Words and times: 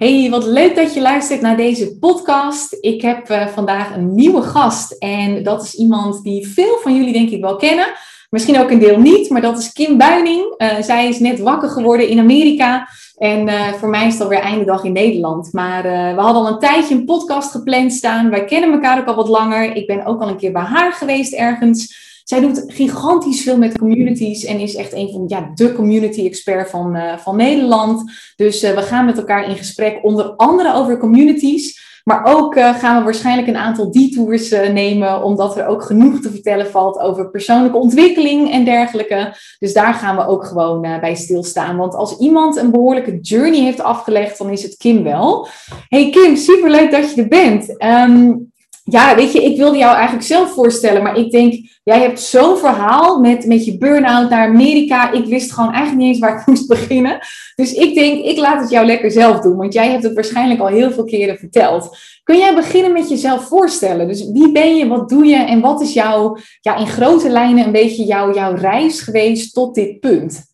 Hey, 0.00 0.30
wat 0.30 0.44
leuk 0.44 0.76
dat 0.76 0.94
je 0.94 1.00
luistert 1.00 1.40
naar 1.40 1.56
deze 1.56 1.98
podcast. 1.98 2.76
Ik 2.80 3.02
heb 3.02 3.30
uh, 3.30 3.46
vandaag 3.46 3.94
een 3.96 4.14
nieuwe 4.14 4.42
gast 4.42 4.92
en 4.92 5.42
dat 5.42 5.62
is 5.62 5.74
iemand 5.74 6.22
die 6.22 6.48
veel 6.48 6.78
van 6.82 6.96
jullie 6.96 7.12
denk 7.12 7.30
ik 7.30 7.40
wel 7.40 7.56
kennen. 7.56 7.86
Misschien 8.30 8.58
ook 8.60 8.70
een 8.70 8.78
deel 8.78 8.98
niet, 8.98 9.30
maar 9.30 9.40
dat 9.40 9.58
is 9.58 9.72
Kim 9.72 9.98
Buining. 9.98 10.54
Uh, 10.58 10.68
zij 10.80 11.08
is 11.08 11.18
net 11.18 11.40
wakker 11.40 11.68
geworden 11.68 12.08
in 12.08 12.18
Amerika 12.18 12.88
en 13.16 13.48
uh, 13.48 13.72
voor 13.72 13.88
mij 13.88 14.06
is 14.06 14.12
het 14.12 14.22
alweer 14.22 14.38
einde 14.38 14.64
dag 14.64 14.84
in 14.84 14.92
Nederland. 14.92 15.52
Maar 15.52 15.82
we 16.14 16.20
hadden 16.20 16.42
al 16.42 16.48
een 16.48 16.58
tijdje 16.58 16.94
een 16.94 17.04
podcast 17.04 17.50
gepland 17.50 17.92
staan. 17.92 18.30
Wij 18.30 18.44
kennen 18.44 18.72
elkaar 18.72 18.98
ook 18.98 19.06
al 19.06 19.14
wat 19.14 19.28
langer. 19.28 19.76
Ik 19.76 19.86
ben 19.86 20.06
ook 20.06 20.20
al 20.22 20.28
een 20.28 20.36
keer 20.36 20.52
bij 20.52 20.62
haar 20.62 20.92
geweest 20.92 21.32
ergens. 21.32 22.08
Zij 22.30 22.40
doet 22.40 22.64
gigantisch 22.66 23.42
veel 23.42 23.58
met 23.58 23.78
communities 23.78 24.44
en 24.44 24.58
is 24.58 24.74
echt 24.74 24.92
een 24.92 25.10
van 25.10 25.24
ja, 25.26 25.50
de 25.54 25.72
community 25.72 26.24
expert 26.24 26.70
van, 26.70 26.96
uh, 26.96 27.16
van 27.16 27.36
Nederland. 27.36 28.12
Dus 28.36 28.64
uh, 28.64 28.74
we 28.74 28.82
gaan 28.82 29.04
met 29.04 29.18
elkaar 29.18 29.48
in 29.48 29.56
gesprek, 29.56 29.98
onder 30.02 30.24
andere 30.36 30.74
over 30.74 30.98
communities. 30.98 31.88
Maar 32.04 32.24
ook 32.24 32.56
uh, 32.56 32.74
gaan 32.74 32.98
we 32.98 33.04
waarschijnlijk 33.04 33.48
een 33.48 33.56
aantal 33.56 33.90
detours 33.90 34.50
nemen, 34.50 35.22
omdat 35.22 35.56
er 35.56 35.66
ook 35.66 35.82
genoeg 35.82 36.20
te 36.20 36.30
vertellen 36.30 36.70
valt 36.70 36.98
over 36.98 37.30
persoonlijke 37.30 37.78
ontwikkeling 37.78 38.50
en 38.50 38.64
dergelijke. 38.64 39.34
Dus 39.58 39.72
daar 39.72 39.94
gaan 39.94 40.16
we 40.16 40.26
ook 40.26 40.44
gewoon 40.44 40.80
bij 40.80 41.14
stilstaan. 41.14 41.76
Want 41.76 41.94
als 41.94 42.18
iemand 42.18 42.56
een 42.56 42.70
behoorlijke 42.70 43.20
journey 43.20 43.60
heeft 43.60 43.80
afgelegd, 43.80 44.38
dan 44.38 44.50
is 44.50 44.62
het 44.62 44.76
Kim 44.76 45.02
wel. 45.02 45.48
Hey 45.88 46.10
Kim, 46.10 46.36
superleuk 46.36 46.90
dat 46.90 47.14
je 47.14 47.22
er 47.22 47.28
bent. 47.28 47.82
Um, 47.82 48.52
ja, 48.90 49.14
weet 49.14 49.32
je, 49.32 49.44
ik 49.44 49.56
wilde 49.56 49.78
jou 49.78 49.94
eigenlijk 49.94 50.26
zelf 50.26 50.52
voorstellen, 50.52 51.02
maar 51.02 51.16
ik 51.16 51.30
denk, 51.30 51.54
jij 51.84 52.00
hebt 52.00 52.20
zo'n 52.20 52.56
verhaal 52.56 53.20
met, 53.20 53.46
met 53.46 53.64
je 53.64 53.78
burn-out 53.78 54.30
naar 54.30 54.48
Amerika. 54.48 55.12
Ik 55.12 55.24
wist 55.24 55.52
gewoon 55.52 55.72
eigenlijk 55.72 55.98
niet 55.98 56.08
eens 56.08 56.18
waar 56.18 56.40
ik 56.40 56.46
moest 56.54 56.68
beginnen. 56.68 57.18
Dus 57.54 57.72
ik 57.72 57.94
denk, 57.94 58.24
ik 58.24 58.38
laat 58.38 58.60
het 58.60 58.70
jou 58.70 58.86
lekker 58.86 59.10
zelf 59.10 59.40
doen, 59.40 59.56
want 59.56 59.72
jij 59.72 59.90
hebt 59.90 60.02
het 60.02 60.14
waarschijnlijk 60.14 60.60
al 60.60 60.66
heel 60.66 60.90
veel 60.90 61.04
keren 61.04 61.38
verteld. 61.38 61.96
Kun 62.22 62.38
jij 62.38 62.54
beginnen 62.54 62.92
met 62.92 63.08
jezelf 63.08 63.48
voorstellen? 63.48 64.08
Dus 64.08 64.30
wie 64.30 64.52
ben 64.52 64.76
je, 64.76 64.86
wat 64.86 65.08
doe 65.08 65.24
je 65.24 65.36
en 65.36 65.60
wat 65.60 65.80
is 65.80 65.92
jouw, 65.92 66.36
ja, 66.60 66.76
in 66.76 66.86
grote 66.86 67.28
lijnen 67.28 67.64
een 67.64 67.72
beetje 67.72 68.04
jouw, 68.04 68.34
jouw 68.34 68.54
reis 68.54 69.00
geweest 69.00 69.54
tot 69.54 69.74
dit 69.74 70.00
punt? 70.00 70.48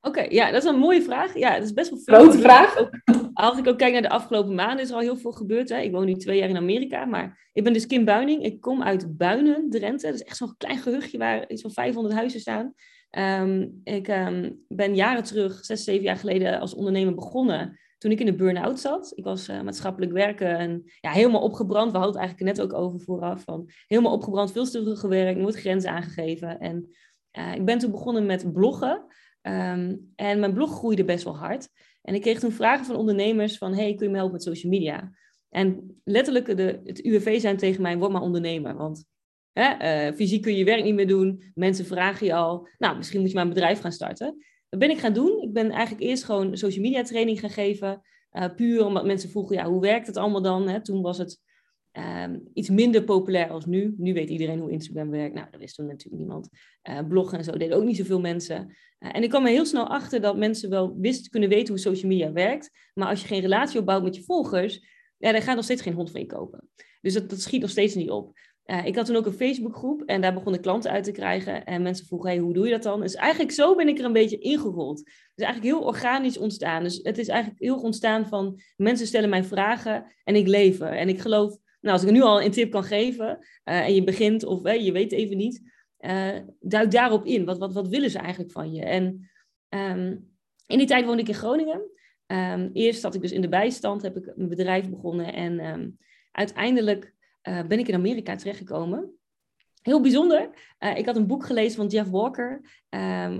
Oké, 0.00 0.26
ja, 0.28 0.50
dat 0.50 0.62
is 0.62 0.68
een 0.68 0.78
mooie 0.78 1.02
vraag. 1.02 1.38
Ja, 1.38 1.54
dat 1.54 1.62
is 1.62 1.72
best 1.72 1.90
wel 1.90 1.98
veel. 2.04 2.14
Grote 2.14 2.38
vraag. 2.38 2.76
Als 3.34 3.58
ik 3.58 3.66
ook 3.66 3.78
kijk 3.78 3.92
naar 3.92 4.02
de 4.02 4.08
afgelopen 4.08 4.54
maanden, 4.54 4.84
is 4.84 4.88
er 4.88 4.94
al 4.94 5.00
heel 5.00 5.16
veel 5.16 5.32
gebeurd. 5.32 5.68
Hè. 5.68 5.78
Ik 5.78 5.92
woon 5.92 6.06
nu 6.06 6.14
twee 6.14 6.38
jaar 6.38 6.48
in 6.48 6.56
Amerika, 6.56 7.04
maar 7.04 7.48
ik 7.52 7.64
ben 7.64 7.72
dus 7.72 7.86
Kim 7.86 8.04
Buining. 8.04 8.42
Ik 8.42 8.60
kom 8.60 8.82
uit 8.82 9.16
Buinen, 9.16 9.70
Drenthe. 9.70 10.06
Dat 10.06 10.14
is 10.14 10.22
echt 10.22 10.36
zo'n 10.36 10.56
klein 10.56 10.78
gehuchtje 10.78 11.18
waar 11.18 11.50
iets 11.50 11.62
van 11.62 11.70
500 11.70 12.14
huizen 12.14 12.40
staan. 12.40 12.74
Um, 13.18 13.80
ik 13.84 14.08
um, 14.08 14.64
ben 14.68 14.94
jaren 14.94 15.22
terug, 15.22 15.64
zes, 15.64 15.84
zeven 15.84 16.02
jaar 16.02 16.16
geleden, 16.16 16.60
als 16.60 16.74
ondernemer 16.74 17.14
begonnen. 17.14 17.78
Toen 17.98 18.10
ik 18.10 18.20
in 18.20 18.26
de 18.26 18.34
burn-out 18.34 18.80
zat. 18.80 19.12
Ik 19.14 19.24
was 19.24 19.48
uh, 19.48 19.60
maatschappelijk 19.60 20.12
werken 20.12 20.58
en 20.58 20.82
ja, 21.00 21.10
helemaal 21.10 21.42
opgebrand. 21.42 21.92
We 21.92 21.98
hadden 21.98 22.16
het 22.16 22.24
eigenlijk 22.24 22.56
net 22.56 22.66
ook 22.66 22.80
over 22.80 23.00
vooraf. 23.00 23.42
Van, 23.42 23.70
helemaal 23.86 24.12
opgebrand, 24.12 24.52
veel 24.52 24.64
te 24.64 24.96
gewerkt, 24.96 25.40
nooit 25.40 25.56
grenzen 25.56 25.90
aangegeven. 25.90 26.58
En 26.58 26.88
uh, 27.38 27.54
ik 27.54 27.64
ben 27.64 27.78
toen 27.78 27.90
begonnen 27.90 28.26
met 28.26 28.52
bloggen. 28.52 29.04
Um, 29.42 30.12
en 30.16 30.40
mijn 30.40 30.54
blog 30.54 30.70
groeide 30.70 31.04
best 31.04 31.24
wel 31.24 31.36
hard. 31.36 31.68
En 32.04 32.14
ik 32.14 32.20
kreeg 32.20 32.38
toen 32.38 32.52
vragen 32.52 32.86
van 32.86 32.96
ondernemers 32.96 33.58
van, 33.58 33.74
hey, 33.74 33.94
kun 33.94 34.06
je 34.06 34.12
me 34.12 34.16
helpen 34.16 34.32
met 34.32 34.42
social 34.42 34.72
media? 34.72 35.12
En 35.48 36.00
letterlijk 36.04 36.56
de, 36.56 36.80
het 36.84 37.04
UWV 37.04 37.40
zijn 37.40 37.56
tegen 37.56 37.82
mij, 37.82 37.98
word 37.98 38.12
maar 38.12 38.22
ondernemer. 38.22 38.76
Want 38.76 39.04
hè, 39.52 40.08
uh, 40.08 40.16
fysiek 40.16 40.42
kun 40.42 40.52
je 40.52 40.58
je 40.58 40.64
werk 40.64 40.84
niet 40.84 40.94
meer 40.94 41.06
doen. 41.06 41.52
Mensen 41.54 41.86
vragen 41.86 42.26
je 42.26 42.34
al, 42.34 42.68
nou, 42.78 42.96
misschien 42.96 43.20
moet 43.20 43.28
je 43.28 43.34
maar 43.34 43.44
een 43.44 43.52
bedrijf 43.52 43.80
gaan 43.80 43.92
starten. 43.92 44.44
Dat 44.68 44.80
ben 44.80 44.90
ik 44.90 44.98
gaan 44.98 45.12
doen. 45.12 45.42
Ik 45.42 45.52
ben 45.52 45.70
eigenlijk 45.70 46.04
eerst 46.04 46.24
gewoon 46.24 46.56
social 46.56 46.82
media 46.82 47.02
training 47.02 47.40
gaan 47.40 47.50
geven. 47.50 48.02
Uh, 48.32 48.44
puur 48.56 48.84
omdat 48.84 49.04
mensen 49.04 49.30
vroegen, 49.30 49.56
ja, 49.56 49.64
hoe 49.64 49.80
werkt 49.80 50.06
het 50.06 50.16
allemaal 50.16 50.42
dan? 50.42 50.68
Hè? 50.68 50.82
Toen 50.82 51.02
was 51.02 51.18
het 51.18 51.40
Um, 51.98 52.48
iets 52.54 52.68
minder 52.68 53.04
populair 53.04 53.50
als 53.50 53.66
nu. 53.66 53.94
Nu 53.96 54.12
weet 54.12 54.30
iedereen 54.30 54.60
hoe 54.60 54.70
Instagram 54.70 55.10
werkt. 55.10 55.34
Nou, 55.34 55.46
dat 55.50 55.60
wist 55.60 55.74
toen 55.74 55.86
natuurlijk 55.86 56.22
niemand. 56.22 56.48
Uh, 56.90 56.98
bloggen 57.08 57.38
en 57.38 57.44
zo 57.44 57.52
deden 57.52 57.76
ook 57.76 57.84
niet 57.84 57.96
zoveel 57.96 58.20
mensen. 58.20 58.76
Uh, 58.98 59.10
en 59.16 59.22
ik 59.22 59.28
kwam 59.28 59.44
er 59.44 59.50
heel 59.50 59.66
snel 59.66 59.88
achter 59.88 60.20
dat 60.20 60.36
mensen 60.36 60.70
wel 60.70 60.96
wist 60.98 61.28
kunnen 61.28 61.48
weten 61.48 61.68
hoe 61.68 61.82
social 61.82 62.10
media 62.10 62.32
werkt. 62.32 62.90
Maar 62.94 63.08
als 63.08 63.20
je 63.20 63.26
geen 63.26 63.40
relatie 63.40 63.78
opbouwt 63.78 64.02
met 64.02 64.16
je 64.16 64.22
volgers, 64.22 64.86
ja, 65.18 65.32
dan 65.32 65.42
gaat 65.42 65.54
nog 65.54 65.64
steeds 65.64 65.82
geen 65.82 65.94
hond 65.94 66.10
van 66.10 66.20
je 66.20 66.26
kopen. 66.26 66.68
Dus 67.00 67.14
dat, 67.14 67.30
dat 67.30 67.40
schiet 67.40 67.60
nog 67.60 67.70
steeds 67.70 67.94
niet 67.94 68.10
op. 68.10 68.32
Uh, 68.66 68.86
ik 68.86 68.96
had 68.96 69.06
toen 69.06 69.16
ook 69.16 69.26
een 69.26 69.32
Facebookgroep 69.32 70.02
en 70.02 70.20
daar 70.20 70.34
begonnen 70.34 70.60
klanten 70.60 70.90
uit 70.90 71.04
te 71.04 71.12
krijgen. 71.12 71.64
En 71.64 71.82
mensen 71.82 72.06
vroegen, 72.06 72.30
hey, 72.30 72.38
hoe 72.38 72.54
doe 72.54 72.64
je 72.64 72.70
dat 72.70 72.82
dan? 72.82 73.00
Dus 73.00 73.14
eigenlijk 73.14 73.52
zo 73.52 73.74
ben 73.74 73.88
ik 73.88 73.98
er 73.98 74.04
een 74.04 74.12
beetje 74.12 74.38
ingerold. 74.38 75.00
Is 75.34 75.44
eigenlijk 75.44 75.74
heel 75.74 75.86
organisch 75.86 76.38
ontstaan. 76.38 76.82
Dus 76.82 77.00
het 77.02 77.18
is 77.18 77.28
eigenlijk 77.28 77.60
heel 77.60 77.80
ontstaan 77.80 78.26
van 78.26 78.60
mensen 78.76 79.06
stellen 79.06 79.28
mij 79.28 79.44
vragen 79.44 80.12
en 80.24 80.36
ik 80.36 80.46
lever. 80.46 80.88
En 80.88 81.08
ik 81.08 81.20
geloof 81.20 81.58
nou, 81.84 81.96
als 81.96 82.04
ik 82.04 82.10
nu 82.10 82.22
al 82.22 82.42
een 82.42 82.50
tip 82.50 82.70
kan 82.70 82.84
geven 82.84 83.38
uh, 83.64 83.80
en 83.80 83.94
je 83.94 84.04
begint 84.04 84.44
of 84.44 84.62
je 84.62 84.92
weet 84.92 85.12
even 85.12 85.36
niet, 85.36 85.62
uh, 86.00 86.38
duik 86.60 86.90
daarop 86.90 87.24
in. 87.24 87.44
Wat, 87.44 87.58
wat, 87.58 87.72
wat 87.72 87.88
willen 87.88 88.10
ze 88.10 88.18
eigenlijk 88.18 88.52
van 88.52 88.72
je? 88.72 88.84
En 88.84 89.30
um, 89.68 90.32
in 90.66 90.78
die 90.78 90.86
tijd 90.86 91.04
woonde 91.04 91.22
ik 91.22 91.28
in 91.28 91.34
Groningen. 91.34 91.90
Um, 92.26 92.70
eerst 92.72 93.00
zat 93.00 93.14
ik 93.14 93.20
dus 93.20 93.32
in 93.32 93.40
de 93.40 93.48
bijstand, 93.48 94.02
heb 94.02 94.16
ik 94.16 94.32
mijn 94.36 94.48
bedrijf 94.48 94.90
begonnen 94.90 95.32
en 95.32 95.64
um, 95.66 95.98
uiteindelijk 96.32 97.12
ben 97.42 97.78
ik 97.78 97.88
in 97.88 97.94
Amerika 97.94 98.36
terechtgekomen. 98.36 99.18
Heel 99.82 100.00
bijzonder. 100.00 100.50
ik 100.96 101.06
had 101.06 101.16
een 101.16 101.26
boek 101.26 101.46
gelezen 101.46 101.76
van 101.76 101.86
Jeff 101.86 102.10
Walker 102.10 102.60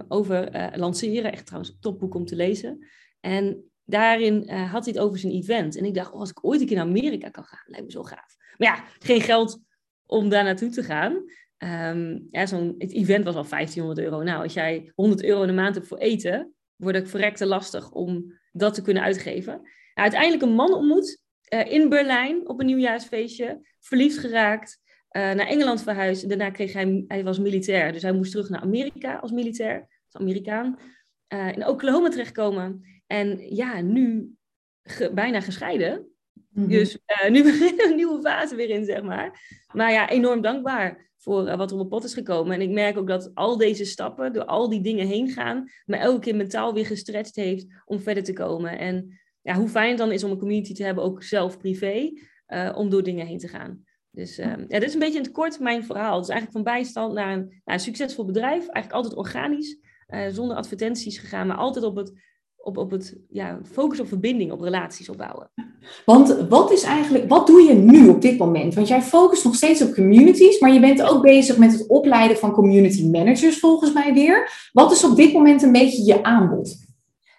over 0.09 0.71
lanceren. 0.79 1.33
Echt 1.33 1.47
trouwens 1.47 1.73
een 1.73 1.81
topboek 1.81 2.15
om 2.15 2.25
te 2.25 2.37
lezen. 2.37 2.87
En 3.21 3.73
daarin 3.85 4.43
uh, 4.47 4.73
had 4.73 4.85
hij 4.85 4.95
het 4.95 5.03
over 5.03 5.19
zijn 5.19 5.33
event. 5.33 5.77
En 5.77 5.85
ik 5.85 5.95
dacht, 5.95 6.13
oh, 6.13 6.21
als 6.21 6.31
ik 6.31 6.45
ooit 6.45 6.61
een 6.61 6.67
keer 6.67 6.77
naar 6.77 6.87
Amerika 6.87 7.29
kan 7.29 7.45
gaan, 7.45 7.65
lijkt 7.67 7.87
me 7.87 7.93
zo 7.93 8.03
gaaf. 8.03 8.37
Maar 8.57 8.69
ja, 8.69 8.85
geen 8.99 9.21
geld 9.21 9.61
om 10.07 10.29
daar 10.29 10.45
naartoe 10.45 10.69
te 10.69 10.83
gaan. 10.83 11.13
Um, 11.59 12.29
ja, 12.31 12.47
zo'n, 12.47 12.75
het 12.79 12.93
event 12.93 13.25
was 13.25 13.35
al 13.35 13.49
1500 13.49 13.99
euro. 14.07 14.23
Nou, 14.23 14.43
als 14.43 14.53
jij 14.53 14.93
100 14.95 15.25
euro 15.25 15.41
in 15.41 15.47
de 15.47 15.53
maand 15.53 15.75
hebt 15.75 15.87
voor 15.87 15.99
eten, 15.99 16.55
wordt 16.77 16.99
het 16.99 17.11
verrekte 17.11 17.47
lastig 17.47 17.91
om 17.91 18.39
dat 18.53 18.75
te 18.75 18.83
kunnen 18.83 19.03
uitgeven. 19.03 19.53
Nou, 19.53 19.69
uiteindelijk 19.95 20.43
een 20.43 20.55
man 20.55 20.75
ontmoet 20.75 21.23
uh, 21.55 21.73
in 21.73 21.89
Berlijn 21.89 22.49
op 22.49 22.61
een 22.61 22.67
nieuwjaarsfeestje, 22.67 23.69
verliefd 23.81 24.19
geraakt, 24.19 24.81
uh, 24.87 25.23
naar 25.23 25.47
Engeland 25.47 25.83
verhuisd. 25.83 26.29
Daarna 26.29 26.51
kreeg 26.51 26.73
hij, 26.73 27.05
hij 27.09 27.25
was 27.25 27.39
militair, 27.39 27.93
dus 27.93 28.03
hij 28.03 28.13
moest 28.13 28.31
terug 28.31 28.49
naar 28.49 28.61
Amerika 28.61 29.17
als 29.17 29.31
militair, 29.33 29.89
als 30.11 30.23
Amerikaan. 30.23 30.79
in 31.29 31.67
Oklahoma 31.67 32.09
terechtkomen. 32.09 32.94
En 33.07 33.55
ja, 33.55 33.81
nu 33.81 34.35
bijna 35.13 35.41
gescheiden. 35.41 36.09
Mhm. 36.51 36.69
Dus 36.69 36.99
uh, 37.23 37.31
nu 37.31 37.43
begint 37.53 37.83
een 37.83 37.97
nieuwe 37.97 38.21
fase 38.21 38.57
weer 38.57 38.71
in, 38.71 38.85
zeg 38.85 39.03
maar. 39.03 39.41
Maar 39.73 39.93
ja, 39.93 40.09
enorm 40.09 40.41
dankbaar 40.41 41.13
voor 41.17 41.47
uh, 41.47 41.57
wat 41.57 41.71
er 41.71 41.79
op 41.79 41.89
pad 41.89 42.05
is 42.05 42.15
gekomen. 42.15 42.55
En 42.55 42.61
ik 42.61 42.71
merk 42.71 42.99
ook 42.99 43.09
dat 43.09 43.31
al 43.35 43.57
deze 43.57 43.85
stappen, 43.85 44.33
door 44.33 44.45
al 44.45 44.69
die 44.69 44.81
dingen 44.81 45.07
heen 45.07 45.31
gaan, 45.31 45.71
me 45.85 45.97
elke 45.97 46.21
keer 46.21 46.37
mentaal 46.37 46.75
weer 46.75 46.87
gestretched 46.87 47.37
heeft 47.37 47.67
om 47.85 48.01
verder 48.01 48.23
te 48.23 48.33
komen. 48.33 48.79
En 48.79 49.19
ja, 49.43 49.55
hoe 49.55 49.69
fijn 49.69 49.89
het 49.89 49.99
dan 49.99 50.13
is 50.13 50.25
om 50.25 50.31
een 50.31 50.39
community 50.39 50.75
te 50.75 50.85
hebben, 50.85 51.05
ook 51.05 51.23
zelf 51.23 51.59
privé, 51.59 52.13
uh, 52.49 52.73
om 52.77 52.91
door 52.91 53.03
dingen 53.03 53.27
heen 53.27 53.39
te 53.39 53.49
gaan. 53.49 53.85
Dus 54.11 54.39
uh, 54.39 54.47
ja, 54.47 54.79
dit 54.79 54.83
is 54.83 54.93
een 54.93 55.01
beetje 55.01 55.19
in 55.19 55.25
het 55.25 55.33
kort 55.33 55.61
mijn 55.61 55.85
verhaal. 55.85 56.19
Dus 56.19 56.29
eigenlijk 56.29 56.65
van 56.65 56.75
bijstand 56.75 57.15
naar 57.15 57.33
een, 57.33 57.61
naar 57.65 57.75
een 57.75 57.81
succesvol 57.81 58.25
bedrijf. 58.25 58.61
Eigenlijk 58.61 58.93
altijd 58.93 59.15
organisch, 59.15 59.79
uh, 60.09 60.27
zonder 60.29 60.57
advertenties 60.57 61.19
gegaan, 61.19 61.47
maar 61.47 61.57
altijd 61.57 61.85
op 61.85 61.97
het 61.97 62.13
op, 62.65 62.77
op 62.77 62.91
het 62.91 63.17
ja, 63.31 63.61
focus 63.73 64.01
op 64.01 64.09
verbinding, 64.09 64.53
op 64.53 64.61
relaties 64.61 65.09
opbouwen. 65.09 65.51
Want 66.05 66.47
wat 66.49 66.73
is 66.73 66.83
eigenlijk, 66.83 67.29
wat 67.29 67.47
doe 67.47 67.63
je 67.63 67.75
nu 67.75 68.09
op 68.09 68.21
dit 68.21 68.39
moment? 68.39 68.75
Want 68.75 68.89
jij 68.89 69.03
focust 69.03 69.45
nog 69.45 69.55
steeds 69.55 69.83
op 69.83 69.95
communities, 69.95 70.61
maar 70.61 70.73
je 70.73 70.81
bent 70.81 71.03
ook 71.03 71.23
bezig 71.23 71.57
met 71.57 71.73
het 71.73 71.87
opleiden 71.87 72.37
van 72.37 72.53
community 72.53 73.09
managers 73.09 73.59
volgens 73.59 73.93
mij 73.93 74.15
weer. 74.15 74.69
Wat 74.73 74.93
is 74.93 75.05
op 75.05 75.17
dit 75.17 75.33
moment 75.33 75.63
een 75.63 75.73
beetje 75.73 76.05
je 76.05 76.23
aanbod? 76.23 76.83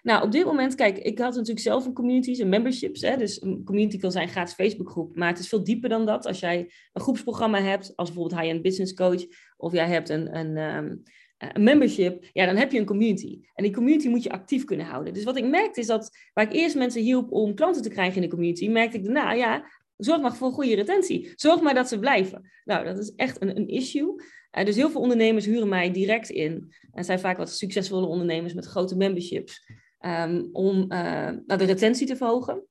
Nou, 0.02 0.24
op 0.24 0.32
dit 0.32 0.44
moment, 0.44 0.74
kijk, 0.74 0.98
ik 0.98 1.18
had 1.18 1.34
natuurlijk 1.34 1.60
zelf 1.60 1.86
een 1.86 1.92
communities 1.92 2.38
en 2.38 2.48
memberships. 2.48 3.00
Hè, 3.00 3.16
dus 3.16 3.42
een 3.42 3.64
community 3.64 3.98
kan 3.98 4.12
zijn 4.12 4.28
gratis 4.28 4.54
Facebookgroep, 4.54 5.16
maar 5.16 5.28
het 5.28 5.38
is 5.38 5.48
veel 5.48 5.64
dieper 5.64 5.88
dan 5.88 6.06
dat. 6.06 6.26
Als 6.26 6.40
jij 6.40 6.72
een 6.92 7.02
groepsprogramma 7.02 7.62
hebt, 7.62 7.92
als 7.96 8.08
bijvoorbeeld 8.08 8.40
high-end 8.40 8.62
business 8.62 8.94
coach, 8.94 9.24
of 9.56 9.72
jij 9.72 9.86
hebt 9.86 10.08
een, 10.08 10.36
een, 10.36 10.56
um, 10.56 11.02
eh, 11.02 11.12
een 11.38 11.62
membership, 11.62 12.28
ja, 12.32 12.46
dan 12.46 12.56
heb 12.56 12.72
je 12.72 12.78
een 12.78 12.86
community. 12.86 13.40
En 13.54 13.64
die 13.64 13.72
community 13.72 14.08
moet 14.08 14.22
je 14.22 14.30
actief 14.30 14.64
kunnen 14.64 14.86
houden. 14.86 15.14
Dus 15.14 15.24
wat 15.24 15.36
ik 15.36 15.44
merkte 15.44 15.80
is 15.80 15.86
dat 15.86 16.10
waar 16.32 16.44
ik 16.44 16.52
eerst 16.52 16.76
mensen 16.76 17.02
hielp 17.02 17.32
om 17.32 17.54
klanten 17.54 17.82
te 17.82 17.88
krijgen 17.88 18.14
in 18.14 18.22
de 18.22 18.34
community, 18.34 18.68
merkte 18.68 18.96
ik 18.96 19.04
daarna, 19.04 19.32
ja, 19.32 19.70
zorg 19.96 20.20
maar 20.20 20.36
voor 20.36 20.52
goede 20.52 20.74
retentie. 20.74 21.32
Zorg 21.34 21.60
maar 21.60 21.74
dat 21.74 21.88
ze 21.88 21.98
blijven. 21.98 22.50
Nou, 22.64 22.84
dat 22.84 22.98
is 22.98 23.14
echt 23.14 23.42
een, 23.42 23.56
een 23.56 23.68
issue. 23.68 24.22
Uh, 24.58 24.64
dus 24.64 24.76
heel 24.76 24.90
veel 24.90 25.00
ondernemers 25.00 25.46
huren 25.46 25.68
mij 25.68 25.90
direct 25.90 26.30
in. 26.30 26.74
En 26.92 27.04
zijn 27.04 27.20
vaak 27.20 27.36
wat 27.36 27.50
succesvolle 27.50 28.06
ondernemers 28.06 28.54
met 28.54 28.66
grote 28.66 28.96
memberships. 28.96 29.66
Um, 30.00 30.48
om 30.52 30.76
uh, 30.92 31.30
de 31.46 31.64
retentie 31.64 32.06
te 32.06 32.16
verhogen. 32.16 32.64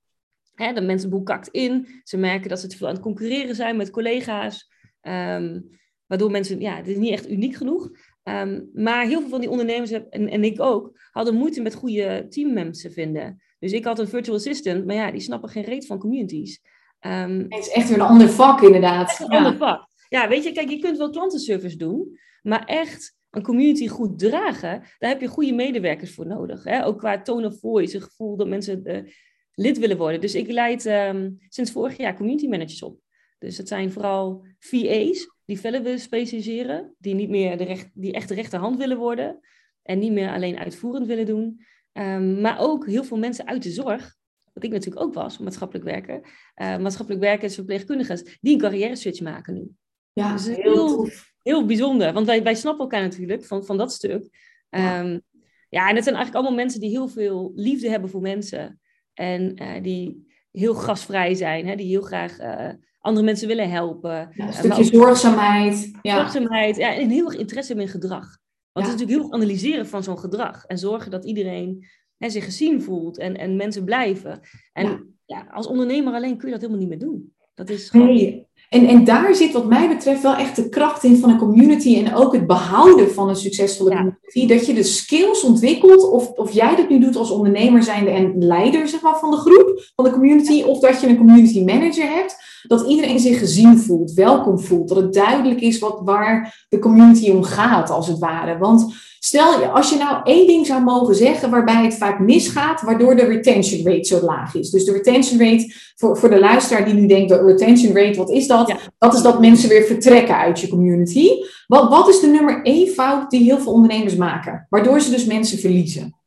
Hè, 0.53 0.73
de 0.73 0.81
mensen 0.81 1.09
boekakt 1.09 1.47
in. 1.47 1.87
Ze 2.03 2.17
merken 2.17 2.49
dat 2.49 2.59
ze 2.59 2.67
te 2.67 2.77
veel 2.77 2.87
aan 2.87 2.93
het 2.93 3.03
concurreren 3.03 3.55
zijn 3.55 3.77
met 3.77 3.89
collega's. 3.89 4.71
Um, 5.01 5.69
waardoor 6.05 6.31
mensen, 6.31 6.59
ja, 6.59 6.75
het 6.75 6.87
is 6.87 6.97
niet 6.97 7.11
echt 7.11 7.29
uniek 7.29 7.55
genoeg. 7.55 7.89
Ehm, 8.25 8.61
maar 8.73 9.05
heel 9.05 9.19
veel 9.19 9.29
van 9.29 9.39
die 9.39 9.49
ondernemers, 9.49 9.91
en, 9.91 10.29
en 10.29 10.43
ik 10.43 10.61
ook, 10.61 10.99
hadden 11.11 11.35
moeite 11.35 11.61
met 11.61 11.73
goede 11.73 12.25
teammembers 12.29 12.81
te 12.81 12.91
vinden. 12.91 13.41
Dus 13.59 13.71
ik 13.71 13.83
had 13.83 13.99
een 13.99 14.07
virtual 14.07 14.37
assistant, 14.37 14.85
maar 14.85 14.95
ja, 14.95 15.11
die 15.11 15.21
snappen 15.21 15.49
geen 15.49 15.63
reet 15.63 15.85
van 15.85 15.99
communities. 15.99 16.61
Um, 16.99 17.45
het 17.49 17.65
is 17.65 17.69
echt 17.69 17.87
weer 17.87 17.97
een 17.97 18.05
ander 18.05 18.29
vak, 18.29 18.61
inderdaad. 18.61 19.09
Echt 19.09 19.19
een 19.19 19.31
ja. 19.31 19.37
ander 19.37 19.57
vak. 19.57 19.87
Ja, 20.09 20.27
weet 20.27 20.43
je, 20.43 20.51
kijk, 20.51 20.69
je 20.69 20.79
kunt 20.79 20.97
wel 20.97 21.09
klantenservice 21.09 21.77
doen, 21.77 22.19
maar 22.41 22.63
echt 22.63 23.17
een 23.29 23.43
community 23.43 23.87
goed 23.87 24.19
dragen, 24.19 24.83
daar 24.99 25.09
heb 25.09 25.21
je 25.21 25.27
goede 25.27 25.53
medewerkers 25.53 26.13
voor 26.13 26.27
nodig. 26.27 26.63
Hè? 26.63 26.85
Ook 26.85 26.97
qua 26.97 27.21
tone 27.21 27.47
of 27.47 27.59
voice, 27.59 27.95
een 27.95 28.01
gevoel 28.01 28.35
dat 28.35 28.47
mensen 28.47 28.81
uh, 28.83 29.11
lid 29.53 29.79
willen 29.79 29.97
worden. 29.97 30.21
Dus 30.21 30.35
ik 30.35 30.51
leid 30.51 30.85
um, 30.85 31.37
sinds 31.49 31.71
vorig 31.71 31.97
jaar 31.97 32.15
community 32.15 32.47
managers 32.47 32.83
op. 32.83 32.99
Dus 33.37 33.57
het 33.57 33.67
zijn 33.67 33.91
vooral 33.91 34.45
VA's 34.59 35.34
die 35.45 35.59
verder 35.59 35.83
willen 35.83 35.99
specialiseren, 35.99 36.95
die 36.97 37.13
niet 37.13 37.29
meer 37.29 37.57
de, 37.57 37.63
recht, 37.63 37.89
die 37.93 38.13
echt 38.13 38.27
de 38.27 38.35
rechterhand 38.35 38.77
willen 38.77 38.97
worden 38.97 39.39
en 39.81 39.99
niet 39.99 40.11
meer 40.11 40.31
alleen 40.31 40.57
uitvoerend 40.57 41.07
willen 41.07 41.25
doen. 41.25 41.61
Um, 41.93 42.41
maar 42.41 42.59
ook 42.59 42.85
heel 42.85 43.03
veel 43.03 43.17
mensen 43.17 43.47
uit 43.47 43.63
de 43.63 43.71
zorg, 43.71 44.15
wat 44.53 44.63
ik 44.63 44.71
natuurlijk 44.71 45.05
ook 45.05 45.13
was, 45.13 45.37
maatschappelijk 45.37 45.85
werker, 45.85 46.21
uh, 46.55 46.77
maatschappelijk 46.77 47.23
werkers, 47.23 47.55
verpleegkundigen, 47.55 48.25
die 48.41 48.53
een 48.53 48.59
carrière 48.59 48.95
switch 48.95 49.21
maken 49.21 49.53
nu. 49.53 49.69
Ja, 50.13 50.33
dus 50.33 50.45
heel, 50.45 50.57
heel, 50.63 51.09
heel 51.41 51.65
bijzonder. 51.65 52.13
Want 52.13 52.25
wij, 52.25 52.43
wij 52.43 52.55
snappen 52.55 52.83
elkaar 52.83 53.01
natuurlijk 53.01 53.45
van, 53.45 53.65
van 53.65 53.77
dat 53.77 53.91
stuk. 53.91 54.29
Ja. 54.69 54.99
Um, 54.99 55.21
ja, 55.69 55.89
en 55.89 55.95
het 55.95 56.03
zijn 56.03 56.15
eigenlijk 56.15 56.35
allemaal 56.35 56.63
mensen 56.63 56.79
die 56.79 56.89
heel 56.89 57.07
veel 57.07 57.51
liefde 57.55 57.89
hebben 57.89 58.09
voor 58.09 58.21
mensen. 58.21 58.79
En 59.13 59.61
uh, 59.61 59.83
die 59.83 60.33
heel 60.51 60.73
gastvrij 60.73 61.33
zijn, 61.33 61.67
hè, 61.67 61.75
die 61.75 61.87
heel 61.87 62.01
graag 62.01 62.39
uh, 62.39 62.69
andere 63.05 63.25
mensen 63.25 63.47
willen 63.47 63.69
helpen. 63.69 64.29
Ja, 64.33 64.47
een 64.47 64.53
stukje 64.53 64.83
zorgzaamheid. 64.83 65.91
Ja. 66.01 66.15
Zorgzaamheid, 66.15 66.75
ja, 66.75 66.93
en 66.93 67.09
heel 67.09 67.25
erg 67.25 67.39
interesse 67.39 67.73
in 67.73 67.87
gedrag. 67.87 68.37
Want 68.71 68.87
het 68.87 68.95
is 68.95 69.01
natuurlijk 69.01 69.17
heel 69.17 69.31
erg 69.31 69.33
analyseren 69.33 69.87
van 69.87 70.03
zo'n 70.03 70.19
gedrag. 70.19 70.65
En 70.65 70.77
zorgen 70.77 71.11
dat 71.11 71.25
iedereen 71.25 71.85
hè, 72.17 72.29
zich 72.29 72.43
gezien 72.43 72.81
voelt 72.81 73.17
en, 73.17 73.37
en 73.37 73.55
mensen 73.55 73.83
blijven. 73.83 74.39
En 74.73 75.17
ja. 75.25 75.47
als 75.51 75.67
ondernemer 75.67 76.13
alleen 76.13 76.37
kun 76.37 76.47
je 76.47 76.53
dat 76.53 76.61
helemaal 76.61 76.81
niet 76.81 76.89
meer 76.89 77.07
doen. 77.07 77.33
Dat 77.53 77.69
is 77.69 77.89
gewoon... 77.89 78.07
Nee. 78.07 78.47
En, 78.69 78.87
en 78.87 79.03
daar 79.03 79.35
zit 79.35 79.51
wat 79.51 79.67
mij 79.67 79.87
betreft 79.87 80.21
wel 80.21 80.35
echt 80.35 80.55
de 80.55 80.69
kracht 80.69 81.03
in 81.03 81.17
van 81.17 81.29
een 81.29 81.37
community 81.37 81.97
en 81.97 82.15
ook 82.15 82.33
het 82.33 82.47
behouden 82.47 83.11
van 83.11 83.29
een 83.29 83.35
succesvolle 83.35 83.89
ja. 83.89 83.95
community. 83.95 84.47
Dat 84.47 84.65
je 84.65 84.73
de 84.73 84.83
skills 84.83 85.43
ontwikkelt, 85.43 86.11
of, 86.11 86.29
of 86.29 86.51
jij 86.51 86.75
dat 86.75 86.89
nu 86.89 86.99
doet 86.99 87.15
als 87.15 87.31
ondernemer 87.31 87.83
zijnde 87.83 88.09
en 88.09 88.45
leider 88.45 88.87
zeg 88.87 89.01
maar, 89.01 89.19
van 89.19 89.31
de 89.31 89.37
groep, 89.37 89.91
van 89.95 90.05
de 90.05 90.11
community, 90.11 90.63
of 90.63 90.79
dat 90.79 91.01
je 91.01 91.07
een 91.07 91.17
community 91.17 91.63
manager 91.63 92.09
hebt. 92.09 92.35
Dat 92.67 92.87
iedereen 92.87 93.19
zich 93.19 93.39
gezien 93.39 93.79
voelt, 93.79 94.13
welkom 94.13 94.59
voelt. 94.59 94.87
Dat 94.87 94.97
het 94.97 95.13
duidelijk 95.13 95.61
is 95.61 95.79
wat, 95.79 96.01
waar 96.03 96.65
de 96.69 96.79
community 96.79 97.29
om 97.29 97.43
gaat, 97.43 97.89
als 97.89 98.07
het 98.07 98.19
ware. 98.19 98.57
Want 98.57 98.93
Stel, 99.25 99.65
als 99.65 99.89
je 99.89 99.97
nou 99.97 100.21
één 100.23 100.47
ding 100.47 100.65
zou 100.65 100.83
mogen 100.83 101.15
zeggen 101.15 101.49
waarbij 101.49 101.83
het 101.83 101.93
vaak 101.93 102.19
misgaat, 102.19 102.81
waardoor 102.81 103.15
de 103.15 103.25
retention 103.25 103.85
rate 103.85 104.03
zo 104.03 104.21
laag 104.21 104.55
is. 104.55 104.69
Dus 104.69 104.85
de 104.85 104.91
retention 104.91 105.39
rate, 105.39 105.73
voor, 105.95 106.17
voor 106.17 106.29
de 106.29 106.39
luisteraar 106.39 106.85
die 106.85 106.93
nu 106.93 107.07
denkt, 107.07 107.29
de 107.29 107.45
retention 107.45 107.95
rate, 107.95 108.17
wat 108.17 108.29
is 108.29 108.47
dat? 108.47 108.73
Dat 108.97 109.13
is 109.13 109.21
dat 109.21 109.39
mensen 109.39 109.69
weer 109.69 109.83
vertrekken 109.83 110.37
uit 110.37 110.59
je 110.59 110.67
community. 110.67 111.29
Wat, 111.67 111.89
wat 111.89 112.09
is 112.09 112.19
de 112.19 112.27
nummer 112.27 112.63
één 112.63 112.87
fout 112.87 113.29
die 113.29 113.43
heel 113.43 113.59
veel 113.59 113.71
ondernemers 113.71 114.15
maken? 114.15 114.67
Waardoor 114.69 115.01
ze 115.01 115.11
dus 115.11 115.25
mensen 115.25 115.59
verliezen? 115.59 116.19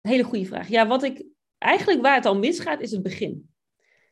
Hele 0.00 0.22
goede 0.22 0.44
vraag. 0.44 0.68
Ja, 0.68 0.86
wat 0.86 1.02
ik 1.02 1.24
eigenlijk 1.58 2.02
waar 2.02 2.14
het 2.14 2.26
al 2.26 2.38
misgaat, 2.38 2.80
is 2.80 2.90
het 2.90 3.02
begin. 3.02 3.48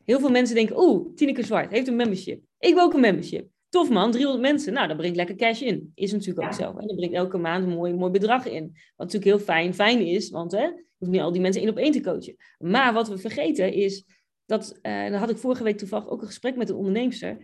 Heel 0.05 0.21
veel 0.21 0.31
mensen 0.31 0.55
denken, 0.55 0.79
oeh, 0.79 1.15
Tineke 1.15 1.43
Zwart 1.43 1.71
heeft 1.71 1.89
een 1.89 1.97
membership. 1.97 2.43
Ik 2.59 2.75
wil 2.75 2.83
ook 2.83 2.95
een 2.95 3.01
membership. 3.01 3.49
Tof 3.69 3.91
man, 3.91 4.11
300 4.11 4.43
mensen. 4.43 4.73
Nou, 4.73 4.89
dat 4.89 4.97
brengt 4.97 5.17
lekker 5.17 5.37
cash 5.37 5.61
in. 5.61 5.93
Is 5.95 6.13
natuurlijk 6.13 6.47
ook 6.47 6.55
zo. 6.55 6.63
En 6.79 6.87
dat 6.87 6.97
brengt 6.97 7.15
elke 7.15 7.39
maand 7.39 7.65
een 7.65 7.75
mooi, 7.75 7.95
mooi 7.95 8.11
bedrag 8.11 8.47
in. 8.47 8.63
Wat 8.97 9.07
natuurlijk 9.13 9.25
heel 9.25 9.39
fijn, 9.39 9.75
fijn 9.75 10.07
is, 10.07 10.31
want 10.31 10.53
hè, 10.53 10.63
je 10.63 10.85
hoeft 10.99 11.11
niet 11.11 11.21
al 11.21 11.33
die 11.33 11.41
mensen 11.41 11.63
één 11.63 11.71
op 11.71 11.77
één 11.77 11.93
te 11.93 12.01
coachen. 12.01 12.37
Maar 12.59 12.93
wat 12.93 13.09
we 13.09 13.19
vergeten 13.19 13.73
is, 13.73 14.05
dat, 14.47 14.73
uh, 14.73 14.83
daar 14.83 15.19
had 15.19 15.31
ik 15.31 15.39
vorige 15.39 15.63
week 15.63 15.79
toevallig 15.79 16.09
ook 16.09 16.21
een 16.21 16.27
gesprek 16.27 16.57
met 16.57 16.69
een 16.69 16.77
onderneemster. 16.77 17.39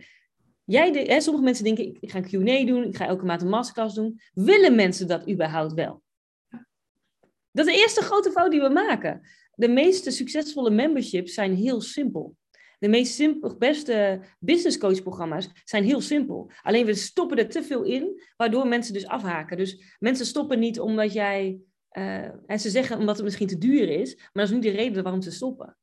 Jij 0.63 0.91
de, 0.91 0.99
hè, 0.99 1.21
sommige 1.21 1.45
mensen 1.45 1.63
denken, 1.63 1.85
ik, 1.85 1.97
ik 1.99 2.11
ga 2.11 2.17
een 2.17 2.45
Q&A 2.45 2.65
doen, 2.65 2.83
ik 2.83 2.95
ga 2.95 3.07
elke 3.07 3.25
maand 3.25 3.41
een 3.41 3.49
masterclass 3.49 3.95
doen. 3.95 4.19
Willen 4.33 4.75
mensen 4.75 5.07
dat 5.07 5.29
überhaupt 5.29 5.73
wel? 5.73 6.01
Dat 7.51 7.67
is 7.67 7.73
de 7.73 7.79
eerste 7.79 8.01
grote 8.01 8.31
fout 8.31 8.51
die 8.51 8.61
we 8.61 8.69
maken. 8.69 9.21
De 9.55 9.67
meeste 9.67 10.11
succesvolle 10.11 10.69
memberships 10.69 11.33
zijn 11.33 11.55
heel 11.55 11.81
simpel. 11.81 12.35
De 12.81 12.87
meest 12.87 13.13
simpel, 13.13 13.57
beste 13.57 14.21
business 14.39 14.77
coach 14.77 15.01
programma's 15.01 15.49
zijn 15.63 15.83
heel 15.83 16.01
simpel. 16.01 16.51
Alleen 16.61 16.85
we 16.85 16.93
stoppen 16.93 17.37
er 17.37 17.49
te 17.49 17.63
veel 17.63 17.83
in, 17.83 18.21
waardoor 18.37 18.67
mensen 18.67 18.93
dus 18.93 19.07
afhaken. 19.07 19.57
Dus 19.57 19.95
mensen 19.99 20.25
stoppen 20.25 20.59
niet 20.59 20.79
omdat 20.79 21.13
jij, 21.13 21.59
uh, 21.91 22.49
en 22.49 22.59
ze 22.59 22.69
zeggen 22.69 22.97
omdat 22.97 23.15
het 23.15 23.25
misschien 23.25 23.47
te 23.47 23.57
duur 23.57 23.89
is, 23.89 24.15
maar 24.15 24.29
dat 24.31 24.43
is 24.43 24.51
niet 24.51 24.63
de 24.63 24.69
reden 24.69 25.03
waarom 25.03 25.21
ze 25.21 25.31
stoppen. 25.31 25.77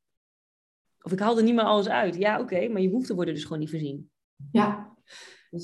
Of 1.01 1.11
ik 1.11 1.19
haal 1.19 1.37
er 1.37 1.43
niet 1.43 1.55
meer 1.55 1.63
alles 1.63 1.89
uit. 1.89 2.15
Ja, 2.15 2.39
oké, 2.39 2.67
maar 2.67 2.81
je 2.81 2.89
behoeften 2.89 3.15
worden 3.15 3.33
dus 3.33 3.43
gewoon 3.43 3.59
niet 3.59 3.69
voorzien. 3.69 4.11
Ja. 4.51 4.97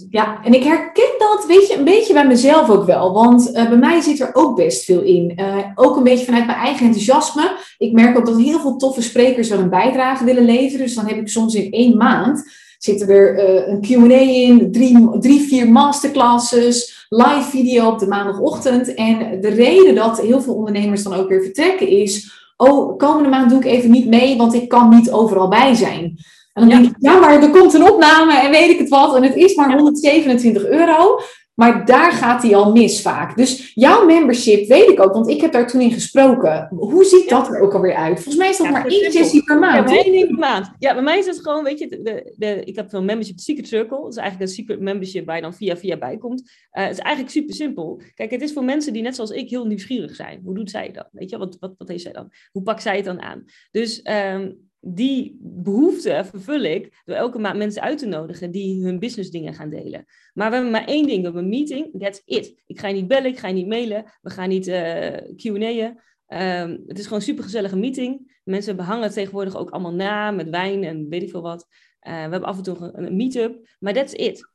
Ja, 0.10 0.44
en 0.44 0.54
ik 0.54 0.64
herken 0.64 1.14
dat, 1.18 1.46
weet 1.48 1.68
je, 1.68 1.78
een 1.78 1.84
beetje 1.84 2.14
bij 2.14 2.28
mezelf 2.28 2.70
ook 2.70 2.86
wel. 2.86 3.14
Want 3.14 3.50
uh, 3.50 3.70
bij 3.70 3.78
mij 3.78 4.02
zit 4.02 4.20
er 4.20 4.30
ook 4.34 4.56
best 4.56 4.84
veel 4.84 5.02
in. 5.02 5.34
Uh, 5.36 5.58
ook 5.76 5.96
een 5.96 6.04
beetje 6.04 6.26
vanuit 6.26 6.46
mijn 6.46 6.58
eigen 6.58 6.86
enthousiasme. 6.86 7.58
Ik 7.78 7.92
merk 7.92 8.18
ook 8.18 8.26
dat 8.26 8.38
heel 8.38 8.60
veel 8.60 8.78
toffe 8.78 9.02
sprekers 9.02 9.50
wel 9.50 9.60
een 9.60 9.70
bijdrage 9.70 10.24
willen 10.24 10.46
leveren. 10.46 10.86
Dus 10.86 10.96
dan 10.96 11.08
heb 11.08 11.18
ik 11.18 11.28
soms 11.28 11.56
in 11.56 11.72
één 11.72 11.98
maand 11.98 12.44
zitten 12.78 13.08
er 13.08 13.36
uh, 13.36 13.68
een 13.68 13.82
Q&A 13.82 14.22
in, 14.22 14.72
drie, 14.72 15.20
drie, 15.20 15.42
vier 15.42 15.72
masterclasses, 15.72 17.06
live 17.10 17.50
video 17.50 17.90
op 17.90 18.00
de 18.00 18.08
maandagochtend. 18.08 18.94
En 18.94 19.42
de 19.42 19.50
reden 19.50 19.96
dat 19.96 20.22
heel 20.22 20.42
veel 20.42 20.54
ondernemers 20.56 21.04
dan 21.04 21.14
ook 21.14 21.30
weer 21.30 21.44
vertrekken 21.44 21.88
is... 21.88 22.44
Oh, 22.58 22.98
komende 22.98 23.30
maand 23.30 23.50
doe 23.50 23.60
ik 23.60 23.66
even 23.66 23.92
niet 23.92 24.08
mee, 24.08 24.38
want 24.38 24.54
ik 24.54 24.70
kan 24.70 24.90
niet 24.90 25.12
overal 25.12 25.48
bij 25.48 25.74
zijn. 25.74 26.18
En 26.56 26.62
dan 26.62 26.70
denk 26.70 26.86
ik, 26.86 26.96
ja, 27.00 27.20
maar 27.20 27.42
er 27.42 27.50
komt 27.50 27.74
een 27.74 27.92
opname 27.92 28.40
en 28.40 28.52
weet 28.52 28.70
ik 28.70 28.80
het 28.80 28.90
wat. 28.90 29.16
En 29.16 29.24
het 29.24 29.36
is 29.36 29.56
maar 29.56 29.74
127 29.74 30.66
euro. 30.66 31.20
Maar 31.56 31.86
daar 31.86 32.12
gaat 32.12 32.44
hij 32.44 32.56
al 32.56 32.72
mis 32.72 33.02
vaak. 33.02 33.38
Dus 33.38 33.72
jouw 33.74 34.06
membership 34.06 34.68
weet 34.68 34.90
ik 34.90 35.02
ook, 35.02 35.14
want 35.14 35.30
ik 35.30 35.42
heb 35.42 35.52
daar 35.52 35.68
toen 35.68 35.82
in 35.82 35.92
gesproken. 35.92 36.68
Hoe 36.70 37.04
ziet 37.04 37.30
dat 37.30 37.48
er 37.48 37.60
ook 37.60 37.74
alweer 37.74 37.96
uit? 37.96 38.14
Volgens 38.14 38.36
mij 38.36 38.50
is 38.50 38.58
dat 38.58 38.70
maar 38.70 38.86
één 38.86 39.12
sessie 39.12 39.44
per 39.44 39.60
maand. 39.60 39.90
Ja, 39.90 40.04
één 40.04 40.28
per 40.28 40.38
maand. 40.38 40.72
Ja, 40.80 40.94
bij 40.94 41.04
mij 41.04 41.18
is 41.18 41.26
het 41.26 41.40
gewoon, 41.40 41.64
weet 41.64 41.80
je, 41.80 41.88
de, 41.88 42.34
de, 42.38 42.64
ik 42.64 42.76
heb 42.76 42.90
zo'n 42.90 43.06
membership 43.06 43.40
Secret 43.40 43.68
Circle. 43.68 44.02
Dat 44.02 44.12
is 44.12 44.18
eigenlijk 44.18 44.50
een 44.50 44.56
secret 44.56 44.80
membership 44.80 45.26
waar 45.26 45.36
je 45.36 45.42
dan 45.42 45.54
via 45.54 45.78
via 45.78 45.98
bij 45.98 46.18
komt. 46.18 46.40
Uh, 46.42 46.84
het 46.84 46.92
is 46.92 47.00
eigenlijk 47.00 47.36
super 47.36 47.56
simpel. 47.56 48.02
Kijk, 48.14 48.32
het 48.32 48.42
is 48.42 48.54
voor 48.54 48.64
mensen 48.64 48.94
die 48.94 49.02
net 49.02 49.16
zoals 49.16 49.32
ik 49.32 49.50
heel 49.50 49.66
nieuwsgierig 49.66 50.16
zijn. 50.16 50.42
Hoe 50.44 50.56
doet 50.56 50.70
zij 50.70 50.92
dat? 50.92 51.08
Weet 51.12 51.30
je, 51.30 51.38
wat, 51.38 51.58
wat, 51.60 51.74
wat 51.78 51.88
heeft 51.88 52.04
zij 52.04 52.12
dan? 52.12 52.32
Hoe 52.52 52.64
pakt 52.64 52.82
zij 52.82 52.96
het 52.96 53.06
dan 53.06 53.22
aan? 53.22 53.44
Dus 53.72 54.02
um, 54.34 54.70
die 54.88 55.38
behoefte 55.42 56.24
vervul 56.26 56.62
ik 56.62 57.02
door 57.06 57.16
elke 57.16 57.40
maand 57.40 57.58
mensen 57.58 57.82
uit 57.82 57.98
te 57.98 58.06
nodigen 58.06 58.52
die 58.52 58.84
hun 58.84 59.00
business 59.00 59.30
dingen 59.30 59.54
gaan 59.54 59.70
delen. 59.70 60.06
Maar 60.34 60.50
we 60.50 60.56
hebben 60.56 60.72
maar 60.72 60.86
één 60.86 61.08
ding, 61.08 61.18
we 61.18 61.24
hebben 61.24 61.44
een 61.44 61.50
meeting, 61.50 62.00
that's 62.00 62.22
it. 62.26 62.64
Ik 62.66 62.80
ga 62.80 62.88
je 62.88 62.94
niet 62.94 63.08
bellen, 63.08 63.32
ik 63.32 63.40
ga 63.40 63.48
je 63.48 63.54
niet 63.54 63.68
mailen, 63.68 64.06
we 64.22 64.30
gaan 64.30 64.50
niet 64.50 64.68
uh, 64.68 65.18
Q&A'en. 65.36 66.04
Um, 66.28 66.84
het 66.88 66.98
is 66.98 67.04
gewoon 67.04 67.20
een 67.20 67.26
supergezellige 67.26 67.76
meeting. 67.76 68.40
Mensen 68.44 68.76
behangen 68.76 69.12
tegenwoordig 69.12 69.58
ook 69.58 69.70
allemaal 69.70 69.94
na 69.94 70.32
met 70.32 70.50
wijn 70.50 70.84
en 70.84 71.10
weet 71.10 71.24
ik 71.24 71.30
veel 71.30 71.42
wat. 71.42 71.68
Uh, 72.08 72.14
we 72.14 72.20
hebben 72.20 72.44
af 72.44 72.58
en 72.58 72.64
toe 72.64 72.92
een, 72.94 73.16
meet-up, 73.16 73.76
maar 73.80 73.94
that's 73.94 74.14
it. 74.14 74.50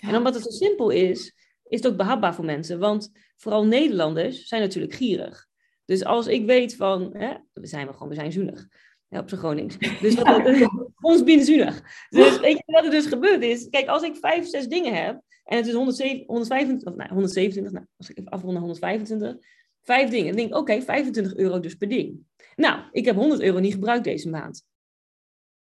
En 0.00 0.16
omdat 0.16 0.34
het 0.34 0.42
zo 0.42 0.50
simpel 0.50 0.90
is, 0.90 1.34
is 1.64 1.82
het 1.82 1.86
ook 1.86 1.96
behapbaar 1.96 2.34
voor 2.34 2.44
mensen. 2.44 2.78
Want 2.78 3.10
vooral 3.36 3.66
Nederlanders 3.66 4.46
zijn 4.46 4.62
natuurlijk 4.62 4.94
gierig. 4.94 5.48
Dus 5.84 6.04
als 6.04 6.26
ik 6.26 6.46
weet 6.46 6.76
van, 6.76 7.14
hè, 7.16 7.34
we 7.52 7.66
zijn 7.66 7.86
we 7.86 7.92
gewoon, 7.92 8.08
we 8.08 8.14
zijn 8.14 8.32
zoenig. 8.32 8.68
Ja, 9.10 9.18
op 9.18 9.28
zijn 9.28 9.40
Gronings. 9.40 9.78
Dus 9.78 10.14
wat, 10.14 10.42
ons 11.00 11.22
binnenzunig. 11.22 12.06
Dus 12.08 12.40
weet 12.40 12.56
je 12.56 12.62
wat 12.66 12.84
er 12.84 12.90
dus 12.90 13.06
gebeurd 13.06 13.42
is? 13.42 13.68
Kijk, 13.68 13.88
als 13.88 14.02
ik 14.02 14.16
vijf, 14.16 14.46
zes 14.46 14.66
dingen 14.66 15.04
heb 15.04 15.20
en 15.44 15.56
het 15.56 15.66
is 15.66 15.74
107, 15.74 16.24
125, 16.26 16.88
of, 16.88 16.96
nou, 16.96 17.10
127, 17.10 17.72
nou, 17.72 17.86
als 17.96 18.10
ik 18.10 18.18
even 18.18 18.30
afrond 18.30 18.52
naar 18.52 18.62
125, 18.62 19.46
vijf 19.82 20.10
dingen. 20.10 20.26
Dan 20.26 20.36
denk 20.36 20.48
ik, 20.48 20.54
oké, 20.54 20.72
okay, 20.72 20.82
25 20.82 21.34
euro 21.36 21.60
dus 21.60 21.74
per 21.74 21.88
ding. 21.88 22.18
Nou, 22.56 22.82
ik 22.92 23.04
heb 23.04 23.16
100 23.16 23.40
euro 23.40 23.58
niet 23.58 23.72
gebruikt 23.72 24.04
deze 24.04 24.30
maand. 24.30 24.64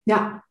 Ja, 0.04 0.48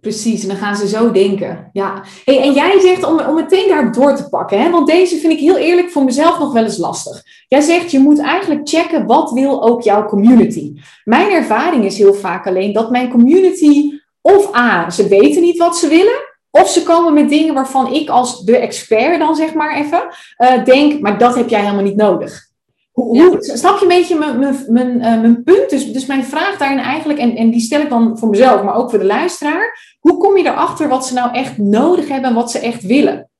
Precies, 0.00 0.42
en 0.42 0.48
dan 0.48 0.56
gaan 0.56 0.76
ze 0.76 0.88
zo 0.88 1.10
denken. 1.10 1.70
Ja. 1.72 2.02
Hey, 2.24 2.40
en 2.40 2.52
jij 2.52 2.80
zegt 2.80 3.04
om, 3.04 3.20
om 3.20 3.34
meteen 3.34 3.68
daarop 3.68 3.94
door 3.94 4.14
te 4.14 4.28
pakken, 4.28 4.60
hè? 4.60 4.70
want 4.70 4.86
deze 4.86 5.16
vind 5.16 5.32
ik 5.32 5.38
heel 5.38 5.56
eerlijk 5.56 5.90
voor 5.90 6.04
mezelf 6.04 6.38
nog 6.38 6.52
wel 6.52 6.64
eens 6.64 6.78
lastig. 6.78 7.22
Jij 7.48 7.60
zegt 7.60 7.90
je 7.90 7.98
moet 7.98 8.20
eigenlijk 8.20 8.68
checken 8.68 9.06
wat 9.06 9.30
wil 9.30 9.64
ook 9.64 9.82
jouw 9.82 10.06
community. 10.06 10.74
Mijn 11.04 11.30
ervaring 11.30 11.84
is 11.84 11.98
heel 11.98 12.14
vaak 12.14 12.46
alleen 12.46 12.72
dat 12.72 12.90
mijn 12.90 13.10
community 13.10 13.98
of 14.20 14.56
A, 14.56 14.90
ze 14.90 15.08
weten 15.08 15.42
niet 15.42 15.58
wat 15.58 15.76
ze 15.76 15.88
willen, 15.88 16.26
of 16.50 16.68
ze 16.68 16.82
komen 16.82 17.14
met 17.14 17.28
dingen 17.28 17.54
waarvan 17.54 17.92
ik 17.92 18.08
als 18.08 18.44
de 18.44 18.56
expert 18.56 19.18
dan 19.18 19.36
zeg 19.36 19.54
maar 19.54 19.76
even 19.76 20.08
uh, 20.38 20.64
denk, 20.64 21.00
maar 21.00 21.18
dat 21.18 21.34
heb 21.34 21.48
jij 21.48 21.60
helemaal 21.60 21.82
niet 21.82 21.96
nodig. 21.96 22.47
Hoe, 23.02 23.36
snap 23.40 23.78
je 23.78 23.82
een 23.82 23.88
beetje 23.88 24.18
mijn, 24.18 24.38
mijn, 24.38 24.56
mijn, 24.66 24.96
uh, 24.96 25.20
mijn 25.20 25.42
punt? 25.42 25.70
Dus, 25.70 25.92
dus 25.92 26.06
mijn 26.06 26.24
vraag 26.24 26.58
daarin 26.58 26.78
eigenlijk, 26.78 27.18
en, 27.18 27.36
en 27.36 27.50
die 27.50 27.60
stel 27.60 27.80
ik 27.80 27.88
dan 27.88 28.18
voor 28.18 28.28
mezelf, 28.28 28.62
maar 28.62 28.74
ook 28.74 28.90
voor 28.90 28.98
de 28.98 29.04
luisteraar. 29.04 29.96
Hoe 29.98 30.16
kom 30.16 30.36
je 30.36 30.44
erachter 30.44 30.88
wat 30.88 31.06
ze 31.06 31.14
nou 31.14 31.34
echt 31.34 31.58
nodig 31.58 32.08
hebben 32.08 32.28
en 32.28 32.36
wat 32.36 32.50
ze 32.50 32.58
echt 32.58 32.82
willen? 32.82 33.30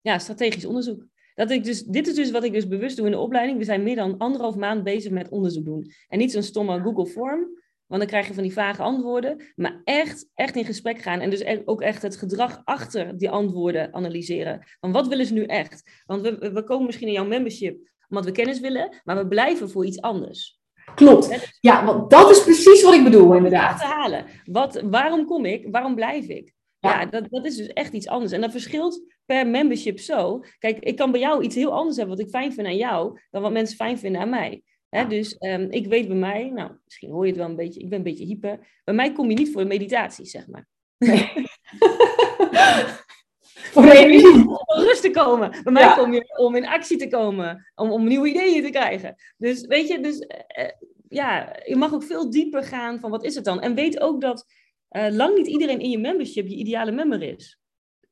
Ja, 0.00 0.18
strategisch 0.18 0.64
onderzoek. 0.64 1.06
Dat 1.34 1.50
ik 1.50 1.64
dus, 1.64 1.82
dit 1.82 2.06
is 2.06 2.14
dus 2.14 2.30
wat 2.30 2.44
ik 2.44 2.52
dus 2.52 2.68
bewust 2.68 2.96
doe 2.96 3.06
in 3.06 3.12
de 3.12 3.18
opleiding. 3.18 3.58
We 3.58 3.64
zijn 3.64 3.82
meer 3.82 3.96
dan 3.96 4.18
anderhalf 4.18 4.56
maand 4.56 4.84
bezig 4.84 5.10
met 5.10 5.28
onderzoek 5.28 5.64
doen. 5.64 5.92
En 6.08 6.18
niet 6.18 6.32
zo'n 6.32 6.42
stomme 6.42 6.80
Google 6.80 7.06
Form, 7.06 7.40
want 7.86 8.00
dan 8.00 8.06
krijg 8.06 8.26
je 8.26 8.34
van 8.34 8.42
die 8.42 8.52
vage 8.52 8.82
antwoorden. 8.82 9.42
Maar 9.54 9.80
echt, 9.84 10.28
echt 10.34 10.56
in 10.56 10.64
gesprek 10.64 10.98
gaan. 10.98 11.20
En 11.20 11.30
dus 11.30 11.44
ook 11.64 11.80
echt 11.80 12.02
het 12.02 12.16
gedrag 12.16 12.60
achter 12.64 13.18
die 13.18 13.30
antwoorden 13.30 13.94
analyseren. 13.94 14.66
Van 14.80 14.92
wat 14.92 15.08
willen 15.08 15.26
ze 15.26 15.32
nu 15.32 15.44
echt? 15.44 16.02
Want 16.06 16.22
we, 16.22 16.50
we 16.52 16.64
komen 16.64 16.86
misschien 16.86 17.08
in 17.08 17.14
jouw 17.14 17.26
membership 17.26 17.92
omdat 18.16 18.34
we 18.34 18.42
kennis 18.42 18.60
willen, 18.60 19.00
maar 19.04 19.16
we 19.16 19.26
blijven 19.26 19.70
voor 19.70 19.86
iets 19.86 20.00
anders. 20.00 20.62
Klopt. 20.94 21.56
Ja, 21.60 21.84
want 21.84 22.10
dat 22.10 22.30
is 22.30 22.42
precies 22.42 22.82
wat 22.82 22.94
ik 22.94 23.04
bedoel, 23.04 23.34
inderdaad. 23.34 23.78
Te 23.80 23.86
halen. 23.86 24.24
Wat, 24.44 24.82
waarom 24.82 25.26
kom 25.26 25.44
ik? 25.44 25.66
Waarom 25.70 25.94
blijf 25.94 26.26
ik? 26.26 26.52
Ja, 26.78 27.06
dat, 27.06 27.26
dat 27.30 27.44
is 27.44 27.56
dus 27.56 27.66
echt 27.66 27.92
iets 27.92 28.08
anders. 28.08 28.32
En 28.32 28.40
dat 28.40 28.50
verschilt 28.50 29.14
per 29.24 29.46
membership 29.46 29.98
zo. 29.98 30.44
Kijk, 30.58 30.78
ik 30.78 30.96
kan 30.96 31.10
bij 31.10 31.20
jou 31.20 31.42
iets 31.42 31.54
heel 31.54 31.72
anders 31.72 31.96
hebben 31.96 32.16
wat 32.16 32.24
ik 32.24 32.30
fijn 32.30 32.52
vind 32.52 32.66
aan 32.66 32.76
jou, 32.76 33.20
dan 33.30 33.42
wat 33.42 33.52
mensen 33.52 33.76
fijn 33.76 33.98
vinden 33.98 34.20
aan 34.20 34.30
mij. 34.30 34.62
dus 35.08 35.36
um, 35.38 35.70
ik 35.70 35.86
weet 35.86 36.06
bij 36.08 36.16
mij, 36.16 36.50
nou, 36.50 36.70
misschien 36.84 37.10
hoor 37.10 37.22
je 37.22 37.30
het 37.30 37.40
wel 37.40 37.48
een 37.48 37.56
beetje, 37.56 37.80
ik 37.80 37.88
ben 37.88 37.98
een 37.98 38.04
beetje 38.04 38.24
hyper. 38.24 38.80
Bij 38.84 38.94
mij 38.94 39.12
kom 39.12 39.30
je 39.30 39.36
niet 39.36 39.52
voor 39.52 39.66
meditatie, 39.66 40.26
zeg 40.26 40.46
maar. 40.46 40.66
Nee. 40.98 41.32
voor 43.74 43.90
energie. 43.90 44.48
Om 44.48 44.82
rust 44.82 45.02
te 45.02 45.10
komen. 45.10 45.50
Bij 45.62 45.72
mij 45.72 45.94
kom 45.96 46.12
je 46.12 46.38
om 46.38 46.54
in 46.56 46.66
actie 46.66 46.96
te 46.96 47.08
komen, 47.08 47.72
om, 47.74 47.90
om 47.90 48.06
nieuwe 48.06 48.28
ideeën 48.28 48.62
te 48.62 48.70
krijgen. 48.70 49.14
Dus 49.36 49.66
weet 49.66 49.88
je, 49.88 50.00
dus 50.00 50.20
uh, 50.20 50.68
ja, 51.08 51.56
je 51.64 51.76
mag 51.76 51.92
ook 51.94 52.02
veel 52.02 52.30
dieper 52.30 52.62
gaan 52.62 53.00
van 53.00 53.10
wat 53.10 53.24
is 53.24 53.34
het 53.34 53.44
dan. 53.44 53.60
En 53.60 53.74
weet 53.74 54.00
ook 54.00 54.20
dat 54.20 54.46
uh, 54.90 55.06
lang 55.10 55.36
niet 55.36 55.46
iedereen 55.46 55.80
in 55.80 55.90
je 55.90 55.98
membership 55.98 56.46
je 56.46 56.56
ideale 56.56 56.92
member 56.92 57.22
is. 57.22 57.58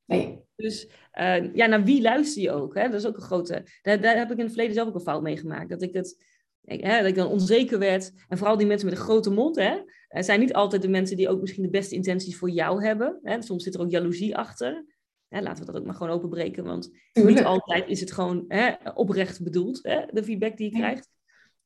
Nee. 0.06 0.40
Dus 0.56 0.88
uh, 1.20 1.54
ja, 1.54 1.66
naar 1.66 1.84
wie 1.84 2.02
luister 2.02 2.42
je 2.42 2.50
ook? 2.50 2.74
Hè? 2.74 2.88
Dat 2.88 3.00
is 3.00 3.06
ook 3.06 3.16
een 3.16 3.22
grote. 3.22 3.66
Daar, 3.82 4.00
daar 4.00 4.16
heb 4.16 4.30
ik 4.30 4.36
in 4.36 4.44
het 4.44 4.52
verleden 4.52 4.74
zelf 4.74 4.88
ook 4.88 4.94
een 4.94 5.00
fout 5.00 5.22
mee 5.22 5.36
gemaakt. 5.36 5.68
Dat 5.68 5.82
ik, 5.82 5.92
het, 5.92 6.24
hè, 6.64 6.98
dat 6.98 7.08
ik 7.08 7.14
dan 7.14 7.28
onzeker 7.28 7.78
werd. 7.78 8.12
En 8.28 8.38
vooral 8.38 8.56
die 8.56 8.66
mensen 8.66 8.88
met 8.88 8.98
een 8.98 9.04
grote 9.04 9.30
mond, 9.30 9.56
hè, 9.56 9.78
zijn 10.22 10.40
niet 10.40 10.52
altijd 10.52 10.82
de 10.82 10.88
mensen 10.88 11.16
die 11.16 11.28
ook 11.28 11.40
misschien 11.40 11.62
de 11.62 11.70
beste 11.70 11.94
intenties 11.94 12.36
voor 12.36 12.50
jou 12.50 12.84
hebben. 12.84 13.18
Hè? 13.22 13.42
Soms 13.42 13.64
zit 13.64 13.74
er 13.74 13.80
ook 13.80 13.90
jaloezie 13.90 14.36
achter. 14.36 14.84
Hè, 15.32 15.40
laten 15.40 15.66
we 15.66 15.72
dat 15.72 15.80
ook 15.80 15.86
maar 15.86 15.94
gewoon 15.94 16.12
openbreken, 16.12 16.64
want 16.64 16.90
Tuurlijk. 17.12 17.36
niet 17.36 17.44
altijd 17.44 17.88
is 17.88 18.00
het 18.00 18.12
gewoon 18.12 18.44
hè, 18.48 18.72
oprecht 18.94 19.42
bedoeld, 19.42 19.78
hè, 19.82 20.06
de 20.10 20.24
feedback 20.24 20.56
die 20.56 20.70
je 20.70 20.78
krijgt. 20.78 21.08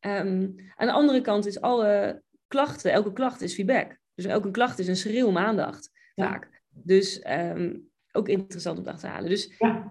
Um, 0.00 0.54
aan 0.74 0.86
de 0.86 0.92
andere 0.92 1.20
kant 1.20 1.46
is 1.46 1.60
alle 1.60 2.22
klachten, 2.46 2.92
elke 2.92 3.12
klacht 3.12 3.40
is 3.40 3.54
feedback. 3.54 3.98
Dus 4.14 4.24
elke 4.24 4.50
klacht 4.50 4.78
is 4.78 4.88
een 4.88 4.96
schreeuw 4.96 5.26
om 5.26 5.38
aandacht, 5.38 5.90
vaak. 6.14 6.62
Dus 6.68 7.24
um, 7.30 7.90
ook 8.12 8.28
interessant 8.28 8.78
om 8.78 8.84
te 8.84 8.90
achterhalen. 8.90 9.28
Dus 9.28 9.54
ja. 9.58 9.85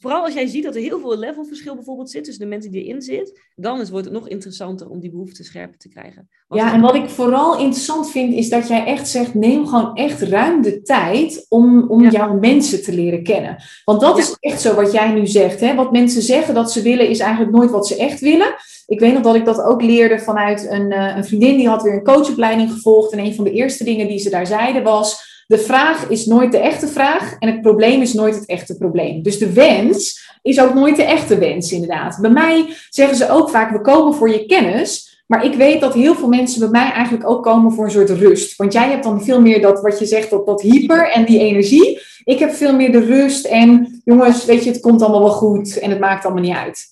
Vooral 0.00 0.24
als 0.24 0.34
jij 0.34 0.46
ziet 0.46 0.64
dat 0.64 0.74
er 0.74 0.80
heel 0.80 1.00
veel 1.00 1.18
levelverschil 1.18 1.74
bijvoorbeeld 1.74 2.10
zit 2.10 2.24
tussen 2.24 2.42
de 2.42 2.48
mensen 2.48 2.70
die 2.70 2.84
erin 2.84 3.02
zitten, 3.02 3.34
dan 3.54 3.80
is, 3.80 3.90
wordt 3.90 4.06
het 4.06 4.14
nog 4.14 4.28
interessanter 4.28 4.88
om 4.88 5.00
die 5.00 5.10
behoefte 5.10 5.44
scherper 5.44 5.78
te 5.78 5.88
krijgen. 5.88 6.28
ja, 6.48 6.74
en 6.74 6.80
wat 6.80 6.94
ik 6.94 7.08
vooral 7.08 7.58
interessant 7.58 8.10
vind, 8.10 8.34
is 8.34 8.48
dat 8.48 8.68
jij 8.68 8.84
echt 8.84 9.08
zegt, 9.08 9.34
neem 9.34 9.66
gewoon 9.66 9.94
echt 9.94 10.22
ruim 10.22 10.62
de 10.62 10.82
tijd 10.82 11.46
om, 11.48 11.88
om 11.88 12.02
ja. 12.02 12.10
jouw 12.10 12.38
mensen 12.38 12.82
te 12.82 12.92
leren 12.92 13.22
kennen. 13.22 13.62
Want 13.84 14.00
dat 14.00 14.18
is 14.18 14.36
echt 14.40 14.60
zo 14.60 14.74
wat 14.74 14.92
jij 14.92 15.12
nu 15.12 15.26
zegt. 15.26 15.60
Hè? 15.60 15.74
Wat 15.74 15.92
mensen 15.92 16.22
zeggen 16.22 16.54
dat 16.54 16.72
ze 16.72 16.82
willen, 16.82 17.08
is 17.08 17.18
eigenlijk 17.18 17.52
nooit 17.52 17.70
wat 17.70 17.86
ze 17.86 17.96
echt 17.96 18.20
willen. 18.20 18.54
Ik 18.86 19.00
weet 19.00 19.12
nog 19.12 19.22
dat 19.22 19.34
ik 19.34 19.44
dat 19.44 19.62
ook 19.62 19.82
leerde 19.82 20.18
vanuit 20.18 20.66
een, 20.70 20.92
uh, 20.92 21.16
een 21.16 21.24
vriendin 21.24 21.56
die 21.56 21.68
had 21.68 21.82
weer 21.82 21.92
een 21.92 22.04
coachopleiding 22.04 22.72
gevolgd. 22.72 23.12
En 23.12 23.18
een 23.18 23.34
van 23.34 23.44
de 23.44 23.52
eerste 23.52 23.84
dingen 23.84 24.08
die 24.08 24.18
ze 24.18 24.30
daar 24.30 24.46
zeiden 24.46 24.82
was: 24.82 25.29
de 25.50 25.58
vraag 25.58 26.08
is 26.08 26.26
nooit 26.26 26.52
de 26.52 26.58
echte 26.58 26.88
vraag 26.88 27.36
en 27.38 27.48
het 27.48 27.60
probleem 27.60 28.00
is 28.00 28.12
nooit 28.12 28.34
het 28.34 28.46
echte 28.46 28.76
probleem. 28.76 29.22
Dus 29.22 29.38
de 29.38 29.52
wens 29.52 30.28
is 30.42 30.60
ook 30.60 30.74
nooit 30.74 30.96
de 30.96 31.02
echte 31.02 31.38
wens, 31.38 31.72
inderdaad. 31.72 32.18
Bij 32.20 32.30
mij 32.30 32.74
zeggen 32.88 33.16
ze 33.16 33.30
ook 33.30 33.50
vaak: 33.50 33.70
we 33.70 33.80
komen 33.80 34.14
voor 34.14 34.30
je 34.30 34.46
kennis. 34.46 35.08
Maar 35.26 35.44
ik 35.44 35.54
weet 35.54 35.80
dat 35.80 35.94
heel 35.94 36.14
veel 36.14 36.28
mensen 36.28 36.60
bij 36.60 36.68
mij 36.68 36.92
eigenlijk 36.92 37.30
ook 37.30 37.42
komen 37.42 37.72
voor 37.72 37.84
een 37.84 37.90
soort 37.90 38.10
rust. 38.10 38.56
Want 38.56 38.72
jij 38.72 38.90
hebt 38.90 39.04
dan 39.04 39.24
veel 39.24 39.40
meer 39.40 39.60
dat 39.60 39.80
wat 39.80 39.98
je 39.98 40.06
zegt, 40.06 40.30
dat, 40.30 40.46
dat 40.46 40.62
hyper 40.62 41.10
en 41.10 41.24
die 41.24 41.38
energie. 41.38 42.00
Ik 42.24 42.38
heb 42.38 42.50
veel 42.50 42.74
meer 42.74 42.92
de 42.92 43.04
rust 43.04 43.44
en 43.44 44.00
jongens, 44.04 44.44
weet 44.44 44.64
je, 44.64 44.70
het 44.70 44.80
komt 44.80 45.02
allemaal 45.02 45.22
wel 45.22 45.32
goed 45.32 45.78
en 45.78 45.90
het 45.90 46.00
maakt 46.00 46.24
allemaal 46.24 46.42
niet 46.42 46.56
uit. 46.56 46.86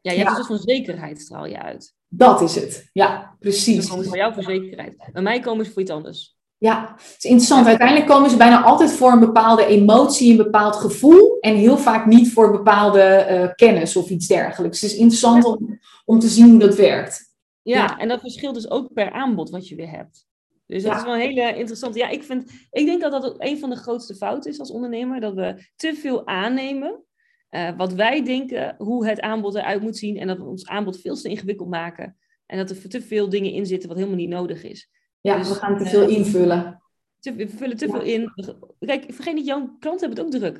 Ja, 0.00 0.12
je 0.12 0.18
hebt 0.18 0.30
ja. 0.30 0.36
dus 0.36 0.46
van 0.46 0.58
zekerheid 0.58 1.20
straal 1.20 1.46
je 1.46 1.62
uit. 1.62 1.94
Dat 2.08 2.40
is 2.40 2.54
het, 2.54 2.88
ja, 2.92 3.36
precies. 3.40 3.76
Dan 3.76 3.88
komen 3.88 4.04
ze 4.04 4.10
voor 4.10 4.18
jou 4.18 4.34
voor 4.34 4.42
zekerheid. 4.42 4.96
Bij 5.12 5.22
mij 5.22 5.40
komen 5.40 5.64
ze 5.64 5.72
voor 5.72 5.82
iets 5.82 5.90
anders. 5.90 6.38
Ja, 6.60 6.94
het 6.96 7.16
is 7.18 7.30
interessant. 7.30 7.66
Uiteindelijk 7.66 8.08
komen 8.08 8.30
ze 8.30 8.36
bijna 8.36 8.62
altijd 8.62 8.92
voor 8.92 9.12
een 9.12 9.20
bepaalde 9.20 9.66
emotie, 9.66 10.30
een 10.30 10.36
bepaald 10.36 10.76
gevoel. 10.76 11.38
En 11.40 11.54
heel 11.54 11.78
vaak 11.78 12.06
niet 12.06 12.32
voor 12.32 12.50
bepaalde 12.50 13.26
uh, 13.30 13.54
kennis 13.54 13.96
of 13.96 14.10
iets 14.10 14.26
dergelijks. 14.26 14.80
Het 14.80 14.90
is 14.90 14.96
interessant 14.96 15.44
om, 15.44 15.78
om 16.04 16.18
te 16.18 16.28
zien 16.28 16.50
hoe 16.50 16.58
dat 16.58 16.74
werkt. 16.74 17.34
Ja, 17.62 17.76
ja, 17.76 17.98
en 17.98 18.08
dat 18.08 18.20
verschilt 18.20 18.54
dus 18.54 18.70
ook 18.70 18.92
per 18.92 19.12
aanbod 19.12 19.50
wat 19.50 19.68
je 19.68 19.74
weer 19.74 19.90
hebt. 19.90 20.26
Dus 20.66 20.82
dat 20.82 20.92
ja. 20.92 20.98
is 20.98 21.04
wel 21.04 21.14
een 21.14 21.20
hele 21.20 21.56
interessante. 21.56 21.98
Ja, 21.98 22.08
ik, 22.08 22.22
vind, 22.22 22.50
ik 22.70 22.86
denk 22.86 23.00
dat 23.00 23.12
dat 23.12 23.24
ook 23.24 23.36
een 23.38 23.58
van 23.58 23.70
de 23.70 23.76
grootste 23.76 24.14
fouten 24.14 24.50
is 24.50 24.58
als 24.58 24.70
ondernemer. 24.70 25.20
Dat 25.20 25.34
we 25.34 25.68
te 25.76 25.94
veel 25.94 26.26
aannemen. 26.26 27.04
Uh, 27.50 27.76
wat 27.76 27.92
wij 27.92 28.24
denken, 28.24 28.74
hoe 28.78 29.06
het 29.06 29.20
aanbod 29.20 29.54
eruit 29.54 29.82
moet 29.82 29.96
zien. 29.96 30.16
En 30.16 30.26
dat 30.26 30.38
we 30.38 30.44
ons 30.44 30.66
aanbod 30.66 31.00
veel 31.00 31.14
te 31.14 31.28
ingewikkeld 31.28 31.68
maken. 31.68 32.16
En 32.46 32.58
dat 32.58 32.70
er 32.70 32.88
te 32.88 33.02
veel 33.02 33.28
dingen 33.28 33.52
in 33.52 33.66
zitten 33.66 33.88
wat 33.88 33.98
helemaal 33.98 34.18
niet 34.18 34.28
nodig 34.28 34.64
is. 34.64 34.88
Ja, 35.20 35.36
dus, 35.36 35.48
we 35.48 35.54
gaan 35.54 35.78
te 35.78 35.84
veel 35.84 36.08
uh, 36.08 36.16
invullen. 36.16 36.82
Te, 37.18 37.34
we 37.34 37.48
vullen 37.48 37.76
te 37.76 37.86
ja. 37.86 37.92
veel 37.92 38.02
in. 38.02 38.32
Kijk, 38.78 39.04
vergeet 39.08 39.34
niet, 39.34 39.46
jouw 39.46 39.76
klanten 39.78 40.08
hebben 40.08 40.24
het 40.24 40.34
ook 40.34 40.40
druk. 40.40 40.54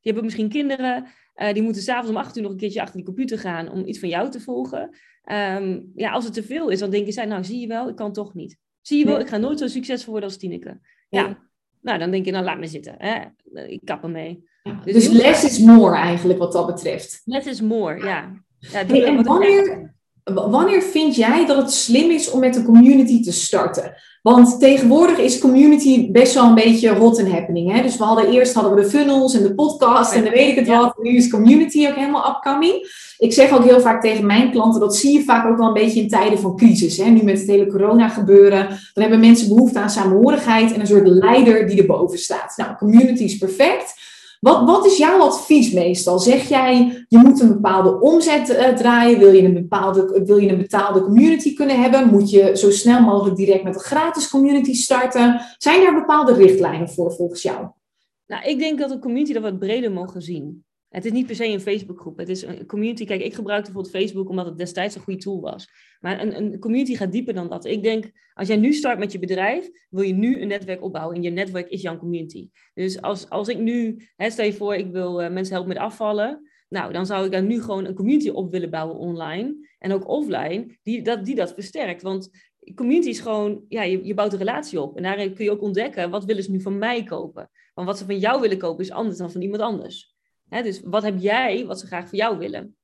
Die 0.00 0.12
hebben 0.12 0.24
misschien 0.24 0.48
kinderen, 0.48 1.06
uh, 1.36 1.52
die 1.52 1.62
moeten 1.62 1.82
s'avonds 1.82 2.10
om 2.10 2.16
acht 2.16 2.36
uur 2.36 2.42
nog 2.42 2.52
een 2.52 2.58
keertje 2.58 2.80
achter 2.80 2.96
die 2.96 3.04
computer 3.04 3.38
gaan 3.38 3.70
om 3.70 3.86
iets 3.86 3.98
van 3.98 4.08
jou 4.08 4.30
te 4.30 4.40
volgen. 4.40 4.96
Um, 5.32 5.92
ja, 5.94 6.10
als 6.10 6.24
het 6.24 6.34
te 6.34 6.42
veel 6.42 6.68
is, 6.68 6.78
dan 6.78 6.90
denken 6.90 7.12
zij, 7.12 7.24
nou 7.24 7.44
zie 7.44 7.60
je 7.60 7.66
wel, 7.66 7.88
ik 7.88 7.96
kan 7.96 8.12
toch 8.12 8.34
niet. 8.34 8.58
Zie 8.80 8.98
je 8.98 9.04
wel, 9.04 9.14
nee. 9.14 9.22
ik 9.22 9.28
ga 9.28 9.36
nooit 9.36 9.58
zo 9.58 9.66
succesvol 9.66 10.10
worden 10.10 10.28
als 10.28 10.38
Tineke. 10.38 10.80
Ja. 11.08 11.20
ja. 11.20 11.46
Nou, 11.80 11.98
dan 11.98 12.10
denk 12.10 12.24
je, 12.24 12.30
nou 12.30 12.44
laat 12.44 12.58
me 12.58 12.66
zitten. 12.66 12.94
Hè? 12.98 13.24
Ik 13.66 13.80
kap 13.84 14.02
ermee. 14.02 14.48
Ja, 14.62 14.80
dus, 14.84 14.94
dus 14.94 15.08
less 15.08 15.44
is 15.44 15.58
more 15.58 15.96
eigenlijk 15.96 16.38
wat 16.38 16.52
dat 16.52 16.66
betreft. 16.66 17.22
Less 17.24 17.46
is 17.46 17.60
more, 17.60 17.98
ja. 17.98 18.32
ja 18.58 18.86
hey, 18.86 19.04
en 19.04 19.22
wanneer, 19.22 19.94
wanneer 20.34 20.82
vind 20.82 21.16
jij 21.16 21.46
dat 21.46 21.56
het 21.56 21.72
slim 21.72 22.10
is 22.10 22.30
om 22.30 22.40
met 22.40 22.56
een 22.56 22.64
community 22.64 23.22
te 23.22 23.32
starten? 23.32 23.94
Want 24.22 24.60
tegenwoordig 24.60 25.18
is 25.18 25.38
community 25.38 26.10
best 26.10 26.34
wel 26.34 26.44
een 26.44 26.54
beetje 26.54 26.94
hot 26.94 27.18
and 27.18 27.30
happening. 27.30 27.72
Hè? 27.72 27.82
Dus 27.82 27.96
we 27.96 28.04
hadden 28.04 28.30
eerst 28.30 28.54
hadden 28.54 28.74
we 28.74 28.80
de 28.80 28.88
funnels 28.88 29.34
en 29.34 29.42
de 29.42 29.54
podcast 29.54 30.12
en 30.12 30.22
dan 30.24 30.32
weet 30.32 30.50
ik 30.50 30.56
het 30.56 30.66
ja. 30.66 30.80
wat. 30.80 30.98
Nu 31.02 31.16
is 31.16 31.30
community 31.30 31.86
ook 31.88 31.94
helemaal 31.94 32.28
upcoming. 32.28 32.86
Ik 33.18 33.32
zeg 33.32 33.52
ook 33.52 33.64
heel 33.64 33.80
vaak 33.80 34.02
tegen 34.02 34.26
mijn 34.26 34.50
klanten, 34.50 34.80
dat 34.80 34.96
zie 34.96 35.12
je 35.12 35.24
vaak 35.24 35.46
ook 35.46 35.58
wel 35.58 35.66
een 35.66 35.72
beetje 35.72 36.00
in 36.00 36.08
tijden 36.08 36.38
van 36.38 36.56
crisis. 36.56 36.96
Hè? 36.96 37.04
Nu 37.04 37.22
met 37.22 37.38
het 37.38 37.48
hele 37.48 37.66
corona 37.66 38.08
gebeuren, 38.08 38.68
dan 38.68 39.02
hebben 39.02 39.20
mensen 39.20 39.48
behoefte 39.48 39.78
aan 39.78 39.90
samenhorigheid 39.90 40.72
en 40.72 40.80
een 40.80 40.86
soort 40.86 41.08
leider 41.08 41.68
die 41.68 41.80
erboven 41.80 42.18
staat. 42.18 42.56
Nou, 42.56 42.76
community 42.76 43.22
is 43.22 43.38
perfect. 43.38 43.94
Wat, 44.40 44.64
wat 44.64 44.86
is 44.86 44.96
jouw 44.96 45.20
advies 45.20 45.72
meestal? 45.72 46.18
Zeg 46.18 46.48
jij, 46.48 47.04
je 47.08 47.18
moet 47.18 47.40
een 47.40 47.48
bepaalde 47.48 48.00
omzet 48.00 48.48
uh, 48.48 48.68
draaien? 48.68 49.18
Wil 49.18 49.32
je, 49.32 49.42
een 49.42 49.54
bepaalde, 49.54 50.22
wil 50.24 50.36
je 50.36 50.48
een 50.48 50.58
betaalde 50.58 51.02
community 51.02 51.54
kunnen 51.54 51.80
hebben? 51.82 52.08
Moet 52.08 52.30
je 52.30 52.56
zo 52.56 52.70
snel 52.70 53.00
mogelijk 53.00 53.36
direct 53.36 53.64
met 53.64 53.74
een 53.74 53.80
gratis 53.80 54.28
community 54.28 54.74
starten? 54.74 55.40
Zijn 55.58 55.80
daar 55.80 55.94
bepaalde 55.94 56.32
richtlijnen 56.32 56.88
voor 56.88 57.12
volgens 57.12 57.42
jou? 57.42 57.66
Nou, 58.26 58.44
ik 58.44 58.58
denk 58.58 58.78
dat 58.78 58.90
een 58.90 59.00
community 59.00 59.32
dat 59.32 59.42
wat 59.42 59.58
breder 59.58 59.92
mogen 59.92 60.22
zien. 60.22 60.64
Het 60.88 61.04
is 61.04 61.12
niet 61.12 61.26
per 61.26 61.34
se 61.34 61.46
een 61.46 61.60
Facebookgroep. 61.60 62.18
Het 62.18 62.28
is 62.28 62.42
een 62.42 62.66
community. 62.66 63.04
Kijk, 63.04 63.22
ik 63.22 63.34
gebruikte 63.34 63.72
bijvoorbeeld 63.72 64.04
Facebook 64.04 64.28
omdat 64.28 64.46
het 64.46 64.58
destijds 64.58 64.94
een 64.94 65.00
goede 65.00 65.20
tool 65.20 65.40
was. 65.40 65.68
Maar 66.00 66.20
een, 66.20 66.36
een 66.36 66.58
community 66.58 66.94
gaat 66.94 67.12
dieper 67.12 67.34
dan 67.34 67.48
dat. 67.48 67.64
Ik 67.64 67.82
denk, 67.82 68.10
als 68.34 68.48
jij 68.48 68.56
nu 68.56 68.72
start 68.72 68.98
met 68.98 69.12
je 69.12 69.18
bedrijf, 69.18 69.70
wil 69.90 70.02
je 70.02 70.12
nu 70.12 70.40
een 70.40 70.48
netwerk 70.48 70.82
opbouwen. 70.82 71.16
En 71.16 71.22
je 71.22 71.30
netwerk 71.30 71.68
is 71.68 71.82
jouw 71.82 71.98
community. 71.98 72.48
Dus 72.74 73.02
als, 73.02 73.30
als 73.30 73.48
ik 73.48 73.58
nu, 73.58 73.96
hè, 74.16 74.30
stel 74.30 74.44
je 74.44 74.52
voor, 74.52 74.74
ik 74.74 74.90
wil 74.90 75.22
uh, 75.22 75.30
mensen 75.30 75.54
helpen 75.54 75.74
met 75.74 75.82
afvallen. 75.82 76.48
Nou, 76.68 76.92
dan 76.92 77.06
zou 77.06 77.24
ik 77.24 77.32
daar 77.32 77.42
nu 77.42 77.60
gewoon 77.60 77.84
een 77.84 77.94
community 77.94 78.28
op 78.28 78.50
willen 78.50 78.70
bouwen 78.70 78.96
online. 78.96 79.68
En 79.78 79.92
ook 79.92 80.08
offline, 80.08 80.78
die 80.82 81.02
dat, 81.02 81.24
die 81.24 81.34
dat 81.34 81.54
versterkt. 81.54 82.02
Want 82.02 82.30
community 82.74 83.08
is 83.08 83.20
gewoon, 83.20 83.64
ja, 83.68 83.82
je, 83.82 84.04
je 84.04 84.14
bouwt 84.14 84.32
een 84.32 84.38
relatie 84.38 84.80
op. 84.80 84.96
En 84.96 85.02
daarin 85.02 85.34
kun 85.34 85.44
je 85.44 85.50
ook 85.50 85.62
ontdekken, 85.62 86.10
wat 86.10 86.24
willen 86.24 86.42
ze 86.42 86.50
nu 86.50 86.60
van 86.60 86.78
mij 86.78 87.02
kopen? 87.02 87.50
Want 87.74 87.88
wat 87.88 87.98
ze 87.98 88.04
van 88.04 88.18
jou 88.18 88.40
willen 88.40 88.58
kopen 88.58 88.84
is 88.84 88.90
anders 88.90 89.18
dan 89.18 89.32
van 89.32 89.42
iemand 89.42 89.62
anders. 89.62 90.16
Hè, 90.48 90.62
dus 90.62 90.80
wat 90.84 91.02
heb 91.02 91.18
jij 91.18 91.66
wat 91.66 91.80
ze 91.80 91.86
graag 91.86 92.08
voor 92.08 92.18
jou 92.18 92.38
willen? 92.38 92.76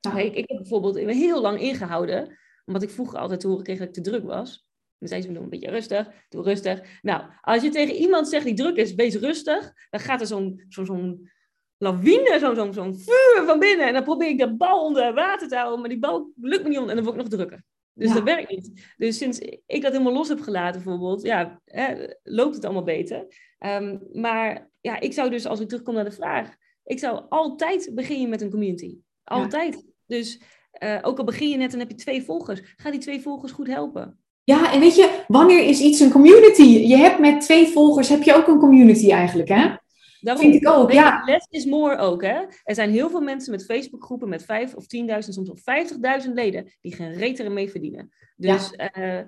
Ja. 0.00 0.18
Ik, 0.18 0.34
ik 0.34 0.48
heb 0.48 0.56
bijvoorbeeld 0.56 0.98
heel 0.98 1.40
lang 1.40 1.60
ingehouden, 1.60 2.38
omdat 2.64 2.82
ik 2.82 2.90
vroeger 2.90 3.18
altijd 3.18 3.40
te 3.40 3.46
horen 3.46 3.64
kreeg 3.64 3.78
dat 3.78 3.88
ik 3.88 3.94
te 3.94 4.00
druk 4.00 4.24
was. 4.24 4.66
Dan 4.98 5.08
zei 5.08 5.22
ze 5.22 5.30
me 5.30 5.38
een 5.38 5.48
beetje 5.48 5.70
rustig, 5.70 6.08
doe 6.28 6.42
rustig. 6.42 7.00
Nou, 7.02 7.22
als 7.40 7.62
je 7.62 7.68
tegen 7.68 7.94
iemand 7.94 8.28
zegt 8.28 8.44
die 8.44 8.54
druk 8.54 8.76
is, 8.76 8.94
wees 8.94 9.14
rustig, 9.14 9.72
dan 9.90 10.00
gaat 10.00 10.20
er 10.20 10.26
zo'n 10.26 10.64
zo, 10.68 10.84
zo 10.84 11.18
lawine, 11.78 12.36
zo'n 12.40 12.54
zo, 12.54 12.72
zo 12.72 12.92
vuur 12.92 13.42
van 13.46 13.58
binnen. 13.58 13.86
En 13.86 13.92
dan 13.92 14.02
probeer 14.02 14.28
ik 14.28 14.38
de 14.38 14.56
bal 14.56 14.84
onder 14.84 15.14
water 15.14 15.48
te 15.48 15.56
houden, 15.56 15.80
maar 15.80 15.88
die 15.88 15.98
bal 15.98 16.32
lukt 16.40 16.62
me 16.62 16.68
niet 16.68 16.78
onder 16.78 16.96
en 16.96 16.96
dan 16.96 17.04
word 17.04 17.16
ik 17.16 17.22
nog 17.22 17.32
drukker. 17.32 17.64
Dus 17.94 18.08
ja. 18.08 18.14
dat 18.14 18.22
werkt 18.22 18.50
niet. 18.50 18.94
Dus 18.96 19.18
sinds 19.18 19.38
ik 19.66 19.82
dat 19.82 19.92
helemaal 19.92 20.12
los 20.12 20.28
heb 20.28 20.40
gelaten, 20.40 20.82
bijvoorbeeld, 20.82 21.22
ja, 21.22 21.60
hè, 21.64 22.06
loopt 22.22 22.54
het 22.54 22.64
allemaal 22.64 22.82
beter. 22.82 23.26
Um, 23.58 24.02
maar 24.12 24.70
ja, 24.80 25.00
ik 25.00 25.12
zou 25.12 25.30
dus, 25.30 25.46
als 25.46 25.60
ik 25.60 25.68
terugkom 25.68 25.94
naar 25.94 26.04
de 26.04 26.10
vraag, 26.10 26.54
ik 26.84 26.98
zou 26.98 27.22
altijd 27.28 27.90
beginnen 27.94 28.28
met 28.28 28.40
een 28.40 28.50
community. 28.50 28.98
Altijd. 29.24 29.84
Dus 30.06 30.40
uh, 30.82 30.98
ook 31.02 31.18
al 31.18 31.24
begin 31.24 31.48
je 31.48 31.56
net 31.56 31.72
en 31.72 31.78
heb 31.78 31.90
je 31.90 31.96
twee 31.96 32.22
volgers, 32.22 32.60
ga 32.76 32.90
die 32.90 33.00
twee 33.00 33.20
volgers 33.20 33.52
goed 33.52 33.66
helpen. 33.66 34.18
Ja, 34.44 34.72
en 34.72 34.80
weet 34.80 34.94
je, 34.94 35.24
wanneer 35.28 35.64
is 35.64 35.80
iets 35.80 36.00
een 36.00 36.10
community? 36.10 36.62
Je 36.62 36.96
hebt 36.96 37.18
met 37.18 37.40
twee 37.40 37.66
volgers, 37.66 38.08
heb 38.08 38.22
je 38.22 38.34
ook 38.34 38.46
een 38.46 38.58
community 38.58 39.10
eigenlijk, 39.10 39.48
hè? 39.48 39.80
Daarom, 40.20 40.42
Vind 40.42 40.62
ik 40.62 40.68
ook, 40.68 40.92
ja. 40.92 41.22
Less 41.24 41.46
is 41.50 41.64
more 41.64 41.96
ook, 41.96 42.22
hè? 42.22 42.40
Er 42.64 42.74
zijn 42.74 42.90
heel 42.90 43.10
veel 43.10 43.20
mensen 43.20 43.50
met 43.50 43.64
Facebookgroepen 43.64 44.28
met 44.28 44.44
5 44.44 44.74
of 44.74 44.84
10.000, 44.84 45.18
soms 45.18 45.50
of 45.50 45.60
50.000 46.24 46.32
leden, 46.32 46.72
die 46.80 46.94
geen 46.94 47.12
reet 47.12 47.48
mee 47.48 47.70
verdienen. 47.70 48.12
Dus 48.36 48.72
ja. 48.76 49.18
uh, 49.18 49.26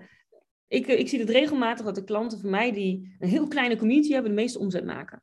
ik, 0.69 0.87
ik 0.87 1.09
zie 1.09 1.21
het 1.21 1.31
regelmatig 1.31 1.85
dat 1.85 1.95
de 1.95 2.05
klanten 2.05 2.41
van 2.41 2.51
mij 2.51 2.73
die 2.73 3.17
een 3.19 3.29
heel 3.29 3.49
kleine 3.49 3.77
community 3.77 4.13
hebben, 4.13 4.31
de 4.31 4.41
meeste 4.41 4.59
omzet 4.59 4.85
maken. 4.85 5.23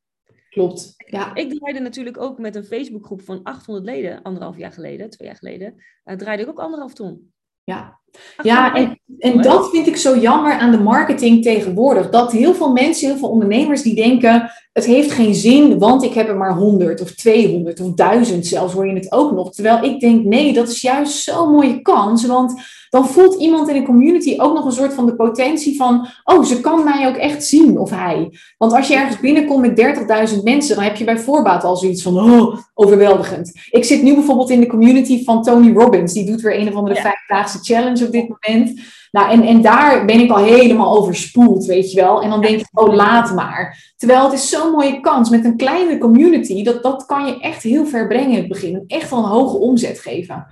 Klopt. 0.51 0.93
Ja. 1.05 1.35
Ik 1.35 1.53
draaide 1.53 1.79
natuurlijk 1.79 2.17
ook 2.17 2.37
met 2.37 2.55
een 2.55 2.63
Facebookgroep 2.63 3.21
van 3.21 3.43
800 3.43 3.85
leden, 3.85 4.21
anderhalf 4.21 4.57
jaar 4.57 4.71
geleden, 4.71 5.09
twee 5.09 5.27
jaar 5.27 5.37
geleden, 5.37 5.83
uh, 6.05 6.15
draaide 6.15 6.43
ik 6.43 6.49
ook 6.49 6.59
anderhalf 6.59 6.93
ton. 6.93 7.33
Ja, 7.63 8.00
ja 8.43 8.75
en, 8.75 8.99
en 9.19 9.41
dat 9.41 9.69
vind 9.69 9.87
ik 9.87 9.97
zo 9.97 10.17
jammer 10.17 10.53
aan 10.53 10.71
de 10.71 10.79
marketing 10.79 11.43
tegenwoordig. 11.43 12.09
Dat 12.09 12.31
heel 12.31 12.53
veel 12.53 12.71
mensen, 12.71 13.07
heel 13.07 13.17
veel 13.17 13.29
ondernemers 13.29 13.81
die 13.81 13.95
denken, 13.95 14.51
het 14.73 14.85
heeft 14.85 15.11
geen 15.11 15.35
zin, 15.35 15.79
want 15.79 16.03
ik 16.03 16.13
heb 16.13 16.27
er 16.27 16.37
maar 16.37 16.55
100 16.55 17.01
of 17.01 17.11
200 17.11 17.79
of 17.79 17.93
1000 17.93 18.45
zelfs, 18.45 18.73
hoor 18.73 18.87
je 18.87 18.93
het 18.93 19.11
ook 19.11 19.31
nog. 19.31 19.53
Terwijl 19.53 19.83
ik 19.83 19.99
denk, 19.99 20.25
nee, 20.25 20.53
dat 20.53 20.67
is 20.67 20.81
juist 20.81 21.23
zo'n 21.23 21.51
mooie 21.51 21.81
kans, 21.81 22.25
want 22.25 22.53
dan 22.89 23.07
voelt 23.07 23.39
iemand 23.41 23.69
in 23.69 23.75
een 23.75 23.85
community 23.85 24.35
ook 24.37 24.53
nog 24.53 24.65
een 24.65 24.71
soort 24.71 24.93
van 24.93 25.05
de 25.05 25.15
potentie 25.15 25.75
van, 25.75 26.07
oh, 26.23 26.43
ze 26.43 26.61
kan 26.61 26.83
mij 26.83 27.07
ook 27.07 27.15
echt 27.15 27.45
zien 27.45 27.77
of 27.77 27.89
hij. 27.89 28.29
Want 28.57 28.73
als 28.73 28.87
je 28.87 28.95
ergens 28.95 29.19
binnenkomt 29.19 29.61
met 29.61 30.35
30.000 30.35 30.43
mensen, 30.43 30.75
dan 30.75 30.83
heb 30.83 30.95
je 30.95 31.03
bij 31.03 31.19
voorbaat 31.19 31.63
al 31.63 31.75
zoiets 31.75 32.01
van, 32.01 32.19
oh, 32.19 32.57
overweldigend. 32.73 33.51
Ik 33.69 33.83
zit 33.83 34.03
nu 34.03 34.13
bijvoorbeeld 34.13 34.49
in 34.49 34.59
de 34.59 34.67
community 34.67 35.23
van 35.23 35.43
Tony 35.43 35.73
Robbins, 35.73 36.13
die 36.13 36.25
doet 36.25 36.41
weer 36.41 36.59
een 36.59 36.67
of 36.67 36.75
andere 36.75 36.95
ja. 36.95 37.01
vijfdaagse 37.01 37.59
challenge 37.61 38.00
op 38.01 38.11
dit 38.11 38.27
moment. 38.27 38.81
Nou, 39.11 39.31
en, 39.31 39.43
en 39.43 39.61
daar 39.61 40.05
ben 40.05 40.19
ik 40.19 40.31
al 40.31 40.43
helemaal 40.43 40.97
overspoeld, 40.97 41.65
weet 41.65 41.91
je 41.91 42.01
wel. 42.01 42.21
En 42.21 42.29
dan 42.29 42.41
denk 42.41 42.59
ik, 42.59 42.79
oh, 42.79 42.95
laat 42.95 43.33
maar. 43.33 43.93
Terwijl 43.97 44.23
het 44.23 44.33
is 44.33 44.49
zo'n 44.49 44.71
mooie 44.71 44.99
kans 44.99 45.29
met 45.29 45.45
een 45.45 45.57
kleine 45.57 45.97
community, 45.97 46.63
dat, 46.63 46.83
dat 46.83 47.05
kan 47.05 47.25
je 47.25 47.39
echt 47.39 47.63
heel 47.63 47.85
ver 47.85 48.07
brengen 48.07 48.31
in 48.31 48.37
het 48.37 48.47
begin. 48.47 48.83
Echt 48.87 49.09
wel 49.09 49.19
een 49.19 49.29
hoge 49.29 49.57
omzet 49.57 49.99
geven. 49.99 50.47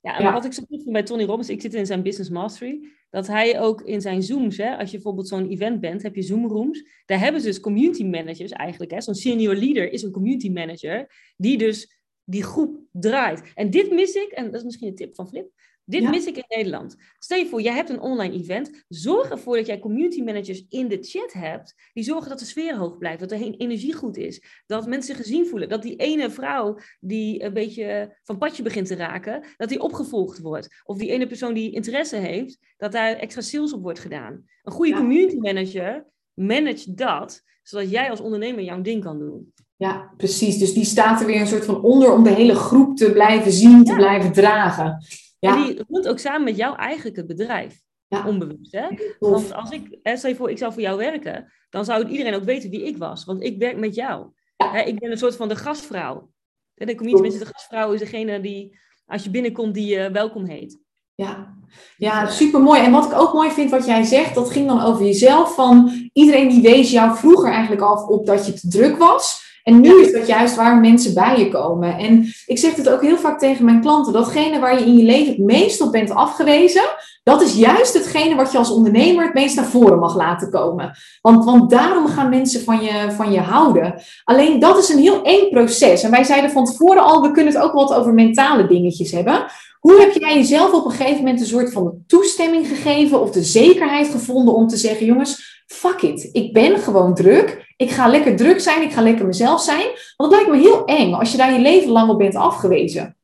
Ja, 0.00 0.18
en 0.18 0.32
wat 0.32 0.44
ik 0.44 0.52
zo 0.52 0.62
goed 0.68 0.82
vind 0.82 0.92
bij 0.92 1.02
Tony 1.02 1.24
Robbins, 1.24 1.48
ik 1.48 1.60
zit 1.60 1.74
in 1.74 1.86
zijn 1.86 2.02
Business 2.02 2.30
Mastery, 2.30 2.88
dat 3.10 3.26
hij 3.26 3.60
ook 3.60 3.82
in 3.82 4.00
zijn 4.00 4.22
Zooms, 4.22 4.56
hè, 4.56 4.76
als 4.76 4.90
je 4.90 4.96
bijvoorbeeld 4.96 5.28
zo'n 5.28 5.48
event 5.48 5.80
bent, 5.80 6.02
heb 6.02 6.14
je 6.14 6.22
Zoom 6.22 6.46
rooms, 6.46 6.84
daar 7.06 7.20
hebben 7.20 7.40
ze 7.40 7.46
dus 7.46 7.60
community 7.60 8.04
managers 8.04 8.50
eigenlijk. 8.50 8.90
Hè, 8.90 9.00
zo'n 9.00 9.14
senior 9.14 9.54
leader 9.54 9.92
is 9.92 10.02
een 10.02 10.10
community 10.10 10.50
manager, 10.50 11.10
die 11.36 11.58
dus 11.58 11.98
die 12.24 12.42
groep 12.42 12.78
draait. 12.92 13.42
En 13.54 13.70
dit 13.70 13.90
mis 13.90 14.14
ik, 14.14 14.30
en 14.30 14.44
dat 14.44 14.54
is 14.54 14.64
misschien 14.64 14.88
een 14.88 14.94
tip 14.94 15.14
van 15.14 15.28
Flip, 15.28 15.50
dit 15.88 16.10
mis 16.10 16.26
ik 16.26 16.36
in 16.36 16.44
Nederland. 16.48 16.96
Stel 17.18 17.38
je 17.38 17.46
voor, 17.46 17.60
jij 17.60 17.74
hebt 17.74 17.90
een 17.90 18.00
online 18.00 18.34
event. 18.34 18.84
Zorg 18.88 19.30
ervoor 19.30 19.56
dat 19.56 19.66
jij 19.66 19.78
community 19.78 20.22
managers 20.22 20.64
in 20.68 20.88
de 20.88 20.98
chat 21.00 21.32
hebt. 21.32 21.74
Die 21.92 22.04
zorgen 22.04 22.28
dat 22.28 22.38
de 22.38 22.44
sfeer 22.44 22.76
hoog 22.76 22.98
blijft. 22.98 23.20
Dat 23.20 23.28
de 23.28 23.56
energie 23.56 23.94
goed 23.94 24.16
is. 24.16 24.42
Dat 24.66 24.86
mensen 24.86 25.14
zich 25.14 25.24
gezien 25.24 25.46
voelen. 25.46 25.68
Dat 25.68 25.82
die 25.82 25.96
ene 25.96 26.30
vrouw 26.30 26.78
die 27.00 27.42
een 27.42 27.52
beetje 27.52 28.18
van 28.24 28.38
padje 28.38 28.62
begint 28.62 28.86
te 28.86 28.96
raken. 28.96 29.44
Dat 29.56 29.68
die 29.68 29.80
opgevolgd 29.80 30.38
wordt. 30.38 30.82
Of 30.84 30.98
die 30.98 31.10
ene 31.10 31.26
persoon 31.26 31.54
die 31.54 31.72
interesse 31.72 32.16
heeft. 32.16 32.58
Dat 32.76 32.92
daar 32.92 33.12
extra 33.12 33.42
sales 33.42 33.72
op 33.72 33.82
wordt 33.82 33.98
gedaan. 33.98 34.44
Een 34.62 34.72
goede 34.72 34.94
community 34.94 35.36
manager 35.36 36.06
manage 36.34 36.94
dat. 36.94 37.42
Zodat 37.62 37.90
jij 37.90 38.10
als 38.10 38.20
ondernemer 38.20 38.64
jouw 38.64 38.80
ding 38.80 39.04
kan 39.04 39.18
doen. 39.18 39.52
Ja, 39.76 40.12
precies. 40.16 40.58
Dus 40.58 40.72
die 40.72 40.84
staat 40.84 41.20
er 41.20 41.26
weer 41.26 41.40
een 41.40 41.46
soort 41.46 41.64
van 41.64 41.82
onder 41.82 42.12
om 42.12 42.22
de 42.22 42.30
hele 42.30 42.54
groep 42.54 42.96
te 42.96 43.12
blijven 43.12 43.52
zien, 43.52 43.84
te 43.84 43.94
blijven 43.94 44.32
dragen. 44.32 45.04
Ja. 45.38 45.56
En 45.56 45.64
die 45.64 45.84
runt 45.88 46.08
ook 46.08 46.18
samen 46.18 46.44
met 46.44 46.56
jou 46.56 46.76
eigenlijk 46.76 47.16
het 47.16 47.26
bedrijf. 47.26 47.80
Ja. 48.06 48.26
Onbewust, 48.26 48.72
hè? 48.72 48.88
Want 49.18 49.52
als 49.54 49.70
ik, 49.70 49.98
stel 50.02 50.30
je 50.30 50.36
voor, 50.36 50.50
ik 50.50 50.58
zou 50.58 50.72
voor 50.72 50.82
jou 50.82 50.96
werken, 50.96 51.52
dan 51.70 51.84
zou 51.84 52.08
iedereen 52.08 52.34
ook 52.34 52.44
weten 52.44 52.70
wie 52.70 52.84
ik 52.84 52.96
was. 52.96 53.24
Want 53.24 53.42
ik 53.42 53.58
werk 53.58 53.76
met 53.76 53.94
jou. 53.94 54.26
Hè, 54.56 54.80
ik 54.80 54.98
ben 54.98 55.10
een 55.10 55.18
soort 55.18 55.36
van 55.36 55.48
de 55.48 55.56
gastvrouw. 55.56 56.30
En 56.74 56.86
de 56.86 56.94
community 56.94 57.22
mensen, 57.22 57.40
de 57.40 57.52
gastvrouw 57.52 57.92
is 57.92 58.00
degene 58.00 58.40
die, 58.40 58.78
als 59.06 59.24
je 59.24 59.30
binnenkomt, 59.30 59.74
die 59.74 59.86
je 59.86 60.10
welkom 60.10 60.46
heet. 60.46 60.78
Ja. 61.14 61.56
ja, 61.96 62.26
super 62.26 62.60
mooi. 62.60 62.80
En 62.82 62.92
wat 62.92 63.04
ik 63.04 63.18
ook 63.18 63.32
mooi 63.32 63.50
vind 63.50 63.70
wat 63.70 63.86
jij 63.86 64.02
zegt, 64.02 64.34
dat 64.34 64.50
ging 64.50 64.66
dan 64.66 64.80
over 64.80 65.04
jezelf. 65.04 65.54
Van 65.54 65.92
iedereen 66.12 66.48
die 66.48 66.62
wees 66.62 66.90
jou 66.90 67.16
vroeger 67.16 67.50
eigenlijk 67.50 67.82
af 67.82 68.06
op 68.06 68.26
dat 68.26 68.46
je 68.46 68.52
te 68.52 68.68
druk 68.68 68.96
was. 68.96 69.47
En 69.68 69.80
nu 69.80 70.00
is 70.00 70.12
dat 70.12 70.26
juist 70.26 70.56
waar 70.56 70.76
mensen 70.76 71.14
bij 71.14 71.38
je 71.38 71.48
komen. 71.48 71.98
En 71.98 72.26
ik 72.46 72.58
zeg 72.58 72.74
het 72.74 72.88
ook 72.88 73.02
heel 73.02 73.16
vaak 73.16 73.38
tegen 73.38 73.64
mijn 73.64 73.80
klanten: 73.80 74.12
datgene 74.12 74.58
waar 74.58 74.78
je 74.78 74.86
in 74.86 74.96
je 74.96 75.04
leven 75.04 75.32
het 75.32 75.38
meest 75.38 75.80
op 75.80 75.92
bent 75.92 76.10
afgewezen, 76.10 76.82
dat 77.22 77.42
is 77.42 77.54
juist 77.54 77.94
hetgene 77.94 78.34
wat 78.34 78.52
je 78.52 78.58
als 78.58 78.70
ondernemer 78.70 79.24
het 79.24 79.34
meest 79.34 79.56
naar 79.56 79.64
voren 79.64 79.98
mag 79.98 80.16
laten 80.16 80.50
komen. 80.50 80.96
Want, 81.20 81.44
want 81.44 81.70
daarom 81.70 82.06
gaan 82.06 82.28
mensen 82.28 82.64
van 82.64 82.82
je, 82.82 83.12
van 83.16 83.32
je 83.32 83.40
houden. 83.40 83.94
Alleen 84.24 84.58
dat 84.58 84.78
is 84.78 84.88
een 84.88 84.98
heel 84.98 85.22
eng 85.22 85.50
proces. 85.50 86.02
En 86.02 86.10
wij 86.10 86.24
zeiden 86.24 86.50
van 86.50 86.64
tevoren 86.64 87.02
al: 87.02 87.22
we 87.22 87.30
kunnen 87.30 87.54
het 87.54 87.62
ook 87.62 87.72
wat 87.72 87.94
over 87.94 88.14
mentale 88.14 88.66
dingetjes 88.66 89.10
hebben. 89.10 89.44
Hoe 89.80 90.00
heb 90.00 90.12
jij 90.12 90.34
jezelf 90.34 90.72
op 90.72 90.84
een 90.84 90.90
gegeven 90.90 91.16
moment 91.16 91.40
een 91.40 91.46
soort 91.46 91.72
van 91.72 91.94
toestemming 92.06 92.68
gegeven 92.68 93.20
of 93.20 93.30
de 93.30 93.42
zekerheid 93.42 94.08
gevonden 94.08 94.54
om 94.54 94.68
te 94.68 94.76
zeggen: 94.76 95.06
jongens, 95.06 95.57
fuck 95.68 96.02
it, 96.02 96.28
ik 96.32 96.52
ben 96.52 96.78
gewoon 96.78 97.14
druk. 97.14 97.72
Ik 97.76 97.90
ga 97.90 98.08
lekker 98.08 98.36
druk 98.36 98.60
zijn, 98.60 98.82
ik 98.82 98.92
ga 98.92 99.02
lekker 99.02 99.26
mezelf 99.26 99.62
zijn. 99.62 99.86
Want 100.16 100.32
het 100.32 100.40
lijkt 100.40 100.50
me 100.50 100.56
heel 100.56 100.84
eng 100.84 101.12
als 101.12 101.30
je 101.30 101.36
daar 101.36 101.52
je 101.52 101.58
leven 101.58 101.90
lang 101.90 102.10
op 102.10 102.18
bent 102.18 102.34
afgewezen. 102.34 103.16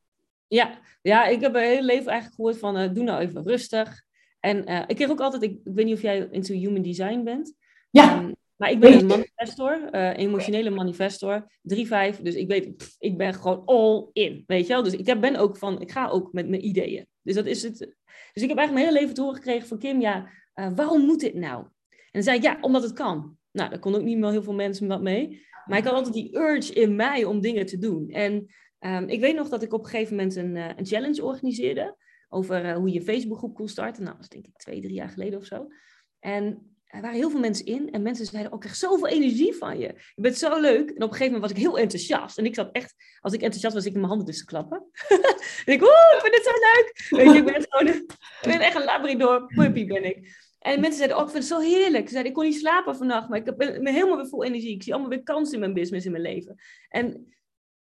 Ja, 0.47 0.79
ja 1.03 1.27
ik 1.27 1.41
heb 1.41 1.53
mijn 1.53 1.69
hele 1.69 1.85
leven 1.85 2.07
eigenlijk 2.07 2.35
gehoord 2.35 2.59
van 2.59 2.79
uh, 2.79 2.95
doe 2.95 3.05
nou 3.05 3.21
even 3.21 3.43
rustig. 3.43 4.03
En 4.41 4.71
uh, 4.71 4.83
ik 4.87 4.97
kreeg 4.97 5.11
ook 5.11 5.21
altijd, 5.21 5.43
ik, 5.43 5.59
weet 5.65 5.85
niet 5.85 5.95
of 5.95 6.03
jij 6.03 6.29
into 6.31 6.55
human 6.55 6.83
design 6.83 7.23
bent. 7.23 7.55
Ja. 7.91 8.19
Um, 8.19 8.35
maar 8.57 8.71
ik 8.71 8.81
ben 8.81 8.99
een 8.99 9.07
manifestor, 9.07 9.89
uh, 9.93 10.17
emotionele 10.17 10.71
manifestor, 10.71 11.41
3-5. 11.41 12.21
Dus 12.23 12.35
ik 12.35 12.49
weet, 12.49 12.97
ik 12.99 13.17
ben 13.17 13.35
gewoon 13.35 13.63
all 13.65 14.09
in, 14.13 14.45
weet 14.47 14.67
je 14.67 14.73
wel. 14.73 14.83
Dus 14.83 14.93
ik 14.93 15.21
ben 15.21 15.37
ook 15.37 15.57
van, 15.57 15.81
ik 15.81 15.91
ga 15.91 16.09
ook 16.09 16.33
met 16.33 16.49
mijn 16.49 16.67
ideeën. 16.67 17.07
Dus 17.23 17.35
dat 17.35 17.47
is 17.47 17.63
het. 17.63 17.79
Dus 18.33 18.43
ik 18.43 18.49
heb 18.49 18.59
eigenlijk 18.59 18.73
mijn 18.73 18.87
hele 18.87 18.99
leven 18.99 19.15
te 19.15 19.21
horen 19.21 19.37
gekregen 19.37 19.69
van 19.69 19.79
Kim, 19.79 20.01
ja, 20.01 20.31
waarom 20.75 21.05
moet 21.05 21.21
dit 21.21 21.35
nou? 21.35 21.65
En 22.14 22.22
zei 22.22 22.37
ik, 22.37 22.42
ja, 22.42 22.59
omdat 22.61 22.83
het 22.83 22.92
kan. 22.92 23.37
Nou, 23.50 23.70
daar 23.70 23.79
kon 23.79 23.94
ook 23.94 24.03
niet 24.03 24.18
meer 24.18 24.31
heel 24.31 24.42
veel 24.42 24.55
mensen 24.55 24.88
wat 24.88 25.03
mee. 25.03 25.46
Maar 25.64 25.79
ik 25.79 25.85
had 25.85 25.94
altijd 25.94 26.14
die 26.14 26.37
urge 26.37 26.72
in 26.72 26.96
mij 26.96 27.24
om 27.24 27.40
dingen 27.40 27.66
te 27.66 27.79
doen. 27.79 28.11
En 28.11 28.55
um, 28.81 29.09
ik 29.09 29.20
weet 29.20 29.35
nog 29.35 29.48
dat 29.48 29.62
ik 29.62 29.72
op 29.72 29.85
een 29.85 29.90
gegeven 29.90 30.16
moment 30.16 30.37
een, 30.37 30.57
uh, 30.57 30.68
een 30.77 30.87
challenge 30.87 31.24
organiseerde. 31.24 31.96
Over 32.29 32.64
uh, 32.64 32.77
hoe 32.77 32.92
je 32.92 33.03
Facebookgroep 33.03 33.55
kon 33.55 33.68
starten. 33.68 34.03
Nou, 34.03 34.14
dat 34.14 34.24
is 34.24 34.31
denk 34.31 34.46
ik 34.46 34.57
twee, 34.57 34.81
drie 34.81 34.94
jaar 34.94 35.09
geleden 35.09 35.38
of 35.38 35.44
zo. 35.44 35.66
En 36.20 36.77
er 36.85 37.00
waren 37.00 37.16
heel 37.16 37.31
veel 37.31 37.40
mensen 37.40 37.66
in. 37.66 37.90
En 37.90 38.03
mensen 38.03 38.27
zeiden, 38.27 38.53
ook 38.53 38.62
oh, 38.62 38.68
echt 38.68 38.79
zoveel 38.79 39.09
energie 39.09 39.55
van 39.55 39.79
je. 39.79 39.87
Je 40.14 40.22
bent 40.22 40.37
zo 40.37 40.61
leuk. 40.61 40.88
En 40.88 41.03
op 41.03 41.11
een 41.11 41.16
gegeven 41.16 41.33
moment 41.33 41.42
was 41.42 41.50
ik 41.50 41.57
heel 41.57 41.79
enthousiast. 41.79 42.38
En 42.38 42.44
ik 42.44 42.55
zat 42.55 42.72
echt, 42.72 42.94
als 43.20 43.33
ik 43.33 43.40
enthousiast 43.40 43.74
was, 43.74 43.85
ik 43.85 43.92
in 43.92 43.98
mijn 43.98 44.09
handen 44.09 44.27
tussen 44.27 44.46
klappen. 44.46 44.87
en 45.66 45.72
ik, 45.72 45.83
oeh, 45.83 46.14
ik 46.14 46.20
vind 46.22 46.35
het 46.35 46.44
zo 46.44 46.53
leuk. 46.53 47.37
Ik 47.37 47.44
ben, 47.44 47.66
gewoon, 47.68 47.94
ik 47.94 48.59
ben 48.59 48.61
echt 48.61 48.77
een 48.77 48.85
labrador 48.85 49.46
puppy 49.46 49.87
ben 49.87 50.05
ik. 50.05 50.42
En 50.64 50.81
mensen 50.81 50.96
zeiden, 50.96 51.16
oh, 51.16 51.22
ik 51.22 51.31
vind 51.31 51.48
het 51.48 51.53
zo 51.53 51.61
heerlijk. 51.61 52.05
Ze 52.05 52.11
zeiden, 52.11 52.33
ik 52.33 52.37
kon 52.38 52.46
niet 52.46 52.59
slapen 52.59 52.96
vannacht, 52.96 53.29
maar 53.29 53.38
ik 53.38 53.57
ben 53.57 53.87
helemaal 53.87 54.16
weer 54.16 54.29
vol 54.29 54.44
energie. 54.44 54.74
Ik 54.74 54.83
zie 54.83 54.92
allemaal 54.92 55.11
weer 55.11 55.22
kansen 55.22 55.55
in 55.55 55.61
mijn 55.61 55.72
business, 55.72 56.07
in 56.07 56.12
mijn 56.12 56.22
leven. 56.22 56.55
En, 56.88 57.35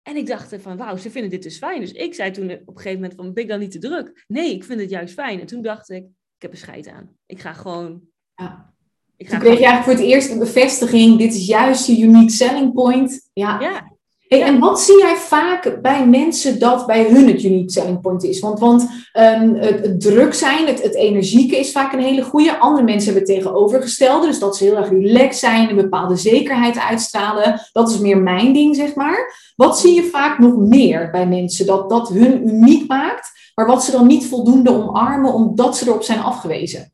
en 0.01 0.15
ik 0.15 0.27
dacht 0.27 0.55
van, 0.61 0.77
wauw, 0.77 0.95
ze 0.95 1.11
vinden 1.11 1.31
dit 1.31 1.43
dus 1.43 1.57
fijn. 1.57 1.79
Dus 1.79 1.91
ik 1.91 2.13
zei 2.13 2.31
toen 2.31 2.51
op 2.51 2.67
een 2.67 2.75
gegeven 2.75 3.01
moment 3.01 3.15
van, 3.15 3.33
ben 3.33 3.43
ik 3.43 3.49
dan 3.49 3.59
niet 3.59 3.71
te 3.71 3.79
druk? 3.79 4.25
Nee, 4.27 4.53
ik 4.53 4.63
vind 4.63 4.79
het 4.79 4.89
juist 4.89 5.13
fijn. 5.13 5.39
En 5.39 5.45
toen 5.45 5.61
dacht 5.61 5.89
ik, 5.89 6.03
ik 6.03 6.41
heb 6.41 6.51
een 6.51 6.57
scheid 6.57 6.87
aan. 6.87 7.15
Ik 7.25 7.39
ga 7.39 7.53
gewoon... 7.53 8.01
Ja. 8.35 8.73
Ik 9.17 9.27
ga 9.27 9.31
toen 9.31 9.39
kreeg 9.39 9.59
je 9.59 9.65
eigenlijk 9.65 9.83
voor 9.83 10.05
het 10.05 10.13
eerst 10.13 10.31
een 10.31 10.39
bevestiging, 10.39 11.17
dit 11.17 11.33
is 11.33 11.45
juist 11.45 11.87
je 11.87 11.99
unique 11.99 12.29
selling 12.29 12.73
point. 12.73 13.29
Ja, 13.33 13.59
ja. 13.61 13.97
Hey, 14.29 14.41
En 14.41 14.59
wat 14.59 14.81
zie 14.81 14.97
jij 14.97 15.15
vaak 15.15 15.81
bij 15.81 16.07
mensen 16.07 16.59
dat 16.59 16.85
bij 16.85 17.09
hun 17.09 17.27
het 17.27 17.43
unique 17.43 17.71
selling 17.71 18.01
point 18.01 18.23
is? 18.23 18.39
Want, 18.39 18.59
want 18.59 18.81
um, 19.13 19.55
het, 19.55 20.01
druk 20.01 20.33
zijn, 20.33 20.67
het, 20.67 20.81
het 20.81 20.95
energieke 20.95 21.57
is 21.57 21.71
vaak 21.71 21.93
een 21.93 21.99
hele 21.99 22.23
goede. 22.23 22.57
Andere 22.57 22.85
mensen 22.85 23.13
hebben 23.13 23.33
het 23.33 23.41
tegenovergestelde. 23.41 24.27
Dus 24.27 24.39
dat 24.39 24.57
ze 24.57 24.63
heel 24.63 24.75
erg 24.75 24.89
relaxed 24.89 25.35
zijn, 25.35 25.69
een 25.69 25.75
bepaalde 25.75 26.15
zekerheid 26.15 26.77
uitstralen. 26.77 27.61
Dat 27.71 27.89
is 27.89 27.99
meer 27.99 28.17
mijn 28.17 28.53
ding, 28.53 28.75
zeg 28.75 28.95
maar. 28.95 29.53
Wat 29.55 29.79
zie 29.79 29.93
je 29.93 30.03
vaak 30.03 30.39
nog 30.39 30.57
meer 30.57 31.11
bij 31.11 31.27
mensen 31.27 31.65
dat 31.65 31.89
dat 31.89 32.09
hun 32.09 32.47
uniek 32.47 32.87
maakt, 32.87 33.31
maar 33.55 33.65
wat 33.65 33.83
ze 33.83 33.91
dan 33.91 34.07
niet 34.07 34.25
voldoende 34.25 34.71
omarmen 34.71 35.33
omdat 35.33 35.77
ze 35.77 35.87
erop 35.87 36.03
zijn 36.03 36.19
afgewezen? 36.19 36.93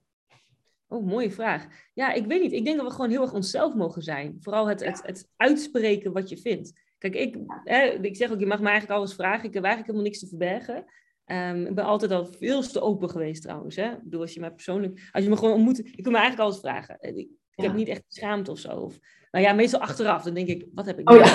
Oh, 0.88 1.06
mooie 1.06 1.32
vraag. 1.32 1.66
Ja, 1.94 2.14
ik 2.14 2.26
weet 2.26 2.42
niet. 2.42 2.52
Ik 2.52 2.66
denk 2.66 2.78
dat 2.78 2.88
we 2.88 2.94
gewoon 2.94 3.10
heel 3.10 3.22
erg 3.22 3.34
onszelf 3.34 3.74
mogen 3.74 4.02
zijn. 4.02 4.38
Vooral 4.40 4.68
het, 4.68 4.86
het, 4.86 5.02
het 5.04 5.28
uitspreken 5.36 6.14
wat 6.14 6.30
je 6.30 6.38
vindt. 6.38 6.84
Kijk, 7.12 7.16
ik, 7.16 7.38
hè, 7.64 7.82
ik 7.82 8.16
zeg 8.16 8.32
ook, 8.32 8.40
je 8.40 8.46
mag 8.46 8.60
me 8.60 8.70
eigenlijk 8.70 9.00
alles 9.00 9.14
vragen. 9.14 9.48
Ik 9.48 9.54
heb 9.54 9.64
eigenlijk 9.64 9.86
helemaal 9.86 10.10
niks 10.12 10.20
te 10.20 10.28
verbergen. 10.28 10.86
Um, 11.26 11.66
ik 11.66 11.76
ben 11.76 11.86
altijd 11.86 12.12
al 12.12 12.26
veel 12.26 12.62
te 12.62 12.82
open 12.82 13.10
geweest 13.10 13.42
trouwens. 13.42 13.76
Hè? 13.76 13.92
Ik 13.92 14.04
bedoel, 14.04 14.22
als 14.22 14.34
je 14.34 14.40
mij 14.40 14.52
persoonlijk, 14.52 15.10
als 15.12 15.24
je 15.24 15.30
me 15.30 15.38
gewoon 15.38 15.54
ontmoet, 15.54 15.80
ik 15.80 16.04
kan 16.04 16.12
me 16.12 16.18
eigenlijk 16.18 16.50
alles 16.50 16.60
vragen. 16.60 16.98
Ik, 17.00 17.18
ik 17.56 17.64
heb 17.64 17.74
niet 17.74 17.88
echt 17.88 18.04
schaamte 18.08 18.52
of 18.52 18.60
zo. 18.60 18.70
Of, 18.70 19.00
nou 19.32 19.46
ja, 19.46 19.54
meestal 19.54 19.80
achteraf, 19.80 20.24
dan 20.24 20.34
denk 20.34 20.48
ik, 20.48 20.66
wat 20.74 20.86
heb 20.86 21.00
ik 21.00 21.10
oh, 21.10 21.18
ja. 21.18 21.34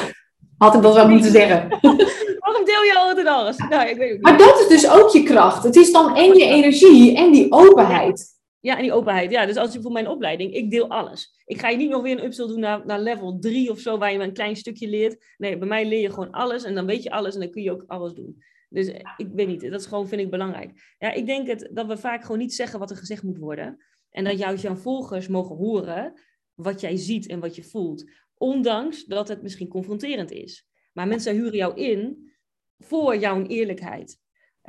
Had 0.57 0.75
ik 0.75 0.83
dat 0.83 0.95
wel 0.95 1.09
moeten 1.09 1.31
zeggen. 1.31 1.69
Waarom 2.41 2.65
deel 2.65 2.83
je 2.83 2.95
altijd 2.97 3.27
alles? 3.27 3.57
Nou, 3.57 3.89
ik 3.89 3.97
weet 3.97 4.13
niet. 4.13 4.23
Maar 4.23 4.39
dat 4.39 4.61
is 4.61 4.69
dus 4.69 4.91
ook 4.91 5.11
je 5.11 5.23
kracht. 5.23 5.63
Het 5.63 5.77
is 5.77 5.93
dan 5.93 6.17
en 6.17 6.35
je 6.35 6.45
energie 6.45 7.17
en 7.17 7.33
die 7.33 7.53
openheid. 7.53 8.40
Ja, 8.61 8.77
en 8.77 8.83
die 8.83 8.93
openheid. 8.93 9.31
Ja, 9.31 9.47
dus 9.47 9.57
als 9.57 9.73
je 9.73 9.81
voor 9.81 9.93
mijn 9.93 10.09
opleiding, 10.09 10.55
ik 10.55 10.71
deel 10.71 10.89
alles. 10.89 11.43
Ik 11.45 11.61
ga 11.61 11.69
je 11.69 11.77
niet 11.77 11.91
nog 11.91 12.03
weer 12.03 12.19
een 12.19 12.25
upsell 12.25 12.47
doen 12.47 12.61
naar, 12.61 12.87
naar 12.87 13.01
level 13.01 13.39
3 13.39 13.71
of 13.71 13.79
zo, 13.79 13.99
waar 13.99 14.13
je 14.13 14.19
maar 14.19 14.27
een 14.27 14.33
klein 14.33 14.57
stukje 14.57 14.89
leert. 14.89 15.35
Nee, 15.37 15.59
bij 15.59 15.69
mij 15.69 15.87
leer 15.87 16.01
je 16.01 16.11
gewoon 16.11 16.31
alles 16.31 16.65
en 16.65 16.75
dan 16.75 16.87
weet 16.87 17.03
je 17.03 17.11
alles 17.11 17.35
en 17.35 17.41
dan 17.41 17.51
kun 17.51 17.63
je 17.63 17.71
ook 17.71 17.85
alles 17.87 18.13
doen. 18.13 18.43
Dus 18.69 18.89
ik 19.17 19.29
weet 19.33 19.47
niet, 19.47 19.61
dat 19.61 19.81
is 19.81 19.87
gewoon, 19.87 20.09
vind 20.09 20.21
ik 20.21 20.31
belangrijk. 20.31 20.95
Ja, 20.99 21.13
ik 21.13 21.27
denk 21.27 21.47
het, 21.47 21.71
dat 21.73 21.87
we 21.87 21.97
vaak 21.97 22.23
gewoon 22.23 22.39
niet 22.39 22.55
zeggen 22.55 22.79
wat 22.79 22.91
er 22.91 22.97
gezegd 22.97 23.23
moet 23.23 23.39
worden. 23.39 23.85
En 24.11 24.25
dat 24.25 24.39
juist 24.39 24.63
jouw 24.63 24.75
volgers 24.75 25.29
mogen 25.29 25.57
horen 25.57 26.21
wat 26.55 26.81
jij 26.81 26.97
ziet 26.97 27.27
en 27.27 27.41
wat 27.41 27.57
je 27.57 27.65
voelt. 27.65 28.11
Ondanks 28.35 29.05
dat 29.05 29.29
het 29.29 29.43
misschien 29.43 29.69
confronterend 29.69 30.31
is. 30.31 30.69
Maar 30.93 31.09
mensen 31.09 31.35
huren 31.35 31.57
jou 31.57 31.81
in 31.81 32.33
voor 32.79 33.17
jouw 33.17 33.47
eerlijkheid. 33.47 34.19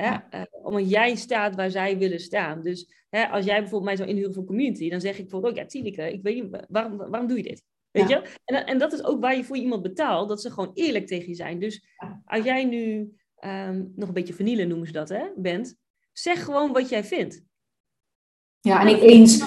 Hè? 0.01 0.39
Uh, 0.39 0.45
omdat 0.63 0.89
jij 0.89 1.15
staat 1.15 1.55
waar 1.55 1.71
zij 1.71 1.97
willen 1.97 2.19
staan. 2.19 2.61
Dus 2.61 3.05
hè, 3.09 3.27
als 3.27 3.45
jij 3.45 3.59
bijvoorbeeld 3.59 3.83
mij 3.83 3.95
zou 3.95 4.09
inhuren 4.09 4.33
voor 4.33 4.45
community, 4.45 4.89
dan 4.89 5.01
zeg 5.01 5.17
ik 5.17 5.21
bijvoorbeeld 5.21 5.53
ook, 5.53 5.59
ja, 5.59 5.65
Tineke, 5.65 6.13
ik 6.13 6.23
weet 6.23 6.35
niet, 6.35 6.65
waarom, 6.69 6.97
waarom 6.97 7.27
doe 7.27 7.37
je 7.37 7.43
dit? 7.43 7.63
Weet 7.91 8.09
je? 8.09 8.21
En, 8.45 8.65
en 8.65 8.77
dat 8.77 8.93
is 8.93 9.03
ook 9.03 9.21
waar 9.21 9.35
je 9.35 9.43
voor 9.43 9.57
iemand 9.57 9.81
betaalt, 9.81 10.29
dat 10.29 10.41
ze 10.41 10.51
gewoon 10.51 10.71
eerlijk 10.73 11.07
tegen 11.07 11.27
je 11.27 11.35
zijn. 11.35 11.59
Dus 11.59 11.85
als 12.25 12.43
jij 12.43 12.63
nu 12.63 13.13
ehm, 13.35 13.83
nog 13.95 14.07
een 14.07 14.13
beetje 14.13 14.33
vernielen 14.33 14.67
noemen 14.67 14.87
ze 14.87 14.93
dat, 14.93 15.09
hè, 15.09 15.25
bent, 15.35 15.75
zeg 16.13 16.43
gewoon 16.43 16.71
wat 16.71 16.89
jij 16.89 17.03
vindt. 17.03 17.43
Ja, 18.59 18.81
en 18.81 18.87
ik 18.87 19.01
eens, 19.01 19.43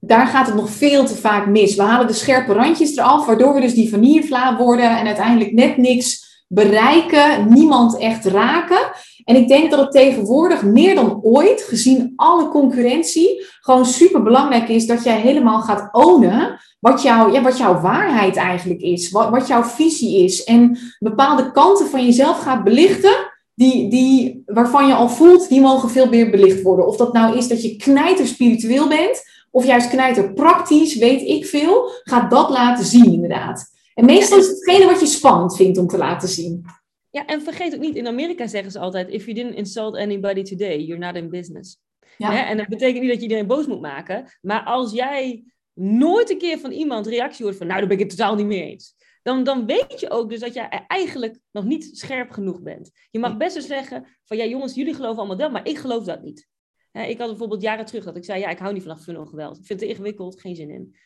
daar 0.00 0.26
gaat 0.26 0.46
het 0.46 0.56
nog 0.56 0.70
veel 0.70 1.06
te 1.06 1.14
vaak 1.14 1.46
mis. 1.46 1.76
We 1.76 1.82
halen 1.82 2.06
de 2.06 2.12
scherpe 2.12 2.52
randjes 2.52 2.96
eraf, 2.96 3.26
waardoor 3.26 3.54
we 3.54 3.60
dus 3.60 3.74
die 3.74 3.88
vanillevla 3.88 4.56
worden 4.56 4.98
en 4.98 5.06
uiteindelijk 5.06 5.52
net 5.52 5.76
niks 5.76 6.24
bereiken, 6.48 7.52
niemand 7.52 7.98
echt 7.98 8.24
raken. 8.24 8.92
En 9.24 9.36
ik 9.36 9.48
denk 9.48 9.70
dat 9.70 9.80
het 9.80 9.92
tegenwoordig 9.92 10.62
meer 10.62 10.94
dan 10.94 11.20
ooit, 11.22 11.62
gezien 11.62 12.12
alle 12.16 12.48
concurrentie, 12.48 13.44
gewoon 13.60 13.86
super 13.86 14.22
belangrijk 14.22 14.68
is 14.68 14.86
dat 14.86 15.04
jij 15.04 15.20
helemaal 15.20 15.60
gaat 15.60 15.88
ownen 15.92 16.60
wat, 16.80 17.02
jou, 17.02 17.32
ja, 17.32 17.42
wat 17.42 17.58
jouw 17.58 17.80
waarheid 17.80 18.36
eigenlijk 18.36 18.80
is, 18.80 19.10
wat, 19.10 19.30
wat 19.30 19.46
jouw 19.46 19.62
visie 19.62 20.24
is. 20.24 20.44
En 20.44 20.78
bepaalde 20.98 21.52
kanten 21.52 21.86
van 21.86 22.04
jezelf 22.04 22.38
gaat 22.38 22.64
belichten. 22.64 23.32
Die, 23.54 23.90
die, 23.90 24.42
waarvan 24.46 24.86
je 24.86 24.94
al 24.94 25.08
voelt, 25.08 25.48
die 25.48 25.60
mogen 25.60 25.90
veel 25.90 26.08
meer 26.08 26.30
belicht 26.30 26.62
worden. 26.62 26.86
Of 26.86 26.96
dat 26.96 27.12
nou 27.12 27.36
is 27.36 27.48
dat 27.48 27.62
je 27.62 27.76
knijter 27.76 28.26
spiritueel 28.26 28.88
bent, 28.88 29.22
of 29.50 29.66
juist 29.66 29.88
knijter 29.88 30.32
praktisch, 30.32 30.96
weet 30.96 31.22
ik 31.22 31.46
veel. 31.46 31.90
Ga 32.02 32.28
dat 32.28 32.50
laten 32.50 32.84
zien, 32.84 33.12
inderdaad. 33.12 33.72
En 33.94 34.04
meestal 34.04 34.38
is 34.38 34.46
het 34.46 34.56
hetgene 34.56 34.86
wat 34.86 35.00
je 35.00 35.06
spannend 35.06 35.56
vindt 35.56 35.78
om 35.78 35.86
te 35.86 35.98
laten 35.98 36.28
zien. 36.28 36.66
Ja, 37.14 37.26
en 37.26 37.42
vergeet 37.42 37.74
ook 37.74 37.80
niet, 37.80 37.96
in 37.96 38.06
Amerika 38.06 38.46
zeggen 38.46 38.72
ze 38.72 38.78
altijd: 38.78 39.08
If 39.08 39.24
you 39.24 39.36
didn't 39.36 39.54
insult 39.54 39.96
anybody 39.96 40.42
today, 40.42 40.78
you're 40.78 41.06
not 41.06 41.16
in 41.16 41.30
business. 41.30 41.78
Ja. 42.18 42.48
En 42.48 42.56
dat 42.56 42.68
betekent 42.68 43.00
niet 43.00 43.08
dat 43.08 43.16
je 43.16 43.22
iedereen 43.22 43.46
boos 43.46 43.66
moet 43.66 43.80
maken, 43.80 44.26
maar 44.40 44.64
als 44.64 44.92
jij 44.92 45.44
nooit 45.74 46.30
een 46.30 46.38
keer 46.38 46.58
van 46.58 46.70
iemand 46.70 47.06
reactie 47.06 47.44
hoort 47.44 47.56
van: 47.56 47.66
Nou, 47.66 47.78
daar 47.78 47.88
ben 47.88 47.98
ik 47.98 48.02
het 48.02 48.16
totaal 48.16 48.34
niet 48.34 48.46
mee 48.46 48.62
eens. 48.62 48.94
Dan, 49.22 49.44
dan 49.44 49.66
weet 49.66 50.00
je 50.00 50.10
ook 50.10 50.30
dus 50.30 50.40
dat 50.40 50.54
jij 50.54 50.84
eigenlijk 50.86 51.38
nog 51.50 51.64
niet 51.64 51.90
scherp 51.92 52.30
genoeg 52.30 52.62
bent. 52.62 52.90
Je 53.10 53.18
mag 53.18 53.36
best 53.36 53.56
eens 53.56 53.66
zeggen: 53.66 54.06
van 54.24 54.36
ja, 54.36 54.44
jongens, 54.44 54.74
jullie 54.74 54.94
geloven 54.94 55.18
allemaal 55.18 55.36
dat, 55.36 55.52
maar 55.52 55.68
ik 55.68 55.78
geloof 55.78 56.04
dat 56.04 56.22
niet. 56.22 56.48
ik 56.92 57.18
had 57.18 57.28
bijvoorbeeld 57.28 57.62
jaren 57.62 57.84
terug 57.84 58.04
dat 58.04 58.16
ik 58.16 58.24
zei: 58.24 58.40
Ja, 58.40 58.48
ik 58.48 58.58
hou 58.58 58.72
niet 58.72 58.82
van 58.82 58.98
funnel 58.98 59.26
geweld. 59.26 59.58
Ik 59.58 59.66
vind 59.66 59.80
het 59.80 59.88
ingewikkeld, 59.88 60.40
geen 60.40 60.56
zin 60.56 60.70
in. 60.70 60.96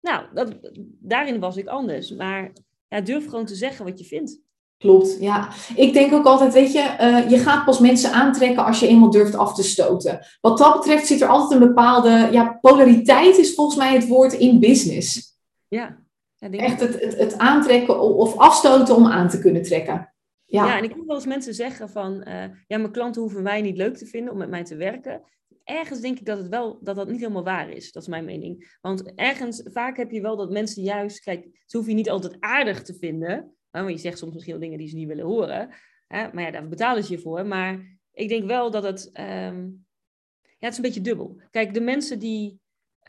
Nou, 0.00 0.26
dat, 0.34 0.58
daarin 1.00 1.40
was 1.40 1.56
ik 1.56 1.66
anders. 1.66 2.10
Maar 2.10 2.52
ja, 2.88 3.00
durf 3.00 3.24
gewoon 3.24 3.46
te 3.46 3.54
zeggen 3.54 3.84
wat 3.84 3.98
je 3.98 4.04
vindt. 4.04 4.42
Klopt, 4.84 5.16
ja. 5.20 5.48
Ik 5.74 5.92
denk 5.92 6.12
ook 6.12 6.24
altijd, 6.24 6.52
weet 6.52 6.72
je, 6.72 6.96
uh, 7.00 7.30
je 7.30 7.38
gaat 7.38 7.64
pas 7.64 7.78
mensen 7.78 8.12
aantrekken 8.12 8.64
als 8.64 8.80
je 8.80 8.86
eenmaal 8.86 9.10
durft 9.10 9.34
af 9.34 9.54
te 9.54 9.62
stoten. 9.62 10.26
Wat 10.40 10.58
dat 10.58 10.74
betreft 10.74 11.06
zit 11.06 11.20
er 11.20 11.28
altijd 11.28 11.60
een 11.60 11.66
bepaalde, 11.66 12.28
ja, 12.30 12.58
polariteit 12.60 13.38
is 13.38 13.54
volgens 13.54 13.76
mij 13.76 13.94
het 13.94 14.06
woord 14.06 14.32
in 14.32 14.60
business. 14.60 15.38
Ja. 15.68 15.98
ja 16.36 16.50
Echt 16.50 16.80
het, 16.80 17.00
het, 17.00 17.18
het, 17.18 17.38
aantrekken 17.38 18.00
of 18.00 18.36
afstoten 18.36 18.96
om 18.96 19.06
aan 19.06 19.28
te 19.28 19.38
kunnen 19.38 19.62
trekken. 19.62 20.14
Ja, 20.44 20.66
ja 20.66 20.78
en 20.78 20.84
ik 20.84 20.92
hoor 20.92 21.06
wel 21.06 21.16
eens 21.16 21.26
mensen 21.26 21.54
zeggen 21.54 21.88
van, 21.88 22.12
uh, 22.28 22.34
ja, 22.66 22.78
mijn 22.78 22.92
klanten 22.92 23.22
hoeven 23.22 23.42
mij 23.42 23.60
niet 23.60 23.76
leuk 23.76 23.96
te 23.96 24.06
vinden 24.06 24.32
om 24.32 24.38
met 24.38 24.50
mij 24.50 24.64
te 24.64 24.76
werken 24.76 25.22
ergens 25.64 26.00
denk 26.00 26.18
ik 26.18 26.26
dat 26.26 26.38
het 26.38 26.48
wel 26.48 26.78
dat 26.82 26.96
dat 26.96 27.08
niet 27.08 27.20
helemaal 27.20 27.44
waar 27.44 27.70
is. 27.70 27.92
Dat 27.92 28.02
is 28.02 28.08
mijn 28.08 28.24
mening. 28.24 28.76
Want 28.80 29.14
ergens, 29.14 29.62
vaak 29.64 29.96
heb 29.96 30.10
je 30.10 30.20
wel 30.20 30.36
dat 30.36 30.50
mensen 30.50 30.82
juist, 30.82 31.20
kijk, 31.20 31.62
ze 31.66 31.76
hoef 31.76 31.86
je 31.86 31.94
niet 31.94 32.10
altijd 32.10 32.36
aardig 32.40 32.82
te 32.82 32.94
vinden. 32.94 33.53
Want 33.82 33.90
je 33.90 33.98
zegt 33.98 34.18
soms 34.18 34.32
misschien 34.32 34.60
dingen 34.60 34.78
die 34.78 34.88
ze 34.88 34.96
niet 34.96 35.08
willen 35.08 35.24
horen. 35.24 35.68
Hè? 36.06 36.32
Maar 36.32 36.42
ja, 36.42 36.50
daar 36.50 36.68
betalen 36.68 37.04
ze 37.04 37.12
je 37.12 37.18
voor. 37.18 37.46
Maar 37.46 37.98
ik 38.12 38.28
denk 38.28 38.44
wel 38.44 38.70
dat 38.70 38.82
het, 38.82 39.10
ehm, 39.12 39.62
ja, 40.42 40.70
het 40.70 40.70
is 40.70 40.76
een 40.76 40.82
beetje 40.82 41.00
dubbel. 41.00 41.40
Kijk, 41.50 41.74
de 41.74 41.80
mensen 41.80 42.18
die, 42.18 42.60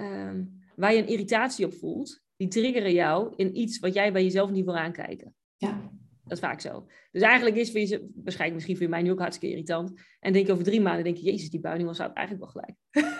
um, 0.01 0.63
waar 0.75 0.93
je 0.93 1.01
een 1.01 1.08
irritatie 1.08 1.65
op 1.65 1.73
voelt, 1.73 2.23
die 2.36 2.47
triggeren 2.47 2.93
jou 2.93 3.34
in 3.36 3.58
iets 3.58 3.80
wat 3.80 3.93
jij 3.93 4.12
bij 4.12 4.23
jezelf 4.23 4.49
niet 4.49 4.65
wil 4.65 4.78
aankijken. 4.78 5.36
Ja. 5.58 5.91
Dat 6.27 6.38
is 6.38 6.43
vaak 6.43 6.61
zo. 6.61 6.88
Dus 7.11 7.21
eigenlijk 7.21 7.55
is 7.55 7.71
voor 7.71 7.79
je, 7.79 8.09
waarschijnlijk 8.15 8.53
misschien 8.53 8.77
voor 8.77 8.89
mij 8.89 9.01
nu 9.01 9.11
ook 9.11 9.19
hartstikke 9.19 9.55
irritant. 9.55 10.01
En 10.19 10.33
denk 10.33 10.49
over 10.49 10.63
drie 10.63 10.81
maanden, 10.81 11.03
denk 11.03 11.17
je, 11.17 11.31
jezus, 11.31 11.49
die 11.49 11.59
buining 11.59 11.88
was 11.88 11.99
eigenlijk 11.99 12.39
wel 12.39 12.47
gelijk. 12.47 12.75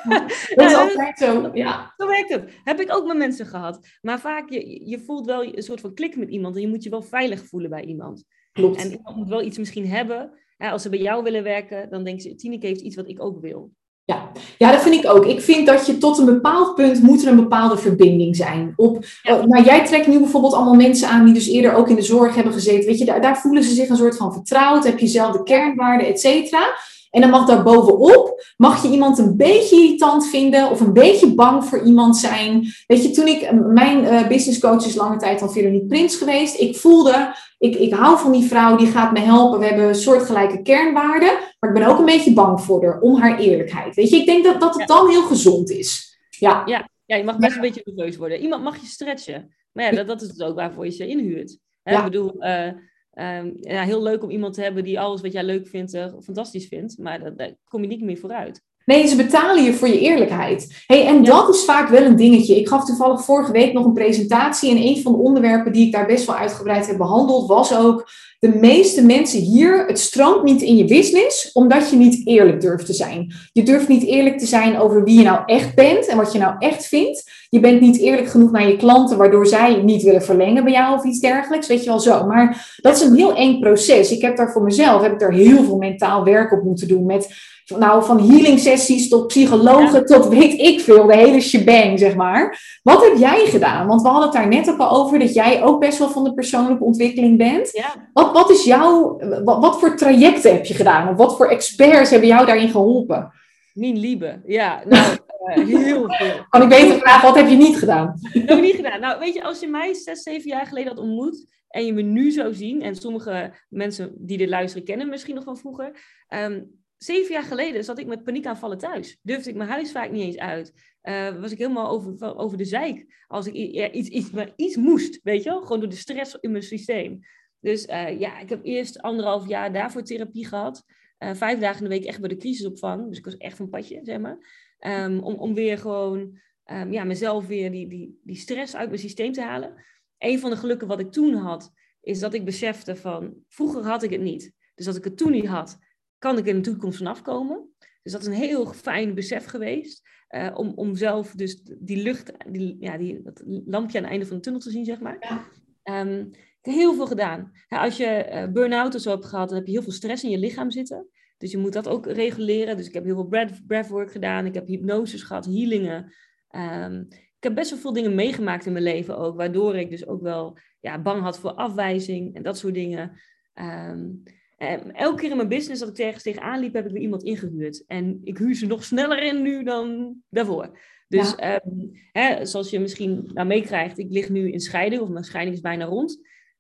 dat 0.56 0.72
is 0.72 0.76
altijd 0.76 1.18
zo, 1.18 1.52
ja. 1.54 1.94
Zo 1.98 2.08
werkt 2.08 2.30
het. 2.30 2.52
Heb 2.64 2.80
ik 2.80 2.96
ook 2.96 3.08
met 3.08 3.18
mensen 3.18 3.46
gehad. 3.46 3.88
Maar 4.02 4.20
vaak, 4.20 4.50
je, 4.50 4.90
je 4.90 5.00
voelt 5.00 5.26
wel 5.26 5.56
een 5.56 5.64
soort 5.64 5.82
van 5.82 5.94
klik 5.94 6.16
met 6.16 6.30
iemand 6.30 6.56
en 6.56 6.62
je 6.62 6.68
moet 6.68 6.84
je 6.84 6.90
wel 6.90 7.02
veilig 7.02 7.46
voelen 7.46 7.70
bij 7.70 7.84
iemand. 7.84 8.24
Klopt. 8.52 8.78
En 8.78 8.92
iemand 8.92 9.16
moet 9.16 9.30
wel 9.30 9.44
iets 9.44 9.58
misschien 9.58 9.88
hebben. 9.88 10.40
als 10.58 10.82
ze 10.82 10.90
bij 10.90 11.00
jou 11.00 11.24
willen 11.24 11.44
werken, 11.44 11.90
dan 11.90 12.04
denken 12.04 12.22
ze, 12.22 12.36
Tineke 12.36 12.68
heeft 12.68 12.82
iets 12.82 12.96
wat 12.96 13.10
ik 13.10 13.22
ook 13.22 13.42
wil. 13.42 13.72
Ja. 14.06 14.32
ja, 14.58 14.72
dat 14.72 14.82
vind 14.82 14.96
ik 14.96 15.12
ook. 15.12 15.26
Ik 15.26 15.42
vind 15.42 15.68
dat 15.68 15.86
je 15.86 15.98
tot 15.98 16.18
een 16.18 16.26
bepaald 16.26 16.76
punt 16.76 17.02
moet 17.02 17.22
er 17.22 17.28
een 17.28 17.36
bepaalde 17.36 17.78
verbinding 17.78 18.36
zijn. 18.36 18.74
Op, 18.76 19.06
ja. 19.24 19.46
nou, 19.46 19.64
jij 19.64 19.86
trekt 19.86 20.08
nu 20.08 20.20
bijvoorbeeld 20.20 20.54
allemaal 20.54 20.74
mensen 20.74 21.10
aan 21.10 21.26
die 21.26 21.34
dus 21.34 21.48
eerder 21.48 21.74
ook 21.74 21.90
in 21.90 21.96
de 21.96 22.02
zorg 22.02 22.36
hebben 22.36 22.54
gezeten. 22.54 22.86
Weet 22.86 23.00
je, 23.00 23.06
daar, 23.06 23.22
daar 23.22 23.38
voelen 23.38 23.64
ze 23.64 23.74
zich 23.74 23.90
een 23.90 23.98
soort 23.98 24.18
van 24.18 24.34
vertrouwd. 24.34 24.86
Heb 24.86 25.00
je 25.00 25.08
zelf 25.08 25.32
de 25.36 25.44
kernwaarden, 25.44 26.08
et 26.08 26.20
cetera. 26.20 26.68
En 27.16 27.22
dan 27.22 27.30
mag 27.30 27.46
daar 27.46 27.64
bovenop, 27.64 28.44
mag 28.58 28.82
je 28.82 28.90
iemand 28.90 29.18
een 29.18 29.38
beetje 29.38 29.76
irritant 29.76 30.28
vinden 30.28 30.70
of 30.70 30.80
een 30.80 30.94
beetje 30.94 31.34
bang 31.34 31.66
voor 31.66 31.84
iemand 31.84 32.18
zijn. 32.18 32.68
Weet 32.88 33.04
je, 33.04 33.12
toen 33.12 33.28
ik, 33.28 33.52
mijn 33.52 34.04
uh, 34.04 34.28
business 34.28 34.60
coach 34.60 34.86
is 34.86 34.96
lange 34.96 35.18
tijd 35.18 35.42
al 35.42 35.50
Veronique 35.50 35.88
Prins 35.88 36.16
geweest. 36.16 36.60
Ik 36.60 36.76
voelde, 36.76 37.36
ik, 37.58 37.76
ik 37.76 37.94
hou 37.94 38.20
van 38.20 38.32
die 38.32 38.44
vrouw, 38.44 38.76
die 38.76 38.88
gaat 38.88 39.12
me 39.12 39.20
helpen. 39.20 39.60
We 39.60 39.66
hebben 39.66 39.96
soortgelijke 39.96 40.62
kernwaarden. 40.62 41.30
Maar 41.60 41.70
ik 41.70 41.80
ben 41.80 41.88
ook 41.88 42.00
een 42.00 42.06
beetje 42.06 42.34
bang 42.34 42.62
voor 42.62 42.86
haar, 42.86 43.00
om 43.00 43.16
haar 43.16 43.40
eerlijkheid. 43.40 43.96
Weet 43.96 44.10
je, 44.10 44.18
ik 44.18 44.26
denk 44.26 44.44
dat, 44.44 44.62
dat 44.62 44.76
het 44.76 44.88
dan 44.88 45.10
heel 45.10 45.24
gezond 45.24 45.70
is. 45.70 46.18
Ja, 46.30 46.64
ja, 46.66 46.90
ja 47.06 47.16
je 47.16 47.24
mag 47.24 47.38
best 47.38 47.56
een 47.56 47.62
beetje 47.62 47.82
nerveus 47.86 48.18
worden. 48.18 48.40
Iemand 48.40 48.64
mag 48.64 48.78
je 48.82 48.88
stretchen. 48.88 49.56
Maar 49.72 49.86
ja, 49.86 49.92
dat, 49.92 50.08
dat 50.08 50.22
is 50.22 50.28
het 50.28 50.44
ook 50.44 50.56
waarvoor 50.56 50.86
je 50.86 50.92
ze 50.92 51.08
inhuurt. 51.08 51.58
Hè? 51.84 51.98
Ik 51.98 52.04
bedoel... 52.04 52.36
Uh, 52.40 52.70
Um, 53.16 53.58
ja, 53.60 53.84
heel 53.84 54.02
leuk 54.02 54.24
om 54.24 54.30
iemand 54.30 54.54
te 54.54 54.62
hebben 54.62 54.84
die 54.84 55.00
alles 55.00 55.22
wat 55.22 55.32
jij 55.32 55.44
leuk 55.44 55.68
vindt 55.68 55.94
uh, 55.94 56.14
fantastisch 56.22 56.68
vindt, 56.68 56.98
maar 56.98 57.36
daar, 57.36 57.56
kom 57.64 57.82
je 57.82 57.88
niet 57.88 58.02
meer 58.02 58.18
vooruit. 58.18 58.64
Nee, 58.86 59.08
ze 59.08 59.16
betalen 59.16 59.64
je 59.64 59.74
voor 59.74 59.88
je 59.88 60.00
eerlijkheid. 60.00 60.84
Hey, 60.88 61.06
en 61.08 61.24
dat 61.24 61.56
is 61.56 61.64
vaak 61.64 61.90
wel 61.90 62.02
een 62.02 62.16
dingetje. 62.16 62.60
Ik 62.60 62.68
gaf 62.68 62.86
toevallig 62.86 63.24
vorige 63.24 63.52
week 63.52 63.74
nog 63.74 63.86
een 63.86 63.94
presentatie 63.94 64.70
en 64.70 64.78
een 64.78 65.02
van 65.02 65.12
de 65.12 65.18
onderwerpen 65.18 65.74
die 65.74 65.86
ik 65.86 65.92
daar 65.92 66.06
best 66.06 66.26
wel 66.26 66.36
uitgebreid 66.36 66.88
heb 66.88 66.98
behandeld 66.98 67.48
was 67.48 67.76
ook 67.76 68.08
de 68.40 68.60
meeste 68.60 69.06
mensen 69.06 69.40
hier, 69.40 69.86
het 69.86 70.00
stroomt 70.00 70.44
niet 70.44 70.62
in 70.62 70.76
je 70.76 70.86
business 70.86 71.52
omdat 71.52 71.90
je 71.90 71.96
niet 71.96 72.28
eerlijk 72.28 72.62
durft 72.62 72.86
te 72.86 72.94
zijn. 72.94 73.34
Je 73.52 73.64
durft 73.64 73.88
niet 73.88 74.04
eerlijk 74.04 74.38
te 74.38 74.46
zijn 74.46 74.80
over 74.80 75.04
wie 75.04 75.18
je 75.18 75.24
nou 75.24 75.40
echt 75.46 75.76
bent 75.76 76.08
en 76.08 76.18
wat 76.18 76.32
je 76.32 76.40
nou 76.40 76.56
echt 76.60 76.86
vindt. 76.86 77.32
Je 77.50 77.60
bent 77.60 77.82
niet 77.82 78.00
eerlijk 78.00 78.28
genoeg 78.28 78.52
naar 78.52 78.68
je 78.68 78.78
klanten, 78.78 79.18
waardoor 79.18 79.48
zij 79.48 79.82
niet 79.82 80.04
willen 80.04 80.24
verlengen 80.24 80.64
bij 80.64 80.74
jou 80.74 80.98
of 80.98 81.04
iets 81.04 81.20
dergelijks. 81.20 81.68
Weet 81.68 81.84
je 81.84 81.90
wel 81.90 82.00
zo. 82.00 82.26
Maar 82.26 82.76
dat 82.82 82.96
is 82.96 83.02
een 83.02 83.16
heel 83.16 83.36
eng 83.36 83.60
proces. 83.60 84.12
Ik 84.12 84.22
heb 84.22 84.38
daar 84.38 84.52
voor 84.52 84.64
mezelf 84.64 85.02
heb 85.02 85.12
ik 85.12 85.20
daar 85.20 85.34
heel 85.34 85.64
veel 85.64 85.78
mentaal 85.78 86.24
werk 86.24 86.52
op 86.52 86.64
moeten 86.64 86.88
doen 86.88 87.06
met 87.06 87.54
nou, 87.66 88.04
van 88.04 88.30
healing 88.30 88.60
sessies 88.60 89.10
tot 89.10 89.28
psychologen 89.28 90.06
tot 90.06 90.28
weet 90.28 90.54
ik 90.54 90.80
veel, 90.80 91.06
de 91.06 91.16
hele 91.16 91.42
shebang, 91.42 92.00
zeg 92.00 92.16
maar. 92.16 92.60
Wat 92.84 93.04
heb 93.04 93.18
jij 93.18 93.46
gedaan? 93.46 93.88
Want 93.88 94.02
we 94.02 94.08
hadden 94.08 94.30
het 94.30 94.38
daar 94.38 94.48
net 94.48 94.70
ook 94.70 94.80
al 94.80 94.90
over 94.90 95.20
dat 95.20 95.34
jij 95.34 95.64
ook 95.64 95.80
best 95.80 96.00
wel 96.00 96.10
van 96.10 96.24
de 96.24 96.34
persoonlijke 96.34 96.84
ontwikkeling 96.84 97.38
bent. 97.38 97.70
Ja. 97.72 98.10
Wat, 98.14 98.34
wat 98.34 98.50
is 98.50 98.64
jouw, 98.64 99.20
wat, 99.44 99.60
wat 99.60 99.80
voor 99.80 99.96
trajecten 99.96 100.54
heb 100.54 100.66
je 100.66 100.74
gedaan? 100.74 101.10
Of 101.10 101.16
wat 101.16 101.36
voor 101.36 101.48
experts 101.48 102.10
hebben 102.10 102.30
jou 102.30 102.46
daarin 102.46 102.70
geholpen? 102.70 103.32
Min 103.74 103.98
liebe, 103.98 104.42
ja. 104.46 104.84
Nou, 104.86 105.18
uh, 105.56 105.66
heel 105.68 106.06
veel. 106.08 106.46
Kan 106.50 106.62
ik 106.62 106.70
beter 106.70 107.00
vragen, 107.00 107.28
wat 107.28 107.36
heb 107.36 107.50
je 107.50 107.56
niet 107.56 107.78
gedaan? 107.78 108.20
Dat 108.22 108.32
heb 108.34 108.58
ik 108.58 108.62
niet 108.62 108.76
gedaan. 108.76 109.00
Nou, 109.00 109.20
weet 109.20 109.34
je, 109.34 109.44
als 109.44 109.60
je 109.60 109.68
mij 109.68 109.94
zes, 109.94 110.24
zeven 110.24 110.50
jaar 110.50 110.66
geleden 110.66 110.90
had 110.90 111.00
ontmoet 111.00 111.46
en 111.68 111.86
je 111.86 111.94
me 111.94 112.02
nu 112.02 112.32
zou 112.32 112.54
zien, 112.54 112.82
en 112.82 112.96
sommige 112.96 113.54
mensen 113.70 114.14
die 114.18 114.38
dit 114.38 114.50
luisteren 114.50 114.86
kennen 114.86 115.10
misschien 115.10 115.36
nog 115.36 115.44
van 115.44 115.58
vroeger, 115.58 115.92
ehm, 116.28 116.62
zeven 116.98 117.34
jaar 117.34 117.44
geleden 117.44 117.84
zat 117.84 118.00
ik 118.00 118.08
met 118.08 118.24
paniekaanvallen 118.24 118.78
thuis. 118.78 119.20
Durfde 119.22 119.50
ik 119.50 119.56
mijn 119.56 119.70
huis 119.70 119.92
vaak 119.92 120.12
niet 120.12 120.24
eens 120.24 120.38
uit. 120.38 120.74
Uh, 121.04 121.40
was 121.42 121.52
ik 121.52 121.58
helemaal 121.58 121.90
over, 121.90 122.38
over 122.38 122.58
de 122.58 122.66
zeik. 122.66 123.24
Als 123.28 123.48
ik 123.48 123.54
iets, 123.54 124.10
iets, 124.10 124.32
iets 124.56 124.76
moest, 124.76 125.20
weet 125.24 125.44
je 125.44 125.50
wel? 125.50 125.62
Gewoon 125.62 125.80
door 125.80 125.90
de 125.90 125.96
stress 125.96 126.38
in 126.40 126.52
mijn 126.52 126.64
systeem. 126.64 127.20
Dus 127.60 127.88
uh, 127.88 128.20
ja, 128.20 128.40
ik 128.40 128.50
heb 128.50 128.60
eerst 128.64 129.02
anderhalf 129.02 129.48
jaar 129.48 129.74
daarvoor 129.74 130.04
therapie 130.04 130.46
gehad. 130.46 130.84
Uh, 131.20 131.34
vijf 131.34 131.60
dagen 131.60 131.78
in 131.78 131.90
de 131.90 131.96
week 131.96 132.06
echt 132.06 132.20
bij 132.20 132.30
de 132.30 132.38
crisisopvang. 132.38 133.08
Dus 133.08 133.18
ik 133.18 133.26
was 133.26 133.38
echt 133.38 133.58
van 133.58 133.70
padje, 133.70 134.00
zeg 134.04 134.20
maar. 134.20 134.38
Um, 134.80 135.20
om, 135.20 135.34
om 135.34 135.54
weer 135.54 135.78
gewoon 135.78 136.40
um, 136.66 136.92
ja, 136.92 137.04
mezelf 137.04 137.48
weer 137.48 137.72
die, 137.72 137.88
die, 137.88 138.20
die 138.24 138.36
stress 138.36 138.76
uit 138.76 138.88
mijn 138.90 139.02
systeem 139.02 139.32
te 139.32 139.42
halen. 139.42 139.86
Een 140.18 140.40
van 140.40 140.50
de 140.50 140.58
gelukken 140.58 140.88
wat 140.88 141.00
ik 141.00 141.12
toen 141.12 141.34
had, 141.34 141.72
is 142.02 142.20
dat 142.20 142.34
ik 142.34 142.46
besefte 142.46 142.96
van... 142.96 143.34
Vroeger 143.48 143.84
had 143.84 144.04
ik 144.04 144.10
het 144.10 144.22
niet. 144.22 144.54
Dus 144.76 144.88
als 144.88 144.98
ik 144.98 145.04
het 145.04 145.18
toen 145.18 145.32
niet 145.32 145.48
had, 145.48 145.78
kan 146.26 146.38
ik 146.38 146.44
er 146.44 146.56
in 146.56 146.62
de 146.62 146.70
toekomst 146.70 146.98
vanaf 146.98 147.22
komen. 147.22 147.70
Dus 148.04 148.12
dat 148.12 148.22
is 148.22 148.28
een 148.28 148.34
heel 148.34 148.66
fijn 148.66 149.14
besef 149.14 149.46
geweest. 149.46 150.08
Uh, 150.30 150.52
om, 150.54 150.72
om 150.76 150.96
zelf 150.96 151.32
dus 151.32 151.64
die 151.80 152.04
lucht, 152.04 152.32
die, 152.50 152.78
ja, 152.80 152.98
die, 152.98 153.22
dat 153.24 153.44
lampje 153.46 153.98
aan 153.98 154.04
het 154.04 154.12
einde 154.12 154.26
van 154.26 154.36
de 154.36 154.42
tunnel 154.42 154.62
te 154.62 154.70
zien, 154.72 154.86
zeg 154.86 155.00
maar. 155.00 155.18
Ja. 155.20 156.02
Um, 156.02 156.30
ik 156.32 156.62
heb 156.62 156.74
heel 156.74 156.94
veel 156.94 157.08
gedaan. 157.08 157.52
Ja, 157.68 157.84
als 157.84 157.98
je 157.98 158.30
uh, 158.32 158.52
burn-out 158.52 158.96
of 158.96 159.02
zo 159.02 159.10
hebt 159.10 159.26
gehad, 159.26 159.48
dan 159.48 159.58
heb 159.58 159.66
je 159.66 159.72
heel 159.72 159.82
veel 159.82 159.92
stress 159.92 160.24
in 160.24 160.30
je 160.30 160.38
lichaam 160.38 160.72
zitten. 160.72 161.08
Dus 161.38 161.52
je 161.52 161.58
moet 161.58 161.74
dat 161.74 161.88
ook 161.88 162.06
reguleren. 162.06 162.78
Dus 162.78 162.88
ik 162.88 162.94
heb 162.94 163.04
heel 163.04 163.16
veel 163.16 163.28
breath, 163.28 163.66
breathwork 163.68 164.12
gedaan. 164.12 164.46
Ik 164.46 164.54
heb 164.54 164.68
hypnoses 164.68 165.24
gehad, 165.24 165.46
healingen. 165.46 166.14
Um, 166.56 167.08
ik 167.10 167.44
heb 167.44 167.56
best 167.56 167.70
wel 167.70 167.80
veel 167.80 167.94
dingen 167.94 168.16
meegemaakt 168.16 168.66
in 168.66 168.72
mijn 168.72 168.84
leven 168.84 169.18
ook. 169.18 169.36
Waardoor 169.36 169.76
ik 169.76 169.90
dus 169.90 170.08
ook 170.08 170.22
wel 170.22 170.58
ja, 170.80 171.02
bang 171.02 171.22
had 171.22 171.40
voor 171.40 171.54
afwijzing 171.54 172.36
en 172.36 172.44
dat 172.44 172.58
soort 172.58 172.74
dingen. 172.74 173.20
Um, 173.54 174.24
en 174.58 174.94
elke 174.94 175.22
keer 175.22 175.30
in 175.30 175.36
mijn 175.36 175.50
business 175.50 175.80
dat 175.80 175.90
ik 175.90 175.98
ergens 175.98 176.24
tegenaan 176.24 176.60
liep, 176.60 176.74
heb 176.74 176.86
ik 176.86 176.92
weer 176.92 177.02
iemand 177.02 177.24
ingehuurd. 177.24 177.84
En 177.88 178.20
ik 178.24 178.38
huur 178.38 178.56
ze 178.56 178.66
nog 178.66 178.84
sneller 178.84 179.24
in 179.24 179.42
nu 179.42 179.64
dan 179.64 180.16
daarvoor. 180.30 180.80
Dus 181.08 181.34
ja. 181.38 181.62
um, 181.66 181.92
hè, 182.12 182.46
zoals 182.46 182.70
je 182.70 182.80
misschien 182.80 183.30
nou 183.34 183.48
meekrijgt, 183.48 183.98
ik 183.98 184.12
lig 184.12 184.30
nu 184.30 184.52
in 184.52 184.60
scheiding, 184.60 185.02
of 185.02 185.10
mijn 185.10 185.24
scheiding 185.24 185.56
is 185.56 185.62
bijna 185.62 185.86
rond. 185.86 186.20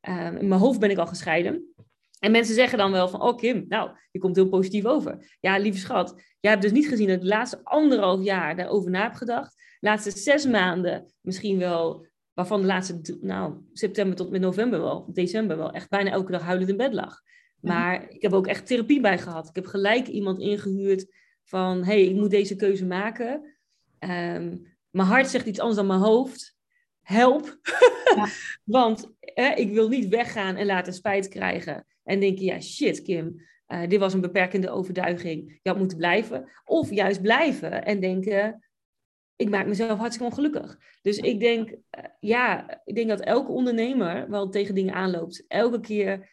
Um, 0.09 0.37
in 0.37 0.47
mijn 0.47 0.61
hoofd 0.61 0.79
ben 0.79 0.89
ik 0.89 0.97
al 0.97 1.07
gescheiden. 1.07 1.73
En 2.19 2.31
mensen 2.31 2.55
zeggen 2.55 2.77
dan 2.77 2.91
wel 2.91 3.07
van, 3.07 3.21
oh 3.21 3.37
Kim, 3.37 3.65
nou, 3.67 3.89
je 4.11 4.19
komt 4.19 4.35
heel 4.35 4.49
positief 4.49 4.85
over. 4.85 5.37
Ja, 5.39 5.57
lieve 5.57 5.79
schat, 5.79 6.21
jij 6.39 6.51
hebt 6.51 6.63
dus 6.63 6.71
niet 6.71 6.87
gezien 6.87 7.07
dat 7.07 7.15
ik 7.15 7.21
de 7.21 7.27
laatste 7.27 7.59
anderhalf 7.63 8.23
jaar 8.23 8.55
daarover 8.55 8.91
na 8.91 9.03
heb 9.03 9.13
gedacht. 9.13 9.55
De 9.55 9.87
laatste 9.87 10.11
zes 10.11 10.45
maanden 10.45 11.13
misschien 11.21 11.57
wel, 11.57 12.07
waarvan 12.33 12.61
de 12.61 12.67
laatste, 12.67 13.17
nou, 13.21 13.53
september 13.73 14.15
tot 14.15 14.29
met 14.29 14.41
november 14.41 14.79
wel, 14.81 15.09
december 15.13 15.57
wel, 15.57 15.71
echt 15.71 15.89
bijna 15.89 16.11
elke 16.11 16.31
dag 16.31 16.41
huilend 16.41 16.69
in 16.69 16.77
bed 16.77 16.93
lag. 16.93 17.21
Maar 17.65 18.09
ik 18.09 18.21
heb 18.21 18.33
ook 18.33 18.47
echt 18.47 18.67
therapie 18.67 19.01
bij 19.01 19.17
gehad. 19.17 19.47
Ik 19.49 19.55
heb 19.55 19.65
gelijk 19.65 20.07
iemand 20.07 20.39
ingehuurd 20.39 21.05
van, 21.43 21.77
hé, 21.77 21.83
hey, 21.83 22.03
ik 22.03 22.15
moet 22.15 22.29
deze 22.29 22.55
keuze 22.55 22.85
maken. 22.85 23.55
Um, 23.99 24.73
mijn 24.89 25.07
hart 25.07 25.27
zegt 25.27 25.45
iets 25.45 25.59
anders 25.59 25.77
dan 25.77 25.87
mijn 25.87 25.99
hoofd. 25.99 26.55
Help. 27.01 27.59
Ja. 28.15 28.27
Want 28.63 29.11
ik 29.55 29.71
wil 29.71 29.87
niet 29.87 30.07
weggaan 30.07 30.55
en 30.55 30.65
laten 30.65 30.93
spijt 30.93 31.27
krijgen. 31.27 31.85
En 32.03 32.19
denken, 32.19 32.45
ja, 32.45 32.61
shit, 32.61 33.01
Kim, 33.01 33.41
uh, 33.67 33.87
dit 33.87 33.99
was 33.99 34.13
een 34.13 34.21
beperkende 34.21 34.69
overtuiging. 34.69 35.59
Je 35.61 35.69
had 35.69 35.77
moeten 35.77 35.97
blijven. 35.97 36.49
Of 36.65 36.89
juist 36.89 37.21
blijven 37.21 37.85
en 37.85 37.99
denken, 37.99 38.65
ik 39.35 39.49
maak 39.49 39.67
mezelf 39.67 39.99
hartstikke 39.99 40.31
ongelukkig. 40.31 40.79
Dus 41.01 41.17
ik 41.17 41.39
denk, 41.39 41.69
uh, 41.69 41.77
ja, 42.19 42.81
ik 42.83 42.95
denk 42.95 43.09
dat 43.09 43.19
elke 43.19 43.51
ondernemer 43.51 44.29
wel 44.29 44.49
tegen 44.49 44.75
dingen 44.75 44.93
aanloopt. 44.93 45.45
Elke 45.47 45.79
keer 45.79 46.29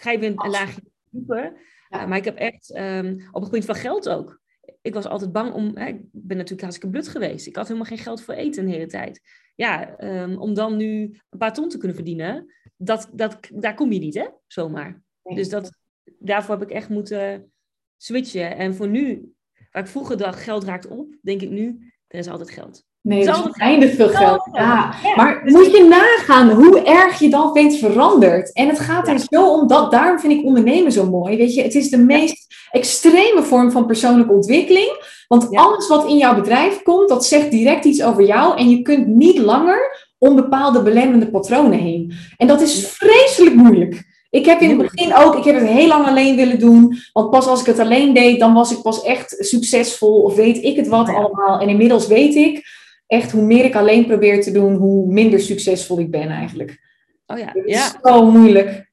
ga 0.00 0.10
je 0.10 0.18
weer 0.18 0.32
een 0.36 0.50
laagje 0.50 0.82
dieper. 1.10 1.52
Uh, 1.90 2.06
maar 2.06 2.16
ik 2.16 2.24
heb 2.24 2.36
echt, 2.36 2.76
um, 2.76 3.28
op 3.32 3.42
het 3.42 3.50
punt 3.50 3.64
van 3.64 3.74
geld 3.74 4.08
ook. 4.08 4.40
Ik 4.82 4.94
was 4.94 5.06
altijd 5.06 5.32
bang 5.32 5.52
om, 5.52 5.76
hè, 5.76 5.86
ik 5.86 6.00
ben 6.10 6.36
natuurlijk 6.36 6.62
hartstikke 6.62 6.90
blut 6.90 7.08
geweest. 7.08 7.46
Ik 7.46 7.56
had 7.56 7.66
helemaal 7.66 7.88
geen 7.88 7.98
geld 7.98 8.22
voor 8.22 8.34
eten 8.34 8.64
de 8.64 8.70
hele 8.70 8.86
tijd. 8.86 9.20
Ja, 9.54 10.00
um, 10.22 10.36
om 10.36 10.54
dan 10.54 10.76
nu 10.76 11.20
een 11.30 11.38
paar 11.38 11.52
ton 11.52 11.68
te 11.68 11.78
kunnen 11.78 11.96
verdienen, 11.96 12.54
dat, 12.76 13.10
dat, 13.12 13.38
daar 13.54 13.74
kom 13.74 13.92
je 13.92 13.98
niet, 13.98 14.14
hè, 14.14 14.26
zomaar. 14.46 15.02
Nee. 15.22 15.36
Dus 15.36 15.48
dat, 15.48 15.78
daarvoor 16.18 16.58
heb 16.58 16.68
ik 16.68 16.74
echt 16.74 16.88
moeten 16.88 17.52
switchen. 17.96 18.56
En 18.56 18.74
voor 18.74 18.88
nu, 18.88 19.32
waar 19.70 19.82
ik 19.82 19.88
vroeger 19.88 20.16
dacht, 20.16 20.42
geld 20.42 20.64
raakt 20.64 20.86
op, 20.86 21.16
denk 21.22 21.42
ik 21.42 21.50
nu, 21.50 21.92
er 22.06 22.18
is 22.18 22.28
altijd 22.28 22.50
geld. 22.50 22.85
Nee, 23.06 23.24
dat 23.24 23.48
is 23.48 23.60
eindig 23.60 23.94
veel 23.94 24.08
geld. 24.08 24.48
Ja. 24.52 24.94
Maar 25.16 25.42
moet 25.44 25.70
je 25.70 25.84
nagaan 25.88 26.50
hoe 26.50 26.82
erg 26.82 27.18
je 27.18 27.28
dan 27.28 27.52
bent 27.52 27.76
veranderd. 27.76 28.52
En 28.52 28.68
het 28.68 28.80
gaat 28.80 29.08
er 29.08 29.18
zo 29.30 29.48
om 29.52 29.66
dat, 29.66 29.90
daarom 29.90 30.18
vind 30.18 30.32
ik 30.32 30.44
ondernemen 30.44 30.92
zo 30.92 31.10
mooi. 31.10 31.36
Weet 31.36 31.54
je, 31.54 31.62
het 31.62 31.74
is 31.74 31.90
de 31.90 31.98
meest 31.98 32.54
extreme 32.70 33.42
vorm 33.42 33.70
van 33.70 33.86
persoonlijke 33.86 34.32
ontwikkeling. 34.32 35.24
Want 35.28 35.56
alles 35.56 35.88
wat 35.88 36.08
in 36.08 36.16
jouw 36.16 36.34
bedrijf 36.34 36.82
komt, 36.82 37.08
dat 37.08 37.26
zegt 37.26 37.50
direct 37.50 37.84
iets 37.84 38.02
over 38.02 38.24
jou. 38.24 38.58
En 38.58 38.70
je 38.70 38.82
kunt 38.82 39.06
niet 39.06 39.38
langer 39.38 40.08
om 40.18 40.36
bepaalde 40.36 40.82
belemmerende 40.82 41.30
patronen 41.30 41.78
heen. 41.78 42.12
En 42.36 42.46
dat 42.46 42.60
is 42.60 42.88
vreselijk 42.88 43.54
moeilijk. 43.54 44.14
Ik 44.30 44.46
heb 44.46 44.60
in 44.60 44.68
het 44.68 44.92
begin 44.92 45.14
ook, 45.14 45.36
ik 45.36 45.44
heb 45.44 45.54
het 45.54 45.68
heel 45.68 45.88
lang 45.88 46.06
alleen 46.06 46.36
willen 46.36 46.58
doen. 46.58 46.96
Want 47.12 47.30
pas 47.30 47.46
als 47.46 47.60
ik 47.60 47.66
het 47.66 47.78
alleen 47.78 48.14
deed, 48.14 48.40
dan 48.40 48.54
was 48.54 48.72
ik 48.72 48.82
pas 48.82 49.02
echt 49.02 49.36
succesvol. 49.38 50.22
Of 50.22 50.34
weet 50.34 50.64
ik 50.64 50.76
het 50.76 50.88
wat 50.88 51.08
allemaal. 51.08 51.60
En 51.60 51.68
inmiddels 51.68 52.06
weet 52.06 52.34
ik 52.34 52.84
echt 53.06 53.32
hoe 53.32 53.42
meer 53.42 53.64
ik 53.64 53.74
alleen 53.74 54.06
probeer 54.06 54.42
te 54.42 54.52
doen, 54.52 54.74
hoe 54.74 55.12
minder 55.12 55.40
succesvol 55.40 55.98
ik 55.98 56.10
ben 56.10 56.28
eigenlijk. 56.28 56.84
Oh 57.26 57.38
ja, 57.38 57.46
het 57.52 57.68
ja. 57.68 57.86
is 57.86 57.96
zo 58.02 58.30
moeilijk. 58.30 58.90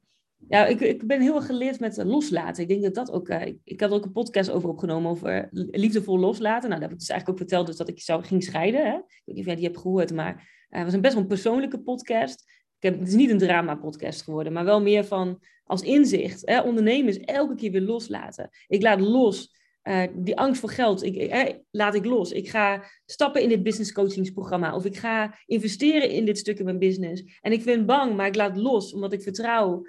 Ja, 0.47 0.65
ik, 0.65 0.80
ik 0.80 1.08
ben 1.08 1.21
heel 1.21 1.36
erg 1.36 1.45
geleerd 1.45 1.80
met 1.80 2.04
loslaten. 2.04 2.63
Ik 2.63 2.69
denk 2.69 2.84
dat 2.84 2.93
dat 2.93 3.12
ook... 3.12 3.30
Uh, 3.30 3.41
ik 3.63 3.80
had 3.80 3.91
ook 3.91 4.06
een 4.06 4.12
podcast 4.12 4.52
over 4.52 4.69
opgenomen 4.69 5.12
over 5.12 5.47
liefdevol 5.52 6.19
loslaten. 6.19 6.69
Nou, 6.69 6.82
dat 6.82 6.89
heb 6.89 6.91
ik 6.91 6.99
dus 6.99 7.10
eigenlijk 7.10 7.30
ook 7.30 7.47
verteld 7.47 7.67
dus 7.67 7.78
dat 7.78 7.89
ik 7.89 8.02
zou 8.02 8.23
ging 8.23 8.43
scheiden. 8.43 8.86
Hè? 8.86 8.95
Ik 8.95 9.21
weet 9.26 9.36
niet 9.36 9.39
of 9.39 9.45
jij 9.45 9.56
die 9.56 9.65
hebt 9.65 9.78
gehoord, 9.78 10.13
maar 10.13 10.34
uh, 10.34 10.41
het 10.69 10.84
was 10.84 10.93
een 10.93 11.02
best 11.02 11.13
wel 11.13 11.21
een 11.21 11.30
persoonlijke 11.30 11.80
podcast. 11.80 12.43
Ik 12.80 12.89
heb, 12.89 12.99
het 12.99 13.08
is 13.08 13.13
niet 13.13 13.30
een 13.30 13.38
drama-podcast 13.38 14.21
geworden, 14.21 14.54
maar 14.54 14.65
wel 14.65 14.82
meer 14.82 15.06
van 15.06 15.39
als 15.63 15.82
inzicht. 15.82 16.41
Hè? 16.45 16.62
Ondernemers 16.62 17.17
elke 17.17 17.56
keer 17.56 17.71
weer 17.71 17.82
loslaten. 17.82 18.49
Ik 18.67 18.82
laat 18.82 18.99
los 18.99 19.56
uh, 19.84 20.04
die 20.13 20.38
angst 20.38 20.60
voor 20.60 20.69
geld, 20.69 21.04
ik, 21.04 21.15
eh, 21.15 21.56
laat 21.72 21.96
ik 21.96 22.06
los. 22.06 22.32
Ik 22.32 22.50
ga 22.50 22.84
stappen 23.06 23.41
in 23.41 23.50
dit 23.50 23.63
business 23.63 23.91
coachingsprogramma. 23.91 24.76
Of 24.76 24.86
ik 24.86 24.98
ga 24.98 25.39
investeren 25.46 26.10
in 26.10 26.26
dit 26.26 26.38
stuk 26.38 26.60
in 26.60 26.65
mijn 26.65 26.80
business. 26.80 27.39
En 27.41 27.52
ik 27.52 27.63
ben 27.63 27.86
bang, 27.86 28.15
maar 28.15 28.28
ik 28.28 28.36
laat 28.36 28.58
los, 28.58 28.93
omdat 28.93 29.13
ik 29.13 29.22
vertrouw 29.22 29.88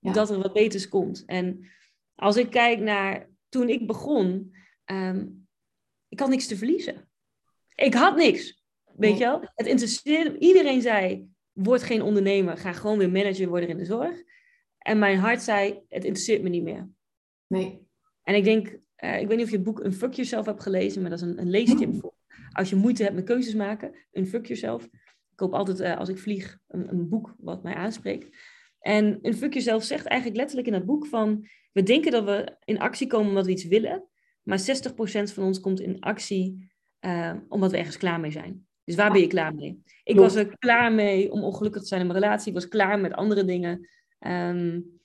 ja. 0.00 0.12
dat 0.12 0.30
er 0.30 0.38
wat 0.38 0.52
beters 0.52 0.88
komt. 0.88 1.22
En 1.26 1.68
als 2.14 2.36
ik 2.36 2.50
kijk 2.50 2.80
naar 2.80 3.30
toen 3.48 3.68
ik 3.68 3.86
begon, 3.86 4.56
um, 4.84 5.46
ik 6.08 6.20
had 6.20 6.28
niks 6.28 6.46
te 6.46 6.56
verliezen. 6.56 7.08
Ik 7.74 7.94
had 7.94 8.16
niks. 8.16 8.64
Weet 8.84 9.10
nee. 9.10 9.18
je 9.18 9.24
wel? 9.24 9.50
Het 9.54 9.66
interesseerde 9.66 10.38
Iedereen 10.38 10.82
zei, 10.82 11.28
word 11.52 11.82
geen 11.82 12.02
ondernemer. 12.02 12.56
Ga 12.56 12.72
gewoon 12.72 12.98
weer 12.98 13.10
manager 13.10 13.48
worden 13.48 13.68
in 13.68 13.76
de 13.76 13.84
zorg. 13.84 14.22
En 14.78 14.98
mijn 14.98 15.18
hart 15.18 15.42
zei, 15.42 15.80
het 15.88 16.04
interesseert 16.04 16.42
me 16.42 16.48
niet 16.48 16.62
meer. 16.62 16.88
Nee. 17.46 17.86
En 18.22 18.34
ik 18.34 18.44
denk, 18.44 18.78
uh, 19.04 19.20
ik 19.20 19.26
weet 19.26 19.36
niet 19.36 19.44
of 19.44 19.50
je 19.50 19.56
het 19.56 19.64
boek 19.64 19.84
Unfuck 19.84 20.12
Yourself 20.12 20.46
hebt 20.46 20.62
gelezen, 20.62 21.00
maar 21.00 21.10
dat 21.10 21.20
is 21.20 21.26
een, 21.26 21.40
een 21.40 21.50
leestip 21.50 21.94
voor. 22.00 22.14
Als 22.52 22.70
je 22.70 22.76
moeite 22.76 23.02
hebt 23.02 23.14
met 23.14 23.24
keuzes 23.24 23.54
maken, 23.54 23.94
Unfuck 24.12 24.46
Yourself. 24.46 24.84
Ik 24.84 25.42
koop 25.42 25.54
altijd, 25.54 25.80
uh, 25.80 25.96
als 25.98 26.08
ik 26.08 26.18
vlieg, 26.18 26.58
een, 26.68 26.88
een, 26.88 27.08
boek 27.08 27.34
wat 27.38 27.62
mij 27.62 27.74
aanspreekt. 27.74 28.36
En 28.80 29.18
Unfuck 29.22 29.52
Yourself 29.52 29.84
zegt 29.84 30.06
eigenlijk 30.06 30.40
letterlijk 30.40 30.68
in 30.68 30.74
dat 30.74 30.86
boek 30.86 31.06
van... 31.06 31.46
We 31.72 31.82
denken 31.82 32.12
dat 32.12 32.24
we 32.24 32.56
in 32.64 32.78
actie 32.78 33.06
komen 33.06 33.28
omdat 33.28 33.46
we 33.46 33.52
iets 33.52 33.66
willen. 33.66 34.08
Maar 34.42 34.60
60% 34.60 34.62
van 35.32 35.44
ons 35.44 35.60
komt 35.60 35.80
in 35.80 36.00
actie 36.00 36.70
uh, 37.00 37.34
omdat 37.48 37.70
we 37.70 37.76
ergens 37.76 37.96
klaar 37.96 38.20
mee 38.20 38.30
zijn. 38.30 38.66
Dus 38.84 38.94
waar 38.94 39.12
ben 39.12 39.20
je 39.20 39.26
klaar 39.26 39.54
mee? 39.54 39.82
Ik 40.04 40.16
was 40.16 40.34
er 40.34 40.58
klaar 40.58 40.92
mee 40.92 41.32
om 41.32 41.42
ongelukkig 41.42 41.82
te 41.82 41.88
zijn 41.88 42.00
in 42.00 42.06
mijn 42.06 42.18
relatie. 42.18 42.48
Ik 42.48 42.54
was 42.54 42.68
klaar 42.68 43.00
met 43.00 43.12
andere 43.12 43.44
dingen. 43.44 43.88
Um, 44.26 45.00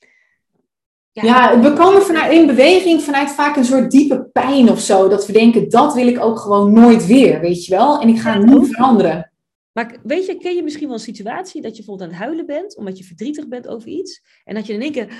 ja, 1.11 1.59
we 1.59 1.73
komen 1.73 2.01
vanuit, 2.01 2.31
in 2.31 2.47
beweging 2.47 3.01
vanuit 3.01 3.31
vaak 3.31 3.55
een 3.55 3.65
soort 3.65 3.91
diepe 3.91 4.29
pijn 4.31 4.69
of 4.69 4.79
zo. 4.79 5.07
Dat 5.07 5.25
we 5.25 5.33
denken, 5.33 5.69
dat 5.69 5.93
wil 5.93 6.07
ik 6.07 6.19
ook 6.19 6.39
gewoon 6.39 6.73
nooit 6.73 7.05
weer, 7.05 7.39
weet 7.39 7.65
je 7.65 7.75
wel. 7.75 8.01
En 8.01 8.07
ik 8.07 8.19
ga 8.19 8.33
ja, 8.33 8.43
nu 8.43 8.65
veranderen. 8.65 9.31
Maar 9.71 9.97
weet 10.03 10.25
je, 10.25 10.37
ken 10.37 10.55
je 10.55 10.63
misschien 10.63 10.87
wel 10.87 10.95
een 10.95 11.03
situatie 11.03 11.61
dat 11.61 11.71
je 11.71 11.77
bijvoorbeeld 11.77 12.09
aan 12.09 12.15
het 12.15 12.25
huilen 12.25 12.45
bent, 12.45 12.77
omdat 12.77 12.97
je 12.97 13.03
verdrietig 13.03 13.47
bent 13.47 13.67
over 13.67 13.87
iets. 13.87 14.21
En 14.43 14.55
dat 14.55 14.65
je 14.65 14.73
in 14.73 14.81
één 14.81 14.91
keer 14.91 15.13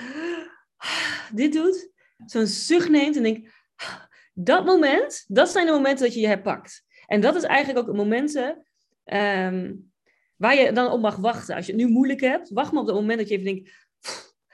dit 1.34 1.54
doet, 1.54 1.92
zo'n 2.26 2.46
zucht 2.46 2.90
neemt 2.90 3.16
en 3.16 3.24
denkt, 3.24 3.50
dat 4.34 4.66
moment, 4.66 5.24
dat 5.28 5.50
zijn 5.50 5.66
de 5.66 5.72
momenten 5.72 6.06
dat 6.06 6.14
je 6.14 6.20
je 6.20 6.28
herpakt. 6.28 6.84
En 7.06 7.22
dat 7.22 7.36
is 7.36 7.44
eigenlijk 7.44 7.88
ook 7.88 7.96
momenten 7.96 8.66
um, 9.06 9.92
waar 10.38 10.56
je 10.56 10.72
dan 10.72 10.92
op 10.92 11.02
mag 11.02 11.16
wachten. 11.16 11.56
Als 11.56 11.66
je 11.66 11.72
het 11.72 11.82
nu 11.82 11.88
moeilijk 11.88 12.22
hebt, 12.22 12.50
wacht 12.50 12.72
maar 12.72 12.82
op 12.82 12.88
het 12.88 12.96
moment 12.96 13.20
dat 13.20 13.28
je 13.28 13.34
even 13.34 13.54
denkt, 13.54 13.70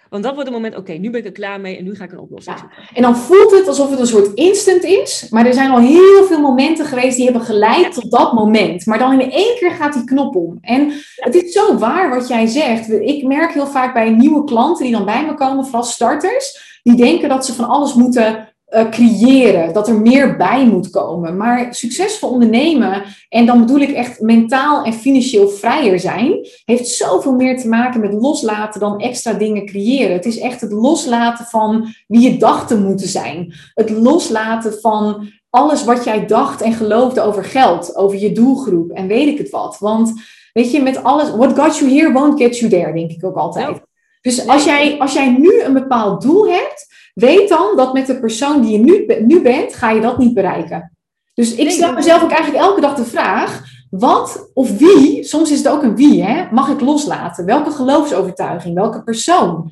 want 0.10 0.24
dat 0.24 0.34
wordt 0.34 0.50
het 0.50 0.58
moment, 0.58 0.76
oké, 0.76 0.92
nu 0.92 1.10
ben 1.10 1.20
ik 1.20 1.26
er 1.26 1.32
klaar 1.32 1.62
mee 1.62 1.78
en 1.78 1.84
nu 1.84 1.96
ga 1.96 2.04
ik 2.04 2.12
een 2.12 2.20
oplossing 2.20 2.60
zoeken. 2.60 2.78
En 2.94 3.02
dan 3.02 3.18
voelt 3.18 3.52
het 3.52 3.68
alsof 3.68 3.90
het 3.90 4.00
een 4.00 4.08
soort 4.08 4.34
instant 4.34 4.84
is. 4.84 5.28
Maar 5.30 5.46
er 5.46 5.54
zijn 5.54 5.72
al 5.72 5.80
heel 5.80 6.24
veel 6.24 6.42
momenten 6.42 6.86
geweest 6.86 7.16
die 7.16 7.26
hebben 7.26 7.42
geleid 7.42 7.86
ja. 7.86 7.90
tot 7.90 8.12
dat 8.12 8.34
moment. 8.34 8.86
Maar 8.86 9.00
dan 9.00 9.22
in 9.22 9.32
één 9.32 9.56
keer 9.60 9.72
gaat 9.72 9.94
die 9.94 10.04
knop 10.04 10.36
om. 10.36 10.58
En 10.62 10.92
het 11.16 11.36
is 11.36 11.52
zo 11.52 11.78
waar 11.78 12.10
wat 12.10 12.28
jij 12.28 12.46
zegt. 12.46 12.92
Ik 12.92 13.24
merk 13.24 13.54
heel 13.54 13.68
vaak 13.68 13.94
bij 13.94 14.10
nieuwe 14.10 14.44
klanten 14.44 14.84
die 14.84 14.94
dan 14.94 15.06
bij 15.06 15.26
me 15.26 15.34
komen, 15.34 15.66
vooral 15.66 15.84
starters. 15.84 16.80
Die 16.84 16.96
denken 16.96 17.30
dat 17.30 17.46
ze 17.46 17.54
van 17.54 17.68
alles 17.68 17.94
moeten 17.94 18.50
uh, 18.70 18.90
creëren, 18.90 19.74
dat 19.74 19.88
er 19.88 20.02
meer 20.02 20.38
bij 20.38 20.66
moet 20.66 20.90
komen. 20.90 21.38
Maar 21.38 21.76
succesvol 21.76 22.30
ondernemen, 22.30 23.04
en 23.30 23.46
dan 23.46 23.60
bedoel 23.60 23.80
ik 23.80 23.92
echt 23.92 24.22
mentaal 24.22 24.84
en 24.84 24.94
financieel 24.94 25.50
vrijer 25.50 26.00
zijn, 26.00 26.48
heeft 26.66 26.88
zoveel 26.88 27.34
meer 27.34 27.58
te 27.58 27.68
maken 27.68 28.00
met 28.02 28.14
loslaten 28.14 28.80
dan 28.80 29.00
extra 29.00 29.34
dingen 29.34 29.66
creëren. 29.66 30.14
Het 30.14 30.26
is 30.26 30.40
echt 30.40 30.62
het 30.62 30.72
loslaten 30.72 31.46
van 31.46 31.88
wie 32.08 32.32
je 32.32 32.38
dacht 32.38 32.68
te 32.68 32.80
moeten 32.80 33.08
zijn. 33.08 33.54
Het 33.74 33.90
loslaten 33.90 34.80
van 34.82 35.30
alles 35.50 35.84
wat 35.84 36.04
jij 36.04 36.26
dacht 36.26 36.62
en 36.62 36.74
geloofde 36.74 37.22
over 37.22 37.44
geld, 37.44 37.96
over 37.96 38.18
je 38.18 38.32
doelgroep 38.32 38.92
en 38.92 39.08
weet 39.08 39.28
ik 39.28 39.38
het 39.38 39.50
wat. 39.50 39.78
Want 39.80 40.14
weet 40.54 40.72
je, 40.72 40.82
met 40.82 41.04
alles, 41.04 41.30
what 41.30 41.60
got 41.60 41.78
you 41.78 41.92
here 41.92 42.12
won't 42.12 42.40
get 42.42 42.58
you 42.58 42.72
there, 42.72 42.94
denk 42.94 43.12
ik 43.12 43.26
ook 43.26 43.36
altijd. 43.36 43.82
Dus 44.22 44.48
als 44.48 44.64
jij, 44.64 45.00
als 45.00 45.14
jij 45.14 45.30
nu 45.30 45.62
een 45.62 45.74
bepaald 45.74 46.22
doel 46.22 46.48
hebt, 46.48 46.88
weet 47.20 47.50
dan 47.50 47.76
dat 47.76 47.94
met 47.94 48.08
de 48.08 48.20
persoon 48.20 48.62
die 48.62 48.72
je 48.72 48.78
nu, 48.78 49.24
nu 49.26 49.42
bent, 49.42 49.74
ga 49.74 49.90
je 49.90 50.02
dat 50.02 50.18
niet 50.18 50.34
bereiken. 50.34 50.98
Dus 51.34 51.56
ik 51.56 51.70
stel 51.70 51.94
mezelf 51.94 52.24
ook 52.24 52.32
eigenlijk 52.32 52.64
elke 52.64 52.82
dag 52.82 52.96
de 52.96 53.06
vraag: 53.06 53.64
wat 53.90 54.52
of 54.54 54.78
wie, 54.78 55.24
soms 55.24 55.52
is 55.52 55.58
het 55.58 55.68
ook 55.68 55.84
een 55.84 55.96
wie, 55.96 56.24
hè, 56.24 56.52
mag 56.52 56.70
ik 56.70 56.82
loslaten? 56.82 57.46
Welke 57.46 57.72
geloofsovertuiging, 57.72 58.76
welke 58.76 59.04
persoon? 59.04 59.72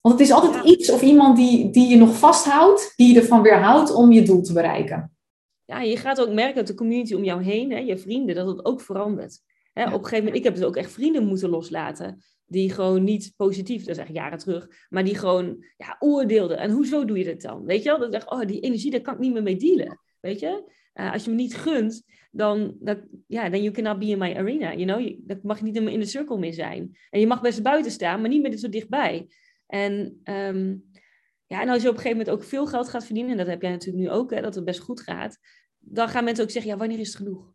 Want 0.00 0.18
het 0.18 0.28
is 0.28 0.32
altijd 0.32 0.64
iets 0.64 0.90
of 0.90 1.02
iemand 1.02 1.36
die, 1.36 1.70
die 1.70 1.88
je 1.88 1.96
nog 1.96 2.18
vasthoudt, 2.18 2.92
die 2.96 3.12
je 3.12 3.20
ervan 3.20 3.42
weerhoudt 3.42 3.94
om 3.94 4.12
je 4.12 4.22
doel 4.22 4.42
te 4.42 4.52
bereiken. 4.52 5.16
Ja, 5.64 5.80
je 5.80 5.96
gaat 5.96 6.20
ook 6.20 6.32
merken 6.32 6.56
dat 6.56 6.66
de 6.66 6.74
community 6.74 7.14
om 7.14 7.24
jou 7.24 7.42
heen, 7.42 7.70
hè, 7.70 7.78
je 7.78 7.98
vrienden, 7.98 8.34
dat 8.34 8.46
het 8.46 8.64
ook 8.64 8.80
verandert. 8.80 9.40
Hè, 9.72 9.84
Op 9.84 9.92
een 9.92 9.98
gegeven 9.98 10.18
moment, 10.18 10.36
ik 10.36 10.44
heb 10.44 10.54
dus 10.54 10.64
ook 10.64 10.76
echt 10.76 10.92
vrienden 10.92 11.26
moeten 11.26 11.48
loslaten 11.48 12.22
die 12.46 12.72
gewoon 12.72 13.04
niet 13.04 13.32
positief, 13.36 13.80
dat 13.84 13.96
is 13.96 14.02
echt 14.02 14.14
jaren 14.14 14.38
terug, 14.38 14.68
maar 14.88 15.04
die 15.04 15.14
gewoon 15.14 15.64
ja, 15.76 15.96
oordeelden. 15.98 16.58
En 16.58 16.70
hoezo 16.70 17.04
doe 17.04 17.18
je 17.18 17.24
dat 17.24 17.40
dan? 17.40 17.64
Weet 17.64 17.82
je 17.82 17.88
wel? 17.88 18.10
Dat 18.10 18.22
ik 18.22 18.32
oh, 18.32 18.40
die 18.40 18.60
energie, 18.60 18.90
daar 18.90 19.00
kan 19.00 19.14
ik 19.14 19.20
niet 19.20 19.32
meer 19.32 19.42
mee 19.42 19.56
dealen. 19.56 20.00
Weet 20.20 20.40
je? 20.40 20.74
Uh, 20.94 21.12
als 21.12 21.24
je 21.24 21.30
me 21.30 21.36
niet 21.36 21.56
gunt, 21.56 22.02
dan, 22.30 22.76
dat, 22.80 22.98
ja, 23.26 23.48
dan 23.48 23.62
you 23.62 23.74
cannot 23.74 23.98
be 23.98 24.06
in 24.06 24.18
my 24.18 24.34
arena, 24.34 24.74
you 24.74 24.84
know? 24.84 25.00
Je, 25.00 25.20
dat 25.20 25.42
mag 25.42 25.62
niet 25.62 25.76
in 25.76 26.00
de 26.00 26.06
cirkel 26.06 26.38
meer 26.38 26.52
zijn. 26.52 26.96
En 27.10 27.20
je 27.20 27.26
mag 27.26 27.40
best 27.40 27.62
buiten 27.62 27.92
staan, 27.92 28.20
maar 28.20 28.30
niet 28.30 28.42
meer 28.42 28.56
zo 28.56 28.68
dichtbij. 28.68 29.28
En, 29.66 30.20
um, 30.24 30.84
ja, 31.46 31.62
en 31.62 31.68
als 31.68 31.82
je 31.82 31.88
op 31.88 31.94
een 31.94 32.00
gegeven 32.00 32.18
moment 32.18 32.30
ook 32.30 32.44
veel 32.44 32.66
geld 32.66 32.88
gaat 32.88 33.04
verdienen, 33.04 33.32
en 33.32 33.38
dat 33.38 33.46
heb 33.46 33.62
jij 33.62 33.70
natuurlijk 33.70 34.04
nu 34.04 34.10
ook, 34.10 34.30
hè, 34.30 34.40
dat 34.40 34.54
het 34.54 34.64
best 34.64 34.80
goed 34.80 35.00
gaat, 35.00 35.38
dan 35.78 36.08
gaan 36.08 36.24
mensen 36.24 36.44
ook 36.44 36.50
zeggen, 36.50 36.70
ja, 36.70 36.76
wanneer 36.76 36.98
is 36.98 37.06
het 37.06 37.16
genoeg? 37.16 37.54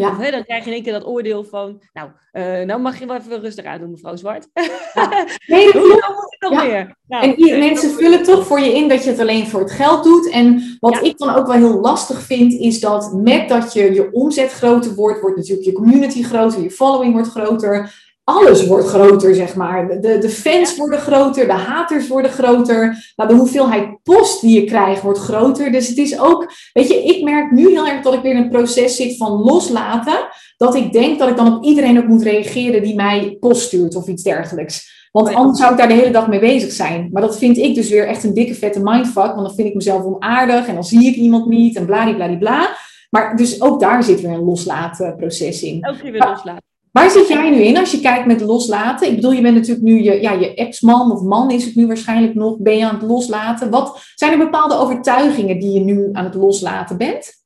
Ja. 0.00 0.16
hè, 0.18 0.30
dan 0.30 0.44
krijg 0.44 0.64
je 0.64 0.68
in 0.70 0.74
één 0.74 0.82
keer 0.82 0.92
dat 0.92 1.06
oordeel 1.06 1.44
van, 1.44 1.82
nou, 1.92 2.10
uh, 2.32 2.66
nou 2.66 2.80
mag 2.80 2.98
je 2.98 3.06
wel 3.06 3.16
even 3.16 3.40
rustig 3.40 3.64
aan 3.64 3.78
doen, 3.78 3.90
mevrouw 3.90 4.16
Zwart. 4.16 4.48
Ja. 4.94 5.24
Nee, 5.46 5.72
dat 5.72 5.82
moet 5.82 6.36
ik 6.38 6.50
nog 6.50 6.64
meer. 6.64 6.96
Nou, 7.06 7.24
en 7.24 7.34
die, 7.34 7.56
mensen 7.56 7.90
vullen 7.90 8.22
toch 8.22 8.46
voor 8.46 8.60
je 8.60 8.74
in 8.74 8.88
dat 8.88 9.04
je 9.04 9.10
het 9.10 9.20
alleen 9.20 9.46
voor 9.46 9.60
het 9.60 9.70
geld 9.70 10.04
doet. 10.04 10.30
En 10.30 10.76
wat 10.80 11.02
ik 11.02 11.18
dan 11.18 11.34
ook 11.34 11.46
wel 11.46 11.56
heel 11.56 11.80
lastig 11.80 12.22
vind, 12.22 12.52
is 12.52 12.80
dat 12.80 13.12
met 13.12 13.48
dat 13.48 13.72
je 13.72 13.94
je 13.94 14.12
omzet 14.12 14.52
groter 14.52 14.94
wordt, 14.94 15.20
wordt 15.20 15.36
natuurlijk 15.36 15.66
je 15.66 15.72
community 15.72 16.22
groter, 16.22 16.62
je 16.62 16.70
following 16.70 17.12
wordt 17.12 17.28
groter 17.28 18.08
alles 18.30 18.66
wordt 18.66 18.86
groter, 18.86 19.34
zeg 19.34 19.54
maar. 19.54 20.00
De, 20.00 20.18
de 20.18 20.28
fans 20.28 20.76
worden 20.76 20.98
groter, 20.98 21.46
de 21.46 21.52
haters 21.52 22.08
worden 22.08 22.30
groter. 22.30 23.12
Maar 23.16 23.28
de 23.28 23.34
hoeveelheid 23.34 24.02
post 24.02 24.40
die 24.40 24.60
je 24.60 24.66
krijgt 24.66 25.02
wordt 25.02 25.18
groter. 25.18 25.72
Dus 25.72 25.88
het 25.88 25.98
is 25.98 26.20
ook, 26.20 26.52
weet 26.72 26.88
je, 26.88 27.02
ik 27.02 27.24
merk 27.24 27.50
nu 27.50 27.68
heel 27.68 27.86
erg 27.86 28.02
dat 28.02 28.14
ik 28.14 28.22
weer 28.22 28.34
in 28.34 28.42
een 28.42 28.48
proces 28.48 28.96
zit 28.96 29.16
van 29.16 29.32
loslaten. 29.32 30.28
Dat 30.56 30.74
ik 30.74 30.92
denk 30.92 31.18
dat 31.18 31.28
ik 31.28 31.36
dan 31.36 31.56
op 31.56 31.64
iedereen 31.64 31.98
ook 31.98 32.06
moet 32.06 32.22
reageren 32.22 32.82
die 32.82 32.94
mij 32.94 33.36
post 33.40 33.62
stuurt 33.62 33.96
of 33.96 34.06
iets 34.06 34.22
dergelijks. 34.22 35.08
Want 35.12 35.34
anders 35.34 35.58
zou 35.58 35.72
ik 35.72 35.78
daar 35.78 35.88
de 35.88 35.94
hele 35.94 36.10
dag 36.10 36.28
mee 36.28 36.40
bezig 36.40 36.72
zijn. 36.72 37.08
Maar 37.12 37.22
dat 37.22 37.38
vind 37.38 37.56
ik 37.56 37.74
dus 37.74 37.88
weer 37.88 38.06
echt 38.06 38.24
een 38.24 38.34
dikke 38.34 38.54
vette 38.54 38.80
mindfuck. 38.82 39.34
Want 39.34 39.46
dan 39.46 39.54
vind 39.54 39.68
ik 39.68 39.74
mezelf 39.74 40.04
onaardig 40.04 40.66
en 40.66 40.74
dan 40.74 40.84
zie 40.84 41.06
ik 41.06 41.14
iemand 41.14 41.46
niet 41.46 41.76
en 41.76 41.86
bladibladibla. 41.86 42.76
Maar 43.10 43.36
dus 43.36 43.62
ook 43.62 43.80
daar 43.80 44.02
zit 44.02 44.20
weer 44.20 44.30
een 44.30 44.44
loslaten 44.44 45.16
proces 45.16 45.62
in. 45.62 45.88
Ook 45.88 46.02
weer 46.02 46.12
loslaten. 46.12 46.69
Waar 46.92 47.10
zit 47.10 47.28
jij 47.28 47.50
nu 47.50 47.56
in 47.56 47.76
als 47.76 47.90
je 47.90 48.00
kijkt 48.00 48.26
met 48.26 48.40
loslaten? 48.40 49.08
Ik 49.08 49.14
bedoel, 49.14 49.32
je 49.32 49.42
bent 49.42 49.54
natuurlijk 49.54 49.86
nu 49.86 50.02
je, 50.02 50.20
ja, 50.20 50.32
je 50.32 50.54
ex-man 50.54 51.12
of 51.12 51.22
man 51.22 51.50
is 51.50 51.64
het 51.64 51.74
nu 51.74 51.86
waarschijnlijk 51.86 52.34
nog. 52.34 52.58
Ben 52.58 52.76
je 52.76 52.86
aan 52.86 52.94
het 52.94 53.08
loslaten? 53.08 53.70
Wat 53.70 54.02
zijn 54.14 54.32
er 54.32 54.38
bepaalde 54.38 54.74
overtuigingen 54.74 55.58
die 55.58 55.72
je 55.72 55.80
nu 55.80 56.08
aan 56.12 56.24
het 56.24 56.34
loslaten 56.34 56.96
bent? 56.96 57.38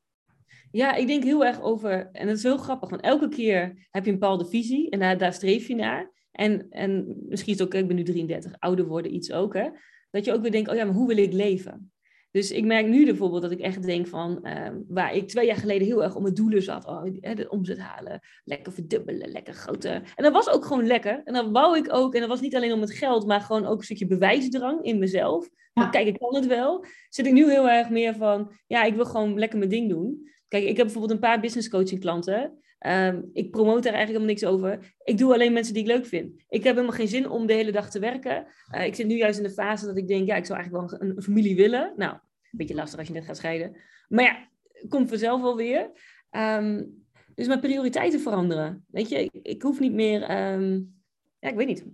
Ja, 0.71 0.95
ik 0.95 1.07
denk 1.07 1.25
heel 1.25 1.45
erg 1.45 1.63
over, 1.63 2.09
en 2.13 2.27
dat 2.27 2.37
is 2.37 2.43
heel 2.43 2.57
grappig, 2.57 2.91
want 2.91 3.03
elke 3.03 3.29
keer 3.29 3.87
heb 3.91 4.05
je 4.05 4.13
een 4.13 4.19
bepaalde 4.19 4.47
visie 4.47 4.91
en 4.91 5.19
daar, 5.19 5.33
streef 5.33 5.69
je 5.69 5.75
naar. 5.75 6.11
En, 6.33 6.67
en 6.71 7.17
misschien 7.29 7.53
is 7.53 7.59
het 7.59 7.69
ook, 7.69 7.75
ik 7.75 7.87
ben 7.87 7.97
nu 7.97 8.03
33, 8.03 8.53
ouder 8.59 8.87
worden 8.87 9.15
iets 9.15 9.33
ook, 9.33 9.55
hè. 9.55 9.69
Dat 10.11 10.25
je 10.25 10.33
ook 10.33 10.43
weer 10.43 10.51
denkt, 10.51 10.71
oh 10.71 10.77
ja, 10.77 10.85
maar 10.85 10.95
hoe 10.95 11.07
wil 11.07 11.17
ik 11.17 11.33
leven? 11.33 11.93
Dus 12.35 12.51
ik 12.51 12.65
merk 12.65 12.87
nu 12.87 13.05
bijvoorbeeld 13.05 13.43
dat 13.43 13.51
ik 13.51 13.61
echt 13.61 13.83
denk 13.83 14.07
van, 14.07 14.45
ehm, 14.45 14.81
waar 14.89 15.15
ik 15.15 15.29
twee 15.29 15.47
jaar 15.47 15.57
geleden 15.57 15.87
heel 15.87 16.03
erg 16.03 16.15
om 16.15 16.23
mijn 16.23 16.35
doelen 16.35 16.63
zat, 16.63 16.87
oh, 16.87 17.03
de 17.05 17.49
omzet 17.49 17.79
halen, 17.79 18.21
lekker 18.45 18.73
verdubbelen, 18.73 19.31
lekker 19.31 19.55
groter. 19.55 19.95
En 19.95 20.23
dat 20.23 20.33
was 20.33 20.51
ook 20.51 20.65
gewoon 20.65 20.87
lekker. 20.87 21.21
En 21.25 21.35
dat 21.35 21.51
wou 21.51 21.77
ik 21.77 21.93
ook. 21.93 22.15
En 22.15 22.21
dat 22.21 22.29
was 22.29 22.41
niet 22.41 22.57
alleen 22.57 22.73
om 22.73 22.81
het 22.81 22.93
geld, 22.95 23.27
maar 23.27 23.41
gewoon 23.41 23.67
ook 23.67 23.79
een 23.79 23.85
stukje 23.85 24.07
bewijsdrang 24.07 24.83
in 24.83 24.99
mezelf. 24.99 25.49
Kijk, 25.91 26.07
ik 26.07 26.19
kan 26.19 26.35
het 26.35 26.47
wel. 26.47 26.85
Zit 27.09 27.27
ik 27.27 27.33
nu 27.33 27.51
heel 27.51 27.69
erg 27.69 27.91
meer 27.91 28.15
van, 28.15 28.53
ja, 28.67 28.85
ik 28.85 28.95
wil 28.95 29.05
gewoon 29.05 29.39
lekker 29.39 29.59
mijn 29.59 29.71
ding 29.71 29.89
doen. 29.89 30.29
Kijk, 30.49 30.65
ik 30.65 30.77
heb 30.77 30.87
bijvoorbeeld 30.87 31.13
een 31.13 31.29
paar 31.29 31.41
business 31.41 31.69
coaching 31.69 32.01
klanten. 32.01 32.59
Ehm, 32.79 33.21
ik 33.33 33.51
promote 33.51 33.81
daar 33.81 33.95
eigenlijk 33.95 34.25
helemaal 34.25 34.27
niks 34.27 34.45
over. 34.45 34.95
Ik 35.05 35.19
doe 35.19 35.33
alleen 35.33 35.53
mensen 35.53 35.75
die 35.75 35.83
ik 35.83 35.89
leuk 35.89 36.07
vind. 36.07 36.45
Ik 36.49 36.65
heb 36.65 36.75
helemaal 36.75 36.97
geen 36.97 37.09
zin 37.09 37.29
om 37.29 37.47
de 37.47 37.53
hele 37.53 37.73
dag 37.73 37.91
te 37.91 37.99
werken. 37.99 38.47
Uh, 38.75 38.85
ik 38.85 38.95
zit 38.95 39.07
nu 39.07 39.17
juist 39.17 39.39
in 39.39 39.45
de 39.45 39.51
fase 39.51 39.87
dat 39.87 39.97
ik 39.97 40.09
denk, 40.09 40.27
ja, 40.27 40.37
ik 40.37 40.47
zou 40.47 40.59
eigenlijk 40.59 40.91
wel 40.91 41.01
een, 41.01 41.17
een 41.17 41.23
familie 41.23 41.57
willen. 41.57 41.93
Nou, 41.97 42.17
beetje 42.57 42.75
lastig 42.75 42.99
als 42.99 43.09
je 43.09 43.15
net 43.15 43.25
gaat 43.25 43.37
scheiden. 43.37 43.77
Maar 44.09 44.25
ja, 44.25 44.49
komt 44.89 45.09
vanzelf 45.09 45.41
wel 45.41 45.57
weer. 45.57 45.91
Um, 46.31 47.03
dus 47.35 47.47
mijn 47.47 47.61
prioriteiten 47.61 48.21
veranderen. 48.21 48.85
Weet 48.91 49.09
je, 49.09 49.25
ik, 49.25 49.31
ik 49.43 49.63
hoef 49.63 49.81
niet 49.81 49.93
meer, 49.93 50.53
um, 50.53 50.95
ja, 51.39 51.49
ik 51.49 51.57
weet 51.57 51.67
niet, 51.67 51.85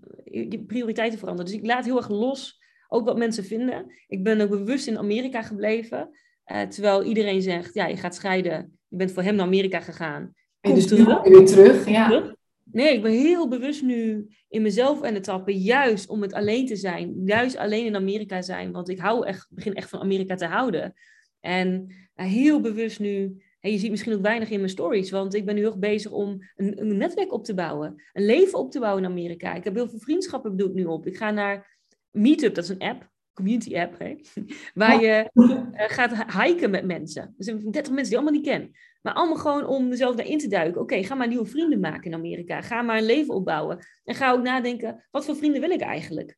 die 0.51 0.65
prioriteiten 0.65 1.19
veranderen. 1.19 1.51
Dus 1.51 1.61
ik 1.61 1.67
laat 1.67 1.85
heel 1.85 1.97
erg 1.97 2.09
los 2.09 2.63
ook 2.89 3.05
wat 3.05 3.19
mensen 3.19 3.45
vinden. 3.45 3.93
Ik 4.07 4.23
ben 4.23 4.41
ook 4.41 4.51
bewust 4.51 4.87
in 4.87 4.99
Amerika 4.99 5.43
gebleven. 5.43 6.19
Uh, 6.53 6.63
terwijl 6.63 7.05
iedereen 7.05 7.43
zegt, 7.43 7.75
ja, 7.75 7.87
je 7.87 7.97
gaat 7.97 8.15
scheiden. 8.15 8.79
Je 8.89 8.97
bent 8.97 9.13
voor 9.13 9.23
hem 9.23 9.35
naar 9.35 9.47
Amerika 9.47 9.81
gegaan. 9.81 10.35
En 10.61 10.75
dus 10.75 10.91
nu 10.91 11.05
weer 11.05 11.47
terug, 11.47 11.89
ja. 11.89 12.37
Nee, 12.73 12.95
ik 12.95 13.03
ben 13.03 13.13
heel 13.13 13.49
bewust 13.49 13.83
nu 13.83 14.29
in 14.49 14.63
mezelf 14.63 15.03
aan 15.03 15.15
het 15.15 15.25
tappen, 15.25 15.55
juist 15.57 16.09
om 16.09 16.23
het 16.23 16.33
alleen 16.33 16.67
te 16.67 16.77
zijn. 16.77 17.23
Juist 17.25 17.57
alleen 17.57 17.87
in 17.87 17.97
Amerika 17.97 18.43
zijn, 18.43 18.73
want 18.73 18.89
ik 18.89 18.99
hou 18.99 19.27
echt, 19.27 19.47
begin 19.51 19.75
echt 19.75 19.89
van 19.89 20.01
Amerika 20.01 20.35
te 20.35 20.47
houden. 20.47 20.95
En 21.41 21.87
uh, 22.17 22.27
heel 22.27 22.61
bewust 22.61 23.01
nu, 23.01 23.43
je 23.61 23.79
ziet 23.79 23.91
misschien 23.91 24.13
ook 24.13 24.23
weinig 24.23 24.51
in 24.51 24.59
mijn 24.59 24.71
stories, 24.71 25.11
want 25.11 25.35
ik 25.35 25.45
ben 25.45 25.55
nu 25.55 25.61
heel 25.61 25.79
bezig 25.79 26.11
om 26.11 26.39
een, 26.57 26.81
een, 26.81 26.97
netwerk 26.97 27.33
op 27.33 27.45
te 27.45 27.55
bouwen. 27.55 28.03
Een 28.13 28.25
leven 28.25 28.59
op 28.59 28.71
te 28.71 28.81
bouwen 28.81 29.05
in 29.05 29.11
Amerika. 29.11 29.55
Ik 29.55 29.65
heb 29.65 29.75
heel 29.75 29.89
veel 29.89 30.01
vriendschappen 30.01 30.57
doe 30.57 30.69
ik 30.69 30.75
nu 30.75 30.85
op. 30.85 31.07
Ik 31.07 31.17
ga 31.17 31.31
naar 31.31 31.79
Meetup, 32.11 32.55
dat 32.55 32.65
is 32.65 32.71
een 32.71 32.79
app 32.79 33.11
community 33.41 33.77
app, 33.77 33.99
hè? 33.99 34.17
waar 34.81 35.03
je 35.03 35.31
uh, 35.33 35.61
gaat 35.73 36.43
hiken 36.43 36.71
met 36.71 36.85
mensen. 36.85 37.23
Er 37.23 37.45
zijn 37.45 37.71
30 37.71 37.93
mensen 37.93 38.11
die 38.11 38.17
allemaal 38.17 38.41
niet 38.41 38.49
kennen. 38.49 38.71
Maar 39.01 39.13
allemaal 39.13 39.37
gewoon 39.37 39.67
om 39.67 39.89
mezelf 39.89 40.17
daarin 40.17 40.39
te 40.39 40.49
duiken. 40.49 40.81
Oké, 40.81 41.03
ga 41.03 41.15
maar 41.15 41.29
nieuwe 41.29 41.47
vrienden 41.47 41.81
maken 41.81 42.11
in 42.11 42.15
Amerika. 42.15 42.61
Ga 42.61 42.83
maar 42.83 42.97
een 42.97 43.05
leven 43.05 43.35
opbouwen. 43.35 43.87
En 44.05 44.15
ga 44.15 44.33
ook 44.33 44.43
nadenken, 44.43 45.07
wat 45.11 45.25
voor 45.25 45.37
vrienden 45.37 45.61
wil 45.61 45.71
ik 45.71 45.81
eigenlijk? 45.81 46.37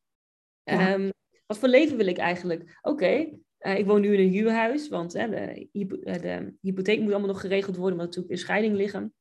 Ehm, 0.63 1.09
wat 1.45 1.57
voor 1.57 1.69
leven 1.69 1.97
wil 1.97 2.07
ik 2.07 2.17
eigenlijk? 2.17 2.79
Oké, 2.81 3.39
eh, 3.57 3.77
ik 3.77 3.85
woon 3.85 4.01
nu 4.01 4.13
in 4.13 4.19
een 4.19 4.33
huurhuis, 4.33 4.89
want 4.89 5.11
de, 5.11 5.19
eh, 5.19 6.21
de, 6.21 6.53
hypotheek 6.61 6.99
moet 6.99 7.11
allemaal 7.11 7.29
nog 7.29 7.41
geregeld 7.41 7.75
worden, 7.75 7.93
omdat 7.93 8.05
natuurlijk 8.05 8.33
in 8.33 8.39
scheiding 8.39 8.75
liggen. 8.75 9.13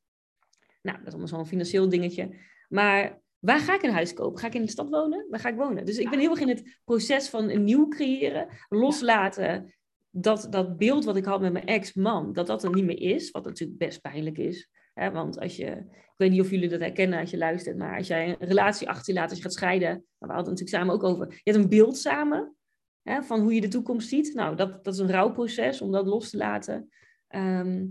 Nou, 0.83 0.97
dat 0.99 1.07
is 1.07 1.13
allemaal 1.13 1.29
zo'n 1.29 1.47
financieel 1.47 1.89
dingetje. 1.89 2.37
Maar 2.69 3.21
waar 3.39 3.59
ga 3.59 3.75
ik 3.75 3.83
een 3.83 3.93
huis 3.93 4.15
kopen? 4.15 4.41
Ga 4.41 4.47
ik 4.47 4.55
in 4.55 4.63
de 4.63 4.71
stad 4.71 4.89
wonen? 4.89 5.27
Waar 5.31 5.41
ga 5.41 5.49
ik 5.49 5.57
wonen? 5.57 5.85
Dus 5.85 5.99
ik 5.99 6.11
ben 6.11 6.19
heel 6.19 6.31
erg 6.31 6.41
in 6.41 6.49
het 6.49 6.81
proces 6.85 7.29
van 7.29 7.51
een 7.51 7.65
nieuw 7.65 7.89
creëren, 7.89 8.49
loslaten 8.69 9.75
dat, 10.15 10.47
dat 10.51 10.77
beeld 10.77 11.05
wat 11.05 11.17
ik 11.17 11.25
had 11.25 11.41
met 11.41 11.53
mijn 11.53 11.67
ex-man, 11.67 12.33
dat 12.33 12.47
dat 12.47 12.65
er 12.65 12.75
niet 12.75 12.85
meer 12.85 13.01
is, 13.01 13.31
wat 13.31 13.45
natuurlijk 13.45 13.79
best 13.79 14.01
pijnlijk 14.01 14.39
is. 14.39 14.69
Hè? 14.95 15.11
Want 15.11 15.41
als 15.41 15.57
je, 15.57 15.67
ik 15.91 16.15
weet 16.17 16.31
niet 16.31 16.41
of 16.41 16.51
jullie 16.51 16.69
dat 16.69 16.81
herkennen 16.81 17.21
als 17.21 17.31
je 17.31 17.39
luistert, 17.39 17.79
maar 17.79 17.97
als 17.97 18.07
jij 18.07 18.29
een 18.29 18.49
relatie 18.49 18.89
achter 18.89 19.15
je 19.15 19.21
laat, 19.21 19.29
als 19.29 19.39
je 19.39 19.45
gaat 19.45 19.53
scheiden, 19.53 19.89
nou, 19.89 20.03
we 20.19 20.27
hadden 20.33 20.53
het 20.53 20.61
natuurlijk 20.61 20.77
samen 20.77 20.95
ook 20.95 21.03
over, 21.03 21.27
je 21.29 21.51
hebt 21.51 21.65
een 21.65 21.69
beeld 21.69 21.97
samen 21.97 22.57
hè, 23.03 23.23
van 23.23 23.41
hoe 23.41 23.55
je 23.55 23.61
de 23.61 23.69
toekomst 23.69 24.09
ziet. 24.09 24.35
Nou, 24.35 24.57
dat, 24.57 24.85
dat 24.85 24.95
is 24.95 25.01
een 25.01 25.11
rouwproces 25.11 25.81
om 25.81 25.93
dat 25.93 26.07
los 26.07 26.31
te 26.31 26.37
laten. 26.37 26.89
Um, 27.29 27.89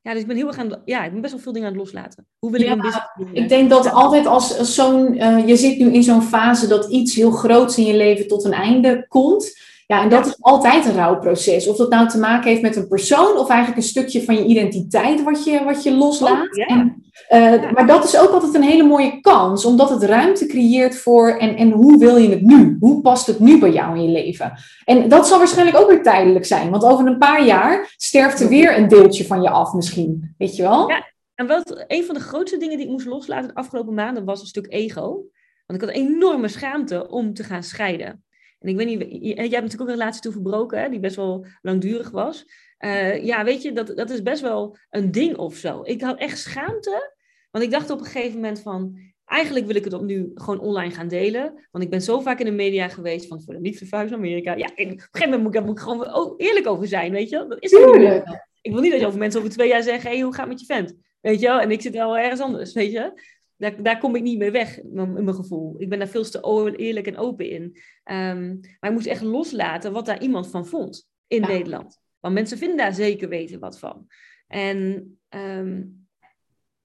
ja, 0.00 0.12
dus 0.12 0.20
ik 0.20 0.26
ben 0.26 0.36
heel 0.36 0.46
erg 0.46 0.58
aan, 0.58 0.82
ja, 0.84 1.04
ik 1.04 1.12
ben 1.12 1.20
best 1.20 1.32
wel 1.32 1.42
veel 1.42 1.52
dingen 1.52 1.68
aan 1.68 1.74
het 1.74 1.82
loslaten. 1.82 2.26
Hoe 2.38 2.50
wil 2.50 2.60
ik 2.60 2.68
een 2.68 2.80
business 2.80 3.12
doen? 3.16 3.34
Ik 3.34 3.48
denk 3.48 3.70
dat 3.70 3.90
altijd 3.90 4.26
als 4.26 4.74
zo'n, 4.74 5.14
uh, 5.14 5.46
je 5.46 5.56
zit 5.56 5.78
nu 5.78 5.92
in 5.92 6.02
zo'n 6.02 6.22
fase 6.22 6.66
dat 6.66 6.90
iets 6.90 7.14
heel 7.14 7.30
groots 7.30 7.78
in 7.78 7.84
je 7.84 7.96
leven 7.96 8.28
tot 8.28 8.44
een 8.44 8.52
einde 8.52 9.06
komt. 9.08 9.60
Ja, 9.92 10.02
en 10.02 10.08
dat 10.08 10.26
is 10.26 10.36
altijd 10.40 10.86
een 10.86 10.94
rouwproces. 10.94 11.68
Of 11.68 11.76
dat 11.76 11.90
nou 11.90 12.08
te 12.08 12.18
maken 12.18 12.50
heeft 12.50 12.62
met 12.62 12.76
een 12.76 12.88
persoon 12.88 13.36
of 13.36 13.48
eigenlijk 13.48 13.80
een 13.80 13.88
stukje 13.88 14.24
van 14.24 14.34
je 14.34 14.44
identiteit 14.44 15.22
wat 15.22 15.44
je, 15.44 15.64
wat 15.64 15.82
je 15.82 15.94
loslaat. 15.94 16.58
Oh, 16.58 16.70
en 16.72 17.02
Uh, 17.30 17.72
Maar 17.72 17.86
dat 17.86 18.04
is 18.04 18.18
ook 18.18 18.30
altijd 18.30 18.54
een 18.54 18.62
hele 18.62 18.82
mooie 18.82 19.20
kans, 19.20 19.64
omdat 19.64 19.90
het 19.90 20.02
ruimte 20.02 20.46
creëert 20.46 20.96
voor 20.96 21.30
en, 21.30 21.56
en 21.56 21.70
hoe 21.70 21.98
wil 21.98 22.16
je 22.16 22.28
het 22.28 22.42
nu? 22.42 22.76
Hoe 22.80 23.00
past 23.00 23.26
het 23.26 23.38
nu 23.38 23.58
bij 23.58 23.72
jou 23.72 23.96
in 23.96 24.02
je 24.02 24.08
leven? 24.08 24.52
En 24.84 25.08
dat 25.08 25.26
zal 25.26 25.38
waarschijnlijk 25.38 25.78
ook 25.78 25.88
weer 25.88 26.02
tijdelijk 26.02 26.44
zijn, 26.44 26.70
want 26.70 26.84
over 26.84 27.06
een 27.06 27.18
paar 27.18 27.44
jaar 27.44 27.94
sterft 27.96 28.40
er 28.40 28.48
weer 28.48 28.78
een 28.78 28.88
deeltje 28.88 29.26
van 29.26 29.42
je 29.42 29.50
af 29.50 29.72
misschien, 29.72 30.34
weet 30.38 30.56
je 30.56 30.62
wel? 30.62 30.88
Ja, 30.88 31.04
en 31.34 31.46
wat 31.46 31.84
een 31.86 32.04
van 32.04 32.14
de 32.14 32.20
grootste 32.20 32.56
dingen 32.56 32.76
die 32.76 32.86
ik 32.86 32.92
moest 32.92 33.06
loslaten 33.06 33.48
de 33.48 33.54
afgelopen 33.54 33.94
maanden 33.94 34.24
was 34.24 34.40
een 34.40 34.46
stuk 34.46 34.66
ego. 34.68 35.24
Want 35.66 35.82
ik 35.82 35.88
had 35.88 35.96
enorme 35.96 36.48
schaamte 36.48 37.08
om 37.08 37.34
te 37.34 37.44
gaan 37.44 37.62
scheiden. 37.62 38.24
En 38.62 38.68
ik 38.68 38.76
weet 38.76 38.86
niet, 38.86 39.22
jij 39.22 39.34
hebt 39.34 39.50
natuurlijk 39.50 39.80
ook 39.80 39.88
een 39.88 39.94
relatie 39.94 40.20
toe 40.20 40.32
verbroken, 40.32 40.80
hè, 40.80 40.88
die 40.88 41.00
best 41.00 41.16
wel 41.16 41.46
langdurig 41.62 42.10
was. 42.10 42.46
Uh, 42.78 43.24
ja, 43.24 43.44
weet 43.44 43.62
je, 43.62 43.72
dat, 43.72 43.96
dat 43.96 44.10
is 44.10 44.22
best 44.22 44.42
wel 44.42 44.76
een 44.90 45.10
ding 45.10 45.36
of 45.36 45.54
zo. 45.54 45.80
Ik 45.84 46.00
had 46.00 46.18
echt 46.18 46.38
schaamte, 46.38 47.14
want 47.50 47.64
ik 47.64 47.70
dacht 47.70 47.90
op 47.90 47.98
een 47.98 48.04
gegeven 48.04 48.34
moment 48.34 48.60
van, 48.60 48.98
eigenlijk 49.24 49.66
wil 49.66 49.76
ik 49.76 49.84
het 49.84 49.92
op 49.92 50.02
nu 50.02 50.30
gewoon 50.34 50.60
online 50.60 50.94
gaan 50.94 51.08
delen. 51.08 51.66
Want 51.70 51.84
ik 51.84 51.90
ben 51.90 52.02
zo 52.02 52.20
vaak 52.20 52.38
in 52.38 52.44
de 52.44 52.52
media 52.52 52.88
geweest 52.88 53.26
van 53.26 53.42
voor 53.42 53.54
de 53.54 53.60
liefde 53.60 53.86
van 53.86 54.12
Amerika. 54.12 54.56
Ja, 54.56 54.66
op 54.66 54.72
een 54.78 55.00
gegeven 55.00 55.30
moment 55.30 55.42
moet 55.42 55.54
ik, 55.54 55.64
moet 55.64 55.78
ik 55.78 55.84
gewoon 55.84 56.34
eerlijk 56.36 56.66
over 56.66 56.86
zijn, 56.86 57.12
weet 57.12 57.28
je. 57.28 57.46
Dat 57.48 57.62
is 57.62 57.70
niet. 57.70 58.22
Ik 58.60 58.72
wil 58.72 58.80
niet 58.80 58.90
dat 58.90 59.00
je 59.00 59.06
over 59.06 59.18
mensen 59.18 59.40
over 59.40 59.52
twee 59.52 59.68
jaar 59.68 59.82
zeggen, 59.82 60.10
hey, 60.10 60.20
hoe 60.20 60.34
gaat 60.34 60.40
het 60.40 60.48
met 60.48 60.60
je 60.60 60.66
vent? 60.66 60.94
Weet 61.20 61.40
je 61.40 61.46
wel? 61.46 61.60
En 61.60 61.70
ik 61.70 61.82
zit 61.82 61.92
wel 61.92 62.18
ergens 62.18 62.40
anders, 62.40 62.72
weet 62.72 62.92
je. 62.92 63.12
Daar, 63.62 63.82
daar 63.82 63.98
kom 63.98 64.14
ik 64.14 64.22
niet 64.22 64.38
mee 64.38 64.50
weg, 64.50 64.82
in 64.82 65.12
mijn 65.12 65.34
gevoel. 65.34 65.74
Ik 65.78 65.88
ben 65.88 65.98
daar 65.98 66.08
veel 66.08 66.24
te 66.24 66.76
eerlijk 66.76 67.06
en 67.06 67.16
open 67.16 67.50
in. 67.50 67.62
Um, 68.04 68.60
maar 68.80 68.90
ik 68.90 68.92
moest 68.92 69.06
echt 69.06 69.22
loslaten 69.22 69.92
wat 69.92 70.06
daar 70.06 70.22
iemand 70.22 70.48
van 70.48 70.66
vond 70.66 71.08
in 71.26 71.40
Nederland. 71.40 72.00
Want 72.20 72.34
mensen 72.34 72.58
vinden 72.58 72.76
daar 72.76 72.94
zeker 72.94 73.28
weten 73.28 73.60
wat 73.60 73.78
van. 73.78 74.06
En 74.46 75.18
um, 75.28 76.06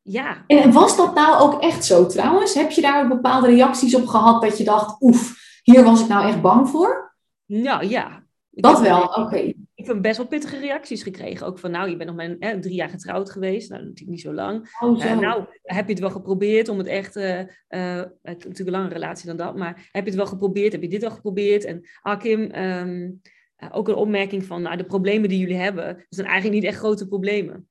ja. 0.01 0.43
En 0.47 0.71
was 0.71 0.97
dat 0.97 1.15
nou 1.15 1.41
ook 1.41 1.61
echt 1.61 1.85
zo 1.85 2.05
trouwens? 2.05 2.53
Heb 2.53 2.71
je 2.71 2.81
daar 2.81 3.07
bepaalde 3.07 3.47
reacties 3.47 3.95
op 3.95 4.07
gehad 4.07 4.41
dat 4.41 4.57
je 4.57 4.63
dacht, 4.63 5.01
oef, 5.01 5.35
hier 5.63 5.83
was 5.83 6.01
ik 6.01 6.07
nou 6.07 6.27
echt 6.27 6.41
bang 6.41 6.69
voor? 6.69 7.15
Nou 7.45 7.87
ja. 7.87 8.25
Dat 8.49 8.81
wel, 8.81 9.03
oké 9.03 9.53
heb 9.87 10.01
best 10.01 10.17
wel 10.17 10.27
pittige 10.27 10.59
reacties 10.59 11.03
gekregen. 11.03 11.47
Ook 11.47 11.59
van, 11.59 11.71
nou, 11.71 11.89
je 11.89 11.95
bent 11.97 12.09
nog 12.09 12.17
maar 12.17 12.59
drie 12.59 12.75
jaar 12.75 12.89
getrouwd 12.89 13.31
geweest. 13.31 13.69
Nou, 13.69 13.81
natuurlijk 13.81 14.09
niet 14.09 14.21
zo 14.21 14.33
lang. 14.33 14.75
Oh, 14.79 14.99
zo. 14.99 15.07
Uh, 15.07 15.19
nou, 15.19 15.45
heb 15.61 15.85
je 15.85 15.91
het 15.91 16.01
wel 16.01 16.09
geprobeerd 16.09 16.69
om 16.69 16.77
het 16.77 16.87
echt... 16.87 17.15
Uh, 17.15 17.39
uh, 17.39 17.45
het 18.21 18.43
natuurlijk 18.43 18.59
een 18.59 18.71
langere 18.71 18.93
relatie 18.93 19.27
dan 19.27 19.37
dat. 19.37 19.55
Maar 19.55 19.89
heb 19.91 20.03
je 20.03 20.09
het 20.09 20.19
wel 20.19 20.27
geprobeerd? 20.27 20.71
Heb 20.71 20.81
je 20.81 20.89
dit 20.89 21.01
wel 21.01 21.11
geprobeerd? 21.11 21.65
En 21.65 21.87
ah, 22.01 22.19
Kim, 22.19 22.51
ehm, 22.51 23.11
ook 23.71 23.87
een 23.87 23.95
opmerking 23.95 24.45
van... 24.45 24.61
Nou, 24.61 24.77
de 24.77 24.85
problemen 24.85 25.29
die 25.29 25.39
jullie 25.39 25.57
hebben... 25.57 26.05
zijn 26.09 26.27
eigenlijk 26.27 26.61
niet 26.61 26.69
echt 26.71 26.79
grote 26.79 27.07
problemen. 27.07 27.67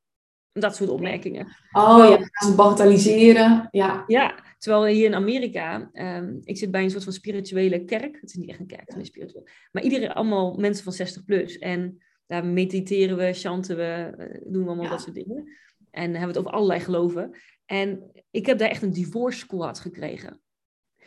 Dat 0.61 0.77
soort 0.77 0.91
opmerkingen. 0.91 1.47
Oh 1.73 2.09
ja, 2.09 2.47
ze 2.47 2.55
bagatelliseren. 2.57 3.69
Ja. 3.71 4.05
ja, 4.07 4.35
terwijl 4.59 4.85
hier 4.85 5.05
in 5.05 5.15
Amerika, 5.15 5.91
um, 5.93 6.41
ik 6.45 6.57
zit 6.57 6.71
bij 6.71 6.83
een 6.83 6.91
soort 6.91 7.05
van 7.05 7.13
spirituele 7.13 7.85
kerk. 7.85 8.19
Het 8.21 8.31
is 8.31 8.35
niet 8.35 8.49
echt 8.49 8.61
een 8.61 8.67
kerk, 8.67 8.89
het 8.89 8.97
is 8.97 9.07
spiritueel. 9.07 9.49
Maar 9.73 9.83
iedereen, 9.83 10.13
allemaal 10.13 10.55
mensen 10.55 10.85
van 10.85 10.93
60 10.93 11.25
plus. 11.25 11.59
En 11.59 11.99
daar 12.27 12.45
mediteren 12.45 13.17
we, 13.17 13.33
chanten 13.33 13.77
we, 13.77 14.15
eh, 14.17 14.41
doen 14.53 14.63
we 14.63 14.69
allemaal 14.69 14.91
dat 14.91 15.01
soort 15.01 15.15
dingen. 15.15 15.49
En 15.91 16.03
hebben 16.03 16.21
we 16.21 16.27
het 16.27 16.39
over 16.39 16.51
allerlei 16.51 16.81
geloven. 16.81 17.37
En 17.67 18.11
ik 18.31 18.47
heb 18.47 18.59
daar 18.59 18.69
echt 18.71 18.83
een 18.83 18.93
divorce 18.93 19.39
squad 19.39 19.79
gekregen. 19.79 20.41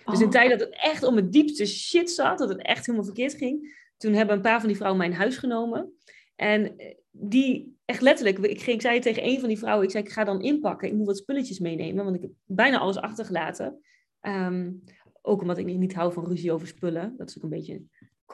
Dus 0.05 0.20
in 0.20 0.26
oh. 0.26 0.32
tijd 0.32 0.49
dat 0.49 0.59
het 0.59 0.80
echt 0.82 1.03
om 1.03 1.15
het 1.15 1.32
diepste 1.32 1.65
shit 1.65 2.11
zat, 2.11 2.38
dat 2.38 2.49
het 2.49 2.61
echt 2.61 2.86
helemaal 2.86 3.05
verkeerd 3.05 3.34
ging, 3.34 3.78
toen 3.97 4.13
hebben 4.13 4.36
een 4.36 4.41
paar 4.41 4.59
van 4.59 4.67
die 4.67 4.78
vrouwen 4.78 4.99
mijn 4.99 5.13
huis 5.13 5.38
genomen. 5.38 5.93
En 6.36 6.78
eh, 6.78 6.95
die, 7.11 7.78
echt 7.86 8.01
letterlijk, 8.01 8.38
ik, 8.38 8.61
ging, 8.61 8.76
ik 8.76 8.82
zei 8.82 8.99
tegen 8.99 9.26
een 9.26 9.39
van 9.39 9.47
die 9.47 9.57
vrouwen, 9.57 9.86
ik 9.86 9.91
zei, 9.91 10.03
ik 10.03 10.11
ga 10.11 10.24
dan 10.24 10.41
inpakken, 10.41 10.88
ik 10.88 10.93
moet 10.93 11.05
wat 11.05 11.17
spulletjes 11.17 11.59
meenemen, 11.59 12.03
want 12.03 12.15
ik 12.15 12.22
heb 12.22 12.32
bijna 12.45 12.78
alles 12.78 12.97
achtergelaten. 12.97 13.82
Um, 14.22 14.84
ook 15.22 15.41
omdat 15.41 15.57
ik 15.57 15.65
niet 15.65 15.93
hou 15.93 16.13
van 16.13 16.26
ruzie 16.26 16.51
over 16.51 16.67
spullen. 16.67 17.13
Dat 17.17 17.30
is 17.30 17.38
ook 17.38 17.43
een 17.43 17.49
beetje, 17.49 17.82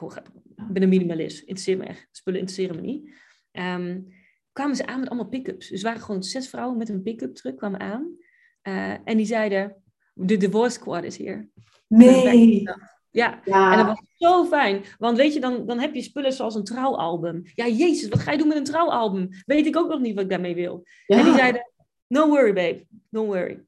ik 0.00 0.72
ben 0.72 0.82
een 0.82 0.88
minimalist, 0.88 1.38
interesseer 1.38 1.76
me 1.76 1.84
echt, 1.84 2.08
spullen 2.10 2.40
interesseren 2.40 2.76
me 2.76 2.82
niet. 2.82 3.10
Um, 3.52 4.14
kwamen 4.52 4.76
ze 4.76 4.86
aan 4.86 5.00
met 5.00 5.08
allemaal 5.08 5.28
pick-ups. 5.28 5.68
Dus 5.68 5.78
er 5.78 5.86
waren 5.86 6.02
gewoon 6.02 6.22
zes 6.22 6.48
vrouwen 6.48 6.76
met 6.76 6.88
een 6.88 7.02
pick-up 7.02 7.34
truck 7.34 7.56
kwamen 7.56 7.80
aan. 7.80 8.16
Uh, 8.62 8.90
en 9.04 9.16
die 9.16 9.26
zeiden, 9.26 9.82
de 10.12 10.36
divorce 10.36 10.78
squad 10.78 11.04
is 11.04 11.16
hier. 11.16 11.48
Nee. 11.88 12.62
Ja. 13.10 13.40
en 13.44 13.76
dat 13.76 13.86
was 13.86 14.02
zo 14.14 14.44
fijn. 14.44 14.84
Want 14.98 15.16
weet 15.16 15.34
je, 15.34 15.40
dan, 15.40 15.66
dan 15.66 15.78
heb 15.78 15.94
je 15.94 16.02
spullen 16.02 16.32
zoals 16.32 16.54
een 16.54 16.64
trouwalbum. 16.64 17.42
Ja, 17.54 17.66
jezus, 17.66 18.08
wat 18.08 18.18
ga 18.18 18.32
je 18.32 18.38
doen 18.38 18.48
met 18.48 18.56
een 18.56 18.64
trouwalbum? 18.64 19.28
Weet 19.46 19.66
ik 19.66 19.76
ook 19.76 19.88
nog 19.88 20.00
niet 20.00 20.14
wat 20.14 20.24
ik 20.24 20.30
daarmee 20.30 20.54
wil. 20.54 20.86
En 21.06 21.24
die 21.24 21.34
zeiden, 21.34 21.70
no 22.06 22.28
worry 22.28 22.52
babe, 22.52 22.86
don't 23.10 23.26
worry. 23.26 23.64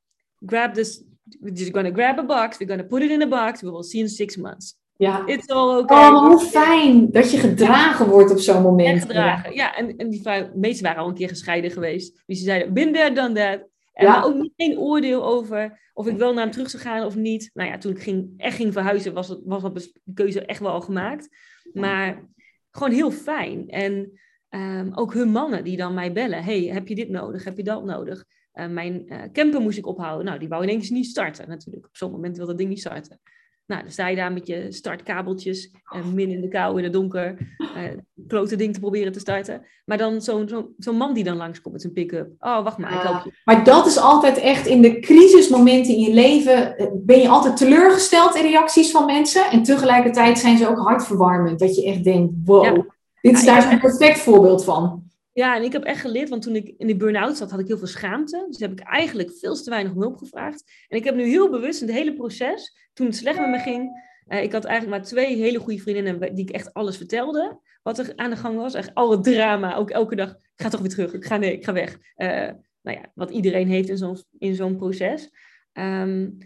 Grab 0.46 0.74
this, 0.74 1.04
we're 1.40 1.54
just 1.54 1.72
gonna 1.72 1.92
grab 1.92 2.18
a 2.18 2.24
box, 2.24 2.58
we're 2.58 2.74
gonna 2.74 2.88
put 2.88 3.02
it 3.02 3.10
in 3.10 3.22
a 3.22 3.26
box, 3.26 3.60
we 3.60 3.70
will 3.70 3.82
see 3.82 4.00
in 4.00 4.08
six 4.08 4.36
months. 4.36 4.78
Ja. 4.98 5.26
It's 5.26 5.46
all 5.46 5.78
okay. 5.78 6.10
Oh, 6.10 6.26
hoe 6.26 6.40
fijn 6.40 7.10
dat 7.10 7.30
je 7.30 7.38
gedragen 7.38 8.08
wordt 8.08 8.30
op 8.30 8.38
zo'n 8.38 8.62
moment. 8.62 8.88
En 8.88 9.00
gedragen, 9.00 9.54
ja. 9.54 9.76
En, 9.76 9.96
en 9.96 10.08
die 10.08 10.22
vrouw, 10.22 10.50
meesten 10.54 10.86
waren 10.86 11.02
al 11.02 11.08
een 11.08 11.14
keer 11.14 11.28
gescheiden 11.28 11.70
geweest. 11.70 12.22
Dus 12.26 12.38
ze 12.38 12.44
zeiden, 12.44 12.74
been 12.74 12.92
there, 12.92 13.12
done 13.12 13.34
that. 13.34 13.68
En 13.92 14.06
ja. 14.06 14.22
ook 14.22 14.34
niet 14.34 14.52
geen 14.56 14.78
oordeel 14.78 15.24
over 15.24 15.80
of 15.92 16.06
ik 16.06 16.16
wel 16.16 16.32
naar 16.32 16.42
hem 16.42 16.52
terug 16.52 16.70
zou 16.70 16.82
gaan 16.82 17.04
of 17.04 17.16
niet. 17.16 17.50
Nou 17.54 17.68
ja, 17.68 17.78
toen 17.78 17.92
ik 17.92 18.02
ging, 18.02 18.32
echt 18.36 18.56
ging 18.56 18.72
verhuizen, 18.72 19.14
was, 19.14 19.28
het, 19.28 19.40
was 19.44 19.62
de 19.72 20.12
keuze 20.14 20.46
echt 20.46 20.60
wel 20.60 20.70
al 20.70 20.80
gemaakt. 20.80 21.28
Maar 21.72 22.28
gewoon 22.70 22.92
heel 22.92 23.10
fijn. 23.10 23.68
En 23.68 24.20
um, 24.50 24.90
ook 24.94 25.14
hun 25.14 25.28
mannen 25.28 25.64
die 25.64 25.76
dan 25.76 25.94
mij 25.94 26.12
bellen. 26.12 26.44
hey, 26.44 26.60
heb 26.60 26.88
je 26.88 26.94
dit 26.94 27.08
nodig? 27.08 27.44
Heb 27.44 27.56
je 27.56 27.62
dat 27.62 27.84
nodig? 27.84 28.24
Uh, 28.54 28.68
mijn 28.68 29.04
uh, 29.06 29.22
camper 29.32 29.60
moest 29.60 29.78
ik 29.78 29.86
ophouden. 29.86 30.26
Nou, 30.26 30.38
die 30.38 30.48
wou 30.48 30.62
ineens 30.62 30.90
niet 30.90 31.06
starten 31.06 31.48
natuurlijk. 31.48 31.86
Op 31.86 31.96
zo'n 31.96 32.10
moment 32.10 32.36
wil 32.36 32.46
dat 32.46 32.58
ding 32.58 32.68
niet 32.68 32.80
starten. 32.80 33.20
Nou, 33.68 33.82
dan 33.82 33.90
sta 33.90 34.08
je 34.08 34.16
daar 34.16 34.32
met 34.32 34.46
je 34.46 34.66
startkabeltjes 34.68 35.70
en 35.92 36.14
min 36.14 36.30
in 36.30 36.40
de 36.40 36.48
kou, 36.48 36.78
in 36.78 36.84
het 36.84 36.92
donker, 36.92 37.36
uh, 37.58 37.66
klote 38.28 38.56
ding 38.56 38.74
te 38.74 38.80
proberen 38.80 39.12
te 39.12 39.20
starten. 39.20 39.66
Maar 39.84 39.98
dan 39.98 40.20
zo'n 40.20 40.48
zo, 40.48 40.70
zo 40.78 40.92
man 40.92 41.14
die 41.14 41.24
dan 41.24 41.36
langskomt 41.36 41.72
met 41.72 41.82
zijn 41.82 41.92
pick-up. 41.92 42.30
Oh, 42.38 42.62
wacht 42.62 42.78
maar, 42.78 42.92
ik 42.92 43.00
help 43.00 43.24
je. 43.24 43.32
Maar 43.44 43.64
dat 43.64 43.86
is 43.86 43.98
altijd 43.98 44.38
echt 44.38 44.66
in 44.66 44.82
de 44.82 45.00
crisismomenten 45.00 45.94
in 45.94 46.00
je 46.00 46.12
leven, 46.12 46.76
eh, 46.76 46.86
ben 46.94 47.20
je 47.20 47.28
altijd 47.28 47.56
teleurgesteld 47.56 48.34
in 48.34 48.42
reacties 48.42 48.90
van 48.90 49.06
mensen. 49.06 49.50
En 49.50 49.62
tegelijkertijd 49.62 50.38
zijn 50.38 50.58
ze 50.58 50.68
ook 50.68 50.78
hartverwarmend. 50.78 51.58
Dat 51.58 51.76
je 51.76 51.84
echt 51.84 52.04
denkt, 52.04 52.32
wow, 52.44 52.88
dit 53.20 53.36
is 53.36 53.44
daar 53.44 53.72
een 53.72 53.80
perfect 53.80 54.18
voorbeeld 54.18 54.64
van. 54.64 55.07
Ja, 55.38 55.56
en 55.56 55.62
ik 55.62 55.72
heb 55.72 55.84
echt 55.84 56.00
geleerd, 56.00 56.28
want 56.28 56.42
toen 56.42 56.56
ik 56.56 56.74
in 56.76 56.86
die 56.86 56.96
burn-out 56.96 57.36
zat, 57.36 57.50
had 57.50 57.60
ik 57.60 57.66
heel 57.66 57.78
veel 57.78 57.86
schaamte. 57.86 58.46
Dus 58.48 58.60
heb 58.60 58.72
ik 58.72 58.80
eigenlijk 58.80 59.32
veel 59.32 59.54
te 59.54 59.70
weinig 59.70 59.92
hulp 59.92 60.16
gevraagd. 60.16 60.84
En 60.88 60.98
ik 60.98 61.04
heb 61.04 61.14
nu 61.14 61.24
heel 61.24 61.50
bewust 61.50 61.80
in 61.80 61.86
het 61.86 61.96
hele 61.96 62.14
proces, 62.14 62.90
toen 62.92 63.06
het 63.06 63.16
slecht 63.16 63.38
met 63.38 63.48
me 63.48 63.58
ging, 63.58 63.90
uh, 64.28 64.42
ik 64.42 64.52
had 64.52 64.64
eigenlijk 64.64 64.96
maar 64.96 65.08
twee 65.08 65.36
hele 65.36 65.58
goede 65.58 65.78
vriendinnen 65.78 66.34
die 66.34 66.44
ik 66.44 66.50
echt 66.50 66.74
alles 66.74 66.96
vertelde. 66.96 67.60
Wat 67.82 67.98
er 67.98 68.12
aan 68.16 68.30
de 68.30 68.36
gang 68.36 68.56
was. 68.56 68.74
Echt 68.74 68.94
al 68.94 69.10
het 69.10 69.24
drama, 69.24 69.74
ook 69.74 69.90
elke 69.90 70.16
dag. 70.16 70.30
Ik 70.30 70.62
ga 70.62 70.68
toch 70.68 70.80
weer 70.80 70.90
terug, 70.90 71.12
ik 71.12 71.24
ga, 71.24 71.36
nee, 71.36 71.52
ik 71.52 71.64
ga 71.64 71.72
weg. 71.72 71.98
Uh, 72.16 72.28
nou 72.82 72.98
ja, 72.98 73.10
wat 73.14 73.30
iedereen 73.30 73.68
heeft 73.68 73.88
in 73.88 73.98
zo'n, 73.98 74.16
in 74.38 74.54
zo'n 74.54 74.76
proces. 74.76 75.30
Um, 75.72 76.38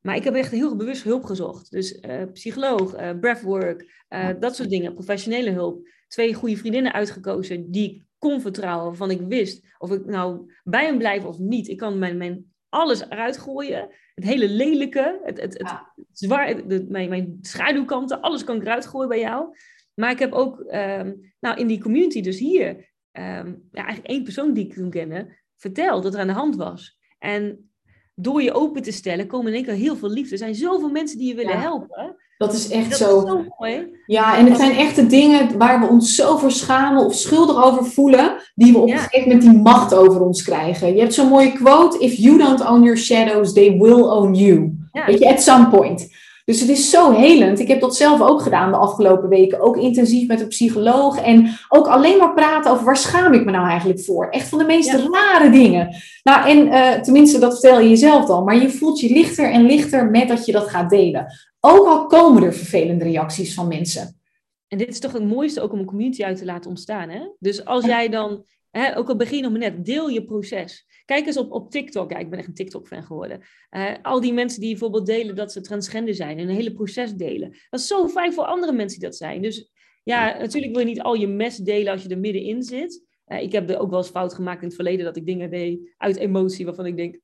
maar 0.00 0.16
ik 0.16 0.24
heb 0.24 0.34
echt 0.34 0.50
heel 0.50 0.76
bewust 0.76 1.02
hulp 1.02 1.24
gezocht. 1.24 1.70
Dus 1.70 1.98
uh, 2.00 2.22
psycholoog, 2.32 3.18
breathwork, 3.20 4.04
dat 4.40 4.56
soort 4.56 4.70
dingen, 4.70 4.94
professionele 4.94 5.50
hulp. 5.50 5.88
Twee 6.08 6.34
goede 6.34 6.56
vriendinnen 6.56 6.92
uitgekozen 6.92 7.70
die 7.70 7.94
ik 7.94 8.02
kon 8.20 8.40
vertrouwen, 8.40 8.86
waarvan 8.86 9.10
ik 9.10 9.20
wist 9.20 9.66
of 9.78 9.90
ik 9.90 10.06
nou 10.06 10.52
bij 10.64 10.84
hem 10.84 10.98
blijf 10.98 11.24
of 11.24 11.38
niet. 11.38 11.68
Ik 11.68 11.76
kan 11.76 11.98
mijn, 11.98 12.16
mijn 12.16 12.52
alles 12.68 13.00
eruit 13.00 13.38
gooien. 13.38 13.88
Het 14.14 14.24
hele 14.24 14.48
lelijke, 14.48 15.20
het, 15.22 15.40
het, 15.40 15.58
het 15.58 15.82
zwaar, 16.12 16.68
de, 16.68 16.86
mijn, 16.88 17.08
mijn 17.08 17.38
schaduwkanten, 17.40 18.20
alles 18.20 18.44
kan 18.44 18.56
ik 18.56 18.62
eruit 18.62 18.86
gooien 18.86 19.08
bij 19.08 19.20
jou. 19.20 19.56
Maar 19.94 20.10
ik 20.10 20.18
heb 20.18 20.32
ook 20.32 20.58
um, 20.60 21.32
nou, 21.40 21.58
in 21.58 21.66
die 21.66 21.80
community, 21.80 22.20
dus 22.20 22.38
hier, 22.38 22.68
um, 23.12 23.68
ja, 23.72 23.84
eigenlijk 23.84 24.06
één 24.06 24.22
persoon 24.22 24.52
die 24.52 24.64
ik 24.64 24.72
toen 24.72 24.90
kende, 24.90 25.36
verteld 25.56 26.02
dat 26.02 26.14
er 26.14 26.20
aan 26.20 26.26
de 26.26 26.32
hand 26.32 26.56
was. 26.56 26.98
En 27.18 27.70
door 28.14 28.42
je 28.42 28.52
open 28.52 28.82
te 28.82 28.92
stellen, 28.92 29.26
komen 29.26 29.48
in 29.48 29.54
één 29.54 29.64
keer 29.64 29.74
heel 29.74 29.96
veel 29.96 30.10
liefde. 30.10 30.32
Er 30.32 30.38
zijn 30.38 30.54
zoveel 30.54 30.90
mensen 30.90 31.18
die 31.18 31.28
je 31.28 31.34
willen 31.34 31.60
helpen. 31.60 32.09
Dat 32.40 32.52
is 32.52 32.68
echt 32.68 32.96
zo. 32.96 33.16
Is 33.16 33.28
zo 33.28 33.44
mooi. 33.58 33.88
Ja, 34.06 34.36
en 34.36 34.46
het 34.46 34.56
zijn 34.56 34.76
echte 34.76 35.06
dingen 35.06 35.58
waar 35.58 35.80
we 35.80 35.86
ons 35.86 36.14
zo 36.14 36.36
voor 36.36 36.50
schamen 36.50 37.04
of 37.04 37.14
schuldig 37.14 37.64
over 37.64 37.84
voelen, 37.84 38.36
die 38.54 38.72
we 38.72 38.78
op 38.78 38.88
een 38.88 38.98
gegeven 38.98 39.28
moment 39.28 39.42
die 39.42 39.62
macht 39.62 39.94
over 39.94 40.20
ons 40.20 40.42
krijgen. 40.42 40.94
Je 40.94 41.00
hebt 41.00 41.14
zo'n 41.14 41.28
mooie 41.28 41.52
quote: 41.52 41.98
If 41.98 42.16
you 42.16 42.38
don't 42.38 42.66
own 42.68 42.82
your 42.82 42.98
shadows, 42.98 43.52
they 43.52 43.78
will 43.78 44.02
own 44.02 44.34
you. 44.34 44.76
Weet 44.92 45.18
je, 45.18 45.28
at 45.28 45.42
some 45.42 45.68
point. 45.68 46.08
Dus 46.50 46.60
het 46.60 46.68
is 46.68 46.90
zo 46.90 47.12
helend. 47.12 47.58
Ik 47.58 47.68
heb 47.68 47.80
dat 47.80 47.96
zelf 47.96 48.20
ook 48.20 48.42
gedaan 48.42 48.70
de 48.70 48.76
afgelopen 48.76 49.28
weken. 49.28 49.60
Ook 49.60 49.76
intensief 49.76 50.28
met 50.28 50.40
een 50.40 50.48
psycholoog. 50.48 51.20
En 51.20 51.58
ook 51.68 51.86
alleen 51.86 52.18
maar 52.18 52.34
praten 52.34 52.70
over 52.70 52.84
waar 52.84 52.96
schaam 52.96 53.32
ik 53.32 53.44
me 53.44 53.50
nou 53.50 53.68
eigenlijk 53.68 54.00
voor. 54.00 54.28
Echt 54.28 54.48
van 54.48 54.58
de 54.58 54.64
meest 54.64 54.92
rare 54.92 55.50
dingen. 55.50 55.96
Nou, 56.22 56.48
en 56.48 56.66
uh, 56.66 57.00
tenminste, 57.00 57.38
dat 57.38 57.52
vertel 57.52 57.80
je 57.80 57.88
jezelf 57.88 58.26
dan. 58.26 58.44
Maar 58.44 58.56
je 58.56 58.70
voelt 58.70 59.00
je 59.00 59.12
lichter 59.12 59.50
en 59.50 59.62
lichter 59.62 60.10
met 60.10 60.28
dat 60.28 60.46
je 60.46 60.52
dat 60.52 60.68
gaat 60.68 60.90
delen. 60.90 61.26
Ook 61.60 61.86
al 61.86 62.06
komen 62.06 62.42
er 62.42 62.54
vervelende 62.54 63.04
reacties 63.04 63.54
van 63.54 63.68
mensen. 63.68 64.20
En 64.68 64.78
dit 64.78 64.88
is 64.88 65.00
toch 65.00 65.12
het 65.12 65.28
mooiste 65.28 65.60
ook 65.60 65.72
om 65.72 65.78
een 65.78 65.84
community 65.84 66.24
uit 66.24 66.38
te 66.38 66.44
laten 66.44 66.70
ontstaan. 66.70 67.08
Hè? 67.08 67.20
Dus 67.38 67.64
als 67.64 67.84
jij 67.84 68.08
dan 68.08 68.44
Hè, 68.70 68.96
ook 68.96 69.08
al 69.08 69.16
begin 69.16 69.42
nog 69.42 69.50
maar 69.50 69.60
net, 69.60 69.84
deel 69.84 70.08
je 70.08 70.24
proces. 70.24 70.86
Kijk 71.10 71.26
eens 71.26 71.36
op, 71.36 71.52
op 71.52 71.70
TikTok. 71.70 72.10
Ja, 72.10 72.18
ik 72.18 72.30
ben 72.30 72.38
echt 72.38 72.48
een 72.48 72.54
TikTok-fan 72.54 73.02
geworden. 73.02 73.40
Uh, 73.70 73.90
al 74.02 74.20
die 74.20 74.32
mensen 74.32 74.60
die 74.60 74.70
bijvoorbeeld 74.70 75.06
delen 75.06 75.36
dat 75.36 75.52
ze 75.52 75.60
transgender 75.60 76.14
zijn 76.14 76.38
en 76.38 76.48
een 76.48 76.54
hele 76.54 76.72
proces 76.72 77.12
delen. 77.12 77.56
Dat 77.70 77.80
is 77.80 77.86
zo 77.86 78.08
fijn 78.08 78.32
voor 78.32 78.44
andere 78.44 78.72
mensen 78.72 79.00
die 79.00 79.08
dat 79.08 79.18
zijn. 79.18 79.42
Dus 79.42 79.70
ja, 80.02 80.38
natuurlijk 80.38 80.72
wil 80.72 80.86
je 80.86 80.92
niet 80.92 81.02
al 81.02 81.14
je 81.14 81.26
mes 81.26 81.56
delen 81.56 81.92
als 81.92 82.02
je 82.02 82.08
er 82.08 82.18
middenin 82.18 82.62
zit. 82.62 83.04
Uh, 83.26 83.42
ik 83.42 83.52
heb 83.52 83.70
er 83.70 83.78
ook 83.78 83.90
wel 83.90 83.98
eens 83.98 84.08
fout 84.08 84.34
gemaakt 84.34 84.60
in 84.60 84.66
het 84.66 84.76
verleden 84.76 85.04
dat 85.04 85.16
ik 85.16 85.26
dingen 85.26 85.50
deed 85.50 85.94
uit 85.96 86.16
emotie 86.16 86.64
waarvan 86.64 86.86
ik 86.86 86.96
denk, 86.96 87.18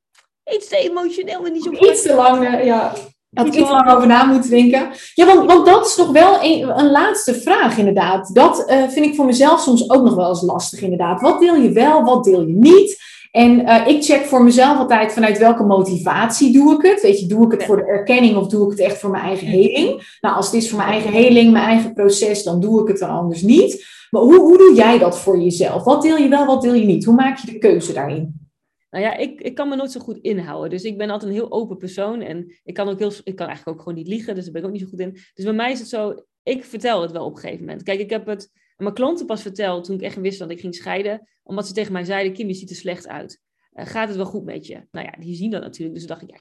iets 0.53 0.69
te 0.69 0.77
emotioneel 0.77 1.47
en 1.47 1.53
niet 1.53 1.63
zo 1.63 1.71
Iets 1.71 2.03
te 2.03 2.15
lang, 2.15 2.55
uh, 2.55 2.65
ja. 2.65 2.95
Had 3.33 3.47
ik 3.47 3.55
iets 3.55 3.71
lang 3.71 3.91
over 3.91 4.07
na 4.07 4.25
moeten 4.25 4.51
denken. 4.51 4.91
Ja, 5.15 5.27
want, 5.27 5.53
want 5.53 5.67
dat 5.67 5.87
is 5.87 5.97
nog 5.97 6.11
wel 6.11 6.43
een, 6.43 6.79
een 6.79 6.91
laatste 6.91 7.35
vraag, 7.35 7.79
inderdaad. 7.79 8.35
Dat 8.35 8.71
uh, 8.71 8.89
vind 8.89 9.07
ik 9.07 9.15
voor 9.15 9.27
mezelf 9.27 9.61
soms 9.61 9.91
ook 9.91 10.05
nog 10.05 10.15
wel 10.15 10.29
eens 10.29 10.43
lastig, 10.43 10.81
inderdaad. 10.81 11.21
Wat 11.21 11.41
deel 11.41 11.55
je 11.55 11.73
wel, 11.73 12.03
wat 12.03 12.25
deel 12.25 12.47
je 12.47 12.55
niet? 12.55 13.15
En 13.37 13.61
uh, 13.61 13.87
ik 13.87 14.05
check 14.05 14.25
voor 14.25 14.45
mezelf 14.45 14.79
altijd 14.79 15.13
vanuit 15.13 15.39
welke 15.39 15.63
motivatie 15.63 16.53
doe 16.53 16.75
ik 16.75 16.91
het. 16.91 17.03
Weet 17.03 17.21
je, 17.21 17.27
doe 17.27 17.45
ik 17.45 17.53
het 17.53 17.65
voor 17.65 17.77
de 17.77 17.87
erkenning 17.87 18.37
of 18.37 18.47
doe 18.49 18.65
ik 18.65 18.71
het 18.71 18.81
echt 18.81 18.99
voor 18.99 19.11
mijn 19.11 19.25
eigen 19.25 19.47
heling? 19.47 20.17
Nou, 20.21 20.37
als 20.37 20.47
het 20.47 20.55
is 20.55 20.69
voor 20.69 20.79
mijn 20.79 20.91
eigen 20.91 21.13
heling, 21.13 21.53
mijn 21.53 21.65
eigen 21.65 21.93
proces, 21.93 22.43
dan 22.43 22.61
doe 22.61 22.81
ik 22.83 22.89
het 22.89 22.99
dan 22.99 23.11
anders 23.11 23.43
niet. 23.43 23.87
Maar 24.11 24.23
hoe, 24.23 24.39
hoe 24.39 24.59
doe 24.59 24.75
jij 24.75 24.99
dat 24.99 25.19
voor 25.19 25.41
jezelf? 25.41 25.85
Wat 25.85 26.03
deel 26.03 26.17
je 26.17 26.29
wel, 26.29 26.47
wat 26.47 26.63
deel 26.63 26.75
je 26.75 26.85
niet? 26.85 27.05
Hoe 27.05 27.15
maak 27.15 27.39
je 27.39 27.53
de 27.53 27.59
keuze 27.59 27.93
daarin? 27.93 28.49
Nou 28.91 29.05
ja, 29.05 29.17
ik, 29.17 29.41
ik 29.41 29.55
kan 29.55 29.69
me 29.69 29.77
nooit 29.77 29.93
zo 29.93 30.01
goed 30.01 30.19
inhouden. 30.19 30.71
Dus 30.71 30.83
ik 30.83 30.99
ben 30.99 31.11
altijd 31.11 31.31
een 31.31 31.37
heel 31.37 31.53
open 31.53 31.77
persoon. 31.77 32.21
En 32.21 32.53
ik 32.65 32.75
kan, 32.75 32.89
ook 32.89 32.99
heel, 32.99 33.13
ik 33.25 33.37
kan 33.37 33.47
eigenlijk 33.47 33.79
ook 33.79 33.85
gewoon 33.85 33.99
niet 33.99 34.09
liegen. 34.09 34.35
Dus 34.35 34.45
daar 34.45 34.53
ben 34.53 34.63
ik 34.63 34.67
ook 34.67 34.75
niet 34.75 34.83
zo 34.83 34.89
goed 34.89 35.01
in. 35.01 35.13
Dus 35.35 35.45
bij 35.45 35.55
mij 35.55 35.73
is 35.73 35.79
het 35.79 35.89
zo, 35.89 36.15
ik 36.43 36.65
vertel 36.65 37.03
het 37.03 37.13
wel 37.13 37.25
op 37.25 37.35
een 37.35 37.41
gegeven 37.41 37.65
moment. 37.65 37.83
Kijk, 37.83 38.01
ik 38.01 38.11
heb 38.11 38.27
het 38.27 38.51
mijn 38.77 38.95
klanten 38.95 39.27
pas 39.27 39.43
verteld 39.43 39.85
toen 39.85 39.97
ik 39.97 40.03
echt 40.03 40.17
wist 40.17 40.39
dat 40.39 40.51
ik 40.51 40.61
ging 40.61 40.75
scheiden. 40.75 41.29
Omdat 41.43 41.67
ze 41.67 41.73
tegen 41.73 41.93
mij 41.93 42.05
zeiden, 42.05 42.33
Kim, 42.33 42.49
je 42.49 42.55
ziet 42.55 42.71
er 42.71 42.77
slecht 42.77 43.09
uit. 43.09 43.41
Uh, 43.75 43.87
gaat 43.87 44.09
het 44.09 44.17
wel 44.17 44.27
goed 44.27 44.45
met 44.45 44.67
je? 44.67 44.87
Nou 44.91 45.07
ja, 45.07 45.15
die 45.19 45.35
zien 45.35 45.51
dat 45.51 45.63
natuurlijk. 45.63 45.99
Dus 45.99 46.07
dacht 46.07 46.23
ik, 46.23 46.31
ja. 46.31 46.41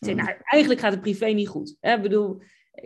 Zei, 0.00 0.14
nou, 0.14 0.36
eigenlijk 0.42 0.80
gaat 0.80 0.92
het 0.92 1.00
privé 1.00 1.26
niet 1.26 1.48
goed. 1.48 1.76
Hè? 1.80 1.94
Ik 1.94 2.02
bedoel, 2.02 2.42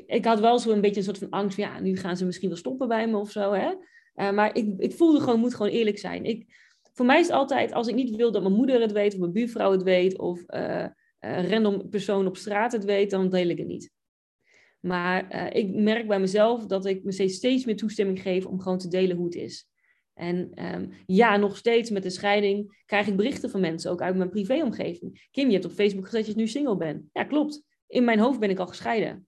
ik 0.06 0.24
had 0.24 0.40
wel 0.40 0.58
zo 0.58 0.70
een 0.70 0.80
beetje 0.80 0.96
een 0.96 1.04
soort 1.04 1.18
van 1.18 1.30
angst. 1.30 1.54
Van, 1.54 1.64
ja, 1.64 1.80
nu 1.80 1.96
gaan 1.96 2.16
ze 2.16 2.24
misschien 2.24 2.48
wel 2.48 2.58
stoppen 2.58 2.88
bij 2.88 3.08
me 3.08 3.16
of 3.16 3.30
zo. 3.30 3.52
Hè? 3.52 3.74
Uh, 4.14 4.32
maar 4.32 4.56
ik, 4.56 4.74
ik 4.78 4.92
voelde 4.92 5.20
gewoon, 5.20 5.40
moet 5.40 5.54
gewoon 5.54 5.72
eerlijk 5.72 5.98
zijn. 5.98 6.24
Ik, 6.24 6.46
voor 6.92 7.06
mij 7.06 7.20
is 7.20 7.26
het 7.26 7.36
altijd, 7.36 7.72
als 7.72 7.86
ik 7.86 7.94
niet 7.94 8.16
wil 8.16 8.32
dat 8.32 8.42
mijn 8.42 8.54
moeder 8.54 8.80
het 8.80 8.92
weet, 8.92 9.12
of 9.12 9.18
mijn 9.18 9.32
buurvrouw 9.32 9.72
het 9.72 9.82
weet, 9.82 10.18
of 10.18 10.42
uh, 10.46 10.86
een 11.18 11.48
random 11.48 11.88
persoon 11.88 12.26
op 12.26 12.36
straat 12.36 12.72
het 12.72 12.84
weet, 12.84 13.10
dan 13.10 13.28
deel 13.28 13.48
ik 13.48 13.58
het 13.58 13.66
niet. 13.66 13.90
Maar 14.84 15.34
uh, 15.34 15.62
ik 15.62 15.74
merk 15.74 16.08
bij 16.08 16.20
mezelf 16.20 16.66
dat 16.66 16.86
ik 16.86 17.04
me 17.04 17.12
steeds, 17.12 17.34
steeds 17.34 17.64
meer 17.64 17.76
toestemming 17.76 18.22
geef 18.22 18.46
om 18.46 18.60
gewoon 18.60 18.78
te 18.78 18.88
delen 18.88 19.16
hoe 19.16 19.24
het 19.24 19.34
is. 19.34 19.68
En 20.14 20.64
um, 20.74 20.90
ja, 21.06 21.36
nog 21.36 21.56
steeds 21.56 21.90
met 21.90 22.02
de 22.02 22.10
scheiding 22.10 22.82
krijg 22.86 23.06
ik 23.06 23.16
berichten 23.16 23.50
van 23.50 23.60
mensen, 23.60 23.90
ook 23.90 24.00
uit 24.00 24.16
mijn 24.16 24.30
privéomgeving. 24.30 25.28
Kim, 25.30 25.46
je 25.46 25.52
hebt 25.52 25.64
op 25.64 25.72
Facebook 25.72 26.04
gezet 26.04 26.26
dat 26.26 26.34
je 26.34 26.40
nu 26.40 26.46
single 26.46 26.76
bent. 26.76 27.04
Ja, 27.12 27.24
klopt. 27.24 27.62
In 27.86 28.04
mijn 28.04 28.18
hoofd 28.18 28.40
ben 28.40 28.50
ik 28.50 28.58
al 28.58 28.66
gescheiden. 28.66 29.26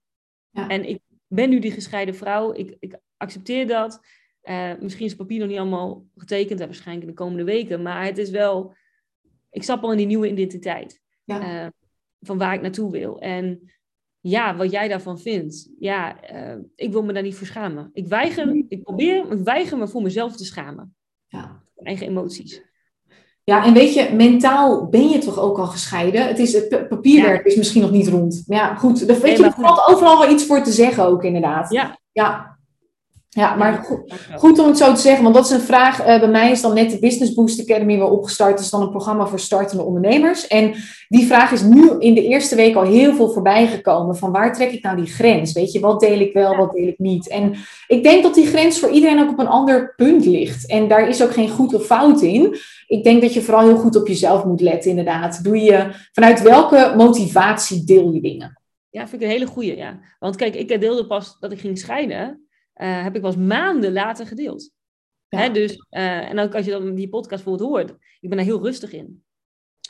Ja. 0.51 0.69
En 0.69 0.89
ik 0.89 1.01
ben 1.27 1.51
nu 1.51 1.59
die 1.59 1.71
gescheiden 1.71 2.15
vrouw. 2.15 2.53
Ik, 2.55 2.77
ik 2.79 2.99
accepteer 3.17 3.67
dat. 3.67 4.01
Uh, 4.43 4.73
misschien 4.81 5.05
is 5.05 5.11
het 5.11 5.21
papier 5.21 5.39
nog 5.39 5.49
niet 5.49 5.59
allemaal 5.59 6.07
getekend, 6.17 6.61
en 6.61 6.67
waarschijnlijk 6.67 7.07
in 7.07 7.15
de 7.15 7.23
komende 7.23 7.45
weken. 7.45 7.83
Maar 7.83 8.05
het 8.05 8.19
is 8.19 8.31
wel, 8.31 8.75
ik 9.51 9.63
stap 9.63 9.83
al 9.83 9.91
in 9.91 9.97
die 9.97 10.07
nieuwe 10.07 10.31
identiteit. 10.31 11.03
Ja. 11.25 11.65
Uh, 11.65 11.71
van 12.21 12.39
waar 12.39 12.55
ik 12.55 12.61
naartoe 12.61 12.91
wil. 12.91 13.21
En 13.21 13.73
ja, 14.29 14.57
wat 14.57 14.71
jij 14.71 14.89
daarvan 14.89 15.19
vindt. 15.19 15.69
Ja, 15.79 16.17
uh, 16.33 16.57
ik 16.75 16.93
wil 16.93 17.03
me 17.03 17.13
daar 17.13 17.23
niet 17.23 17.35
voor 17.35 17.47
schamen. 17.47 17.91
Ik 17.93 18.07
weiger, 18.07 18.65
ik 18.69 18.83
probeer, 18.83 19.33
ik 19.33 19.45
weiger 19.45 19.79
me 19.79 19.89
voor 19.89 20.03
mezelf 20.03 20.37
te 20.37 20.45
schamen. 20.45 20.95
Ja. 21.27 21.63
Eigen 21.77 22.07
emoties. 22.07 22.63
Ja, 23.45 23.65
en 23.65 23.75
weet 23.75 23.95
je, 23.95 24.11
mentaal 24.13 24.89
ben 24.89 25.09
je 25.09 25.19
toch 25.19 25.39
ook 25.39 25.59
al 25.59 25.67
gescheiden. 25.67 26.27
Het, 26.27 26.39
is, 26.39 26.53
het 26.53 26.89
papierwerk 26.89 27.45
ja. 27.45 27.51
is 27.51 27.57
misschien 27.57 27.83
nog 27.83 27.91
niet 27.91 28.09
rond. 28.09 28.45
Maar 28.47 28.59
ja, 28.59 28.75
goed. 28.75 29.01
Weet 29.01 29.23
nee, 29.23 29.37
je, 29.37 29.45
er 29.45 29.53
valt 29.53 29.89
overal 29.89 30.19
wel 30.19 30.31
iets 30.31 30.47
voor 30.47 30.63
te 30.63 30.73
zeggen 30.73 31.05
ook, 31.05 31.25
inderdaad. 31.25 31.73
Ja. 31.73 31.99
Ja, 32.13 32.56
ja, 33.29 33.55
maar 33.55 33.75
goed, 33.85 34.13
goed, 34.37 34.59
om 34.59 34.67
het 34.67 34.79
zo 34.79 34.93
te 34.95 35.01
zeggen, 35.01 35.23
want 35.23 35.35
dat 35.35 35.45
is 35.45 35.51
een 35.51 35.61
vraag. 35.61 36.01
Uh, 36.01 36.07
bij 36.07 36.29
mij 36.29 36.51
is 36.51 36.61
dan 36.61 36.75
net 36.75 36.91
de 36.91 36.99
Business 36.99 37.35
Boost 37.35 37.61
Academy 37.61 37.95
weer 37.95 38.11
opgestart. 38.11 38.51
Dat 38.51 38.61
is 38.61 38.71
dan 38.71 38.83
een 38.83 38.91
programma 38.91 39.27
voor 39.27 39.39
startende 39.39 39.83
ondernemers. 39.83 40.47
En 40.47 40.75
die 41.09 41.27
vraag 41.27 41.53
is 41.53 41.63
nu 41.63 41.91
in 41.99 42.15
de 42.15 42.23
eerste 42.23 42.57
week 42.57 42.77
al 42.77 42.83
heel 42.83 43.15
veel 43.15 43.31
voorbij 43.31 43.67
gekomen. 43.67 44.17
Van 44.17 44.33
waar 44.33 44.55
trek 44.55 44.73
ik 44.73 44.83
nou 44.83 44.97
die 44.97 45.07
grens? 45.07 45.53
Weet 45.53 45.73
je, 45.73 45.81
wat 45.81 46.01
deel 46.01 46.21
ik 46.21 46.33
wel, 46.33 46.57
wat 46.57 46.73
deel 46.73 46.87
ik 46.87 46.99
niet? 46.99 47.29
En 47.29 47.55
ik 47.87 48.03
denk 48.03 48.23
dat 48.23 48.35
die 48.35 48.47
grens 48.47 48.79
voor 48.79 48.91
iedereen 48.91 49.21
ook 49.21 49.31
op 49.31 49.39
een 49.39 49.49
ander 49.49 49.95
punt 49.97 50.25
ligt. 50.25 50.67
En 50.67 50.89
daar 50.89 51.09
is 51.09 51.23
ook 51.23 51.33
geen 51.33 51.51
goed 51.51 51.75
of 51.75 51.87
fout 51.87 52.21
in. 52.21 52.57
Ik 52.87 53.05
denk 53.05 53.23
dat 53.23 53.35
je 53.35 53.43
vooral 53.43 53.65
heel 53.65 53.79
goed 53.79 53.97
op 53.97 54.07
jezelf 54.07 54.45
moet 54.45 54.61
letten, 54.61 54.91
inderdaad. 54.91 55.45
Doe 55.45 55.59
je, 55.63 55.91
vanuit 56.13 56.43
welke 56.43 56.95
motivatie 56.97 57.85
deel 57.85 58.13
je 58.13 58.21
dingen? 58.21 58.61
Ja, 58.91 59.09
vind 59.09 59.23
ik 59.23 59.29
een 59.29 59.35
hele 59.35 59.47
goeie, 59.47 59.77
ja. 59.77 60.01
Want 60.19 60.37
kijk, 60.37 60.55
ik 60.55 60.81
deelde 60.81 61.07
pas 61.07 61.37
dat 61.41 61.53
ik 61.53 61.61
ging 61.61 61.79
scheiden 61.79 62.46
uh, 62.77 63.03
heb 63.03 63.15
ik 63.15 63.23
pas 63.23 63.37
maanden 63.37 63.93
later 63.93 64.27
gedeeld. 64.27 64.71
Ja. 65.29 65.39
Hè, 65.39 65.51
dus, 65.51 65.73
uh, 65.73 66.31
en 66.31 66.39
ook 66.39 66.55
als 66.55 66.65
je 66.65 66.71
dan 66.71 66.95
die 66.95 67.09
podcast 67.09 67.45
bijvoorbeeld 67.45 67.71
hoort, 67.71 67.91
ik 68.21 68.29
ben 68.29 68.37
daar 68.37 68.47
heel 68.47 68.63
rustig 68.63 68.93
in. 68.93 69.25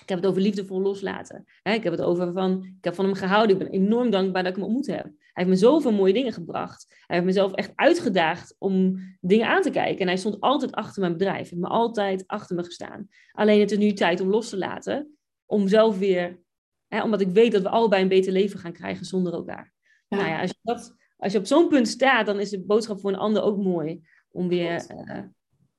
Ik 0.02 0.08
heb 0.08 0.18
het 0.18 0.26
over 0.26 0.42
liefdevol 0.42 0.80
loslaten. 0.80 1.44
Hè, 1.62 1.72
ik 1.72 1.82
heb 1.82 1.92
het 1.92 2.02
over 2.02 2.32
van, 2.32 2.64
ik 2.78 2.84
heb 2.84 2.94
van 2.94 3.04
hem 3.04 3.14
gehouden. 3.14 3.56
Ik 3.56 3.62
ben 3.62 3.80
enorm 3.80 4.10
dankbaar 4.10 4.42
dat 4.42 4.52
ik 4.52 4.58
hem 4.58 4.66
ontmoet 4.66 4.86
heb. 4.86 5.04
Hij 5.04 5.44
heeft 5.44 5.48
me 5.48 5.56
zoveel 5.56 5.92
mooie 5.92 6.12
dingen 6.12 6.32
gebracht. 6.32 6.86
Hij 6.88 7.16
heeft 7.16 7.28
mezelf 7.28 7.52
echt 7.52 7.72
uitgedaagd 7.74 8.54
om 8.58 8.98
dingen 9.20 9.46
aan 9.46 9.62
te 9.62 9.70
kijken. 9.70 10.00
En 10.00 10.06
hij 10.06 10.16
stond 10.16 10.40
altijd 10.40 10.72
achter 10.72 11.00
mijn 11.00 11.12
bedrijf. 11.12 11.34
Hij 11.34 11.44
heeft 11.48 11.60
me 11.60 11.68
altijd 11.68 12.24
achter 12.26 12.56
me 12.56 12.64
gestaan. 12.64 13.08
Alleen 13.32 13.60
het 13.60 13.70
is 13.70 13.78
nu 13.78 13.92
tijd 13.92 14.20
om 14.20 14.28
los 14.28 14.48
te 14.48 14.58
laten. 14.58 15.16
Om 15.46 15.68
zelf 15.68 15.98
weer, 15.98 16.40
hè, 16.88 17.02
omdat 17.02 17.20
ik 17.20 17.28
weet 17.28 17.52
dat 17.52 17.62
we 17.62 17.68
allebei 17.68 18.02
een 18.02 18.08
beter 18.08 18.32
leven 18.32 18.58
gaan 18.58 18.72
krijgen 18.72 19.06
zonder 19.06 19.32
elkaar. 19.32 19.72
Ja. 20.08 20.16
Nou 20.16 20.28
ja, 20.28 20.40
als 20.40 20.50
je 20.50 20.58
dat 20.62 20.94
als 21.16 21.32
je 21.32 21.38
op 21.38 21.46
zo'n 21.46 21.68
punt 21.68 21.88
staat, 21.88 22.26
dan 22.26 22.40
is 22.40 22.50
de 22.50 22.60
boodschap 22.60 23.00
voor 23.00 23.10
een 23.10 23.18
ander 23.18 23.42
ook 23.42 23.56
mooi 23.56 24.00
om 24.30 24.48
weer 24.48 24.86
uh, 25.08 25.16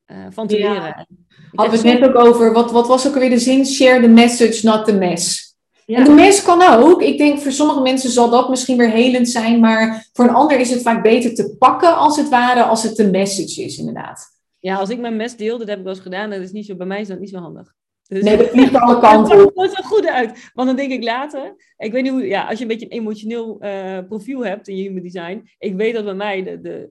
uh, 0.07 0.25
van 0.29 0.47
te 0.47 0.57
ja. 0.57 0.71
leren. 0.71 1.07
Hadden 1.51 1.81
we 1.81 1.89
het 1.89 1.99
net 1.99 2.09
ook 2.09 2.25
over, 2.25 2.53
wat, 2.53 2.71
wat 2.71 2.87
was 2.87 3.07
ook 3.07 3.13
alweer 3.13 3.29
de 3.29 3.39
zin? 3.39 3.65
Share 3.65 4.01
the 4.01 4.07
message, 4.07 4.65
not 4.65 4.85
the 4.85 4.93
mess. 4.93 5.55
Ja. 5.85 5.97
En 5.97 6.03
de 6.03 6.11
mes 6.11 6.43
kan 6.43 6.61
ook. 6.61 7.01
Ik 7.01 7.17
denk 7.17 7.39
voor 7.39 7.51
sommige 7.51 7.81
mensen 7.81 8.09
zal 8.09 8.29
dat 8.29 8.49
misschien 8.49 8.77
weer 8.77 8.89
helend 8.89 9.29
zijn, 9.29 9.59
maar 9.59 10.07
voor 10.13 10.25
een 10.25 10.33
ander 10.33 10.59
is 10.59 10.69
het 10.69 10.81
vaak 10.81 11.03
beter 11.03 11.35
te 11.35 11.55
pakken 11.59 11.95
als 11.97 12.17
het 12.17 12.29
ware, 12.29 12.63
als 12.63 12.83
het 12.83 12.95
de 12.95 13.09
message 13.09 13.63
is, 13.63 13.77
inderdaad. 13.77 14.25
Ja, 14.59 14.75
als 14.77 14.89
ik 14.89 14.99
mijn 14.99 15.15
mes 15.15 15.35
deel, 15.35 15.57
dat 15.57 15.67
heb 15.67 15.77
ik 15.77 15.83
wel 15.83 15.93
eens 15.93 16.01
gedaan, 16.01 16.29
dat 16.29 16.39
is 16.39 16.51
niet 16.51 16.65
zo, 16.65 16.75
bij 16.75 16.87
mij 16.87 17.01
is 17.01 17.07
dat 17.07 17.19
niet 17.19 17.29
zo 17.29 17.37
handig. 17.37 17.73
Dus, 18.07 18.23
nee, 18.23 18.37
dat 18.37 18.49
vliegt 18.49 18.75
alle 18.75 18.99
kanten 18.99 19.45
op. 19.45 19.55
Dat 19.61 19.75
zo 19.75 19.83
goed 19.83 20.07
uit. 20.07 20.51
Want 20.53 20.67
dan 20.67 20.77
denk 20.77 20.91
ik 20.91 21.03
later, 21.03 21.73
ik 21.77 21.91
weet 21.91 22.03
niet 22.03 22.11
hoe, 22.11 22.27
ja, 22.27 22.47
als 22.47 22.57
je 22.57 22.61
een 22.61 22.69
beetje 22.69 22.85
een 22.85 22.99
emotioneel 22.99 23.57
uh, 23.63 23.99
profiel 24.07 24.45
hebt 24.45 24.67
in 24.67 24.75
je 24.75 24.83
human 24.83 25.03
design, 25.03 25.49
ik 25.57 25.75
weet 25.75 25.93
dat 25.93 26.03
bij 26.03 26.13
mij 26.13 26.43
de, 26.43 26.61
de 26.61 26.89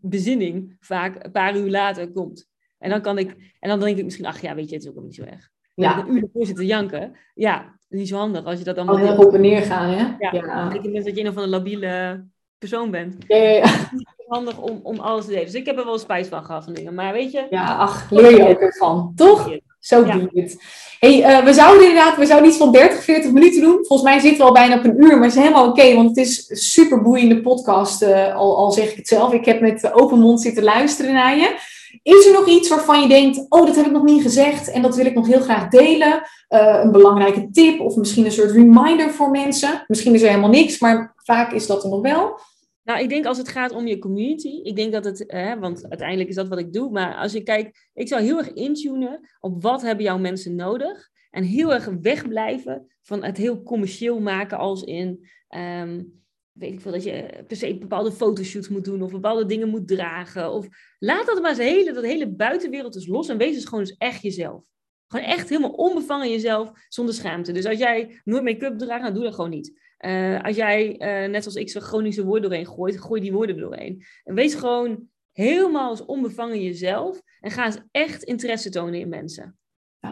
bezinning 0.00 0.76
vaak 0.80 1.24
een 1.24 1.30
paar 1.30 1.56
uur 1.56 1.70
later 1.70 2.12
komt. 2.12 2.48
En 2.78 2.90
dan 2.90 3.00
kan 3.00 3.18
ik, 3.18 3.54
en 3.60 3.68
dan 3.68 3.80
denk 3.80 3.98
ik 3.98 4.04
misschien, 4.04 4.26
ach 4.26 4.40
ja, 4.40 4.54
weet 4.54 4.68
je, 4.68 4.74
het 4.74 4.84
is 4.84 4.90
ook 4.90 5.02
niet 5.02 5.14
zo 5.14 5.22
erg. 5.22 5.52
Ja. 5.74 5.98
een 5.98 6.14
uur 6.14 6.22
ervoor 6.22 6.46
zitten 6.46 6.66
janken, 6.66 7.16
ja, 7.34 7.78
niet 7.88 8.08
zo 8.08 8.16
handig 8.16 8.44
als 8.44 8.58
je 8.58 8.64
dat 8.64 8.76
dan... 8.76 8.88
Al 8.88 8.96
heel 8.96 9.16
op 9.16 9.34
en 9.34 9.40
neer 9.40 9.62
gaan, 9.62 9.88
hè? 9.88 10.14
Ja, 10.18 10.32
ja. 10.32 10.72
ik 10.72 10.82
denk 10.82 10.94
dat 10.94 11.16
je 11.16 11.20
een 11.20 11.28
of 11.28 11.36
een 11.36 11.48
labiele 11.48 12.24
persoon 12.58 12.90
bent. 12.90 13.16
Ja, 13.26 13.36
ja, 13.36 13.50
ja. 13.50 13.66
Het 13.66 13.90
is 14.16 14.26
handig 14.26 14.58
om, 14.58 14.80
om 14.82 14.98
alles 14.98 15.24
te 15.24 15.30
delen. 15.30 15.44
Dus 15.44 15.54
ik 15.54 15.66
heb 15.66 15.78
er 15.78 15.84
wel 15.84 15.98
spijt 15.98 16.28
van 16.28 16.44
gehad 16.44 16.64
van 16.64 16.74
dingen. 16.74 16.94
Maar 16.94 17.12
weet 17.12 17.32
je... 17.32 17.46
Ja, 17.50 17.76
ach, 17.76 18.10
leer 18.10 18.36
je 18.36 18.48
ook 18.48 18.60
ervan, 18.60 19.12
toch? 19.16 19.58
Zo 19.84 20.06
ja. 20.06 20.28
het. 20.32 20.56
Hey, 21.00 21.18
uh, 21.18 21.44
we 21.44 21.52
zouden 21.52 21.88
inderdaad, 21.88 22.16
we 22.16 22.26
zouden 22.26 22.48
iets 22.48 22.58
van 22.58 22.72
30, 22.72 23.04
40 23.04 23.30
minuten 23.30 23.60
doen. 23.60 23.84
Volgens 23.86 24.02
mij 24.02 24.18
zitten 24.18 24.38
we 24.38 24.44
al 24.44 24.52
bijna 24.52 24.76
op 24.76 24.84
een 24.84 25.02
uur, 25.02 25.12
maar 25.14 25.26
het 25.28 25.36
is 25.36 25.42
helemaal 25.42 25.68
oké, 25.68 25.80
okay, 25.80 25.94
want 25.94 26.08
het 26.08 26.16
is 26.16 26.44
een 26.48 26.56
super 26.56 27.02
boeiende 27.02 27.40
podcast, 27.40 28.02
uh, 28.02 28.34
al, 28.34 28.56
al 28.56 28.70
zeg 28.72 28.90
ik 28.90 28.96
het 28.96 29.08
zelf. 29.08 29.32
Ik 29.32 29.44
heb 29.44 29.60
met 29.60 29.92
open 29.92 30.18
mond 30.18 30.40
zitten 30.40 30.62
luisteren 30.62 31.12
naar 31.12 31.36
je. 31.36 31.54
Is 32.02 32.26
er 32.26 32.32
nog 32.32 32.48
iets 32.48 32.68
waarvan 32.68 33.00
je 33.00 33.08
denkt, 33.08 33.46
oh, 33.48 33.66
dat 33.66 33.76
heb 33.76 33.86
ik 33.86 33.92
nog 33.92 34.02
niet 34.02 34.22
gezegd 34.22 34.70
en 34.70 34.82
dat 34.82 34.96
wil 34.96 35.06
ik 35.06 35.14
nog 35.14 35.26
heel 35.26 35.40
graag 35.40 35.68
delen? 35.68 36.22
Uh, 36.48 36.80
een 36.82 36.92
belangrijke 36.92 37.48
tip 37.52 37.80
of 37.80 37.96
misschien 37.96 38.24
een 38.24 38.32
soort 38.32 38.50
reminder 38.50 39.10
voor 39.10 39.30
mensen? 39.30 39.84
Misschien 39.86 40.14
is 40.14 40.22
er 40.22 40.28
helemaal 40.28 40.50
niks, 40.50 40.78
maar 40.78 41.14
vaak 41.16 41.52
is 41.52 41.66
dat 41.66 41.82
er 41.82 41.90
nog 41.90 42.00
wel. 42.00 42.38
Nou, 42.84 43.00
ik 43.00 43.08
denk 43.08 43.26
als 43.26 43.38
het 43.38 43.48
gaat 43.48 43.72
om 43.72 43.86
je 43.86 43.98
community, 43.98 44.60
ik 44.62 44.76
denk 44.76 44.92
dat 44.92 45.04
het, 45.04 45.24
hè, 45.26 45.58
want 45.58 45.88
uiteindelijk 45.88 46.28
is 46.28 46.34
dat 46.34 46.48
wat 46.48 46.58
ik 46.58 46.72
doe, 46.72 46.90
maar 46.90 47.14
als 47.14 47.32
je 47.32 47.42
kijkt, 47.42 47.88
ik 47.94 48.08
zou 48.08 48.22
heel 48.22 48.38
erg 48.38 48.52
intunen 48.52 49.28
op 49.40 49.62
wat 49.62 49.82
hebben 49.82 50.04
jouw 50.04 50.18
mensen 50.18 50.54
nodig 50.54 51.10
en 51.30 51.44
heel 51.44 51.72
erg 51.72 51.88
wegblijven 52.00 52.86
van 53.02 53.24
het 53.24 53.36
heel 53.36 53.62
commercieel 53.62 54.20
maken 54.20 54.58
als 54.58 54.82
in, 54.82 55.28
um, 55.56 56.22
weet 56.52 56.72
ik 56.72 56.80
veel, 56.80 56.92
dat 56.92 57.04
je 57.04 57.44
per 57.46 57.56
se 57.56 57.78
bepaalde 57.78 58.12
fotoshoots 58.12 58.68
moet 58.68 58.84
doen 58.84 59.02
of 59.02 59.10
bepaalde 59.10 59.46
dingen 59.46 59.68
moet 59.68 59.88
dragen. 59.88 60.52
Of 60.52 60.68
laat 60.98 61.26
dat 61.26 61.40
maar 61.40 61.50
eens 61.50 61.58
hele, 61.58 61.92
dat 61.92 62.04
hele 62.04 62.28
buitenwereld 62.30 62.94
eens 62.94 63.06
los 63.06 63.28
en 63.28 63.36
wees 63.36 63.54
dus 63.54 63.64
gewoon 63.64 63.80
eens 63.80 63.96
echt 63.98 64.22
jezelf. 64.22 64.66
Gewoon 65.06 65.26
echt 65.26 65.48
helemaal 65.48 65.70
onbevangen 65.70 66.30
jezelf, 66.30 66.70
zonder 66.88 67.14
schaamte. 67.14 67.52
Dus 67.52 67.66
als 67.66 67.78
jij 67.78 68.20
nooit 68.24 68.42
make-up 68.42 68.78
draagt, 68.78 69.04
dan 69.04 69.14
doe 69.14 69.22
dat 69.22 69.34
gewoon 69.34 69.50
niet. 69.50 69.83
Uh, 70.00 70.42
als 70.42 70.56
jij, 70.56 70.88
uh, 70.88 71.30
net 71.30 71.44
als 71.44 71.54
ik, 71.54 71.70
zo 71.70 71.80
chronische 71.80 72.24
woorden 72.24 72.50
doorheen 72.50 72.66
gooit, 72.66 73.00
gooi 73.00 73.20
die 73.20 73.32
woorden 73.32 73.56
er 73.56 73.62
doorheen. 73.62 74.04
En 74.24 74.34
wees 74.34 74.54
gewoon 74.54 75.08
helemaal 75.32 75.88
als 75.88 76.04
onbevangen 76.04 76.62
jezelf 76.62 77.20
en 77.40 77.50
ga 77.50 77.64
eens 77.64 77.78
echt 77.90 78.22
interesse 78.22 78.70
tonen 78.70 79.00
in 79.00 79.08
mensen. 79.08 79.58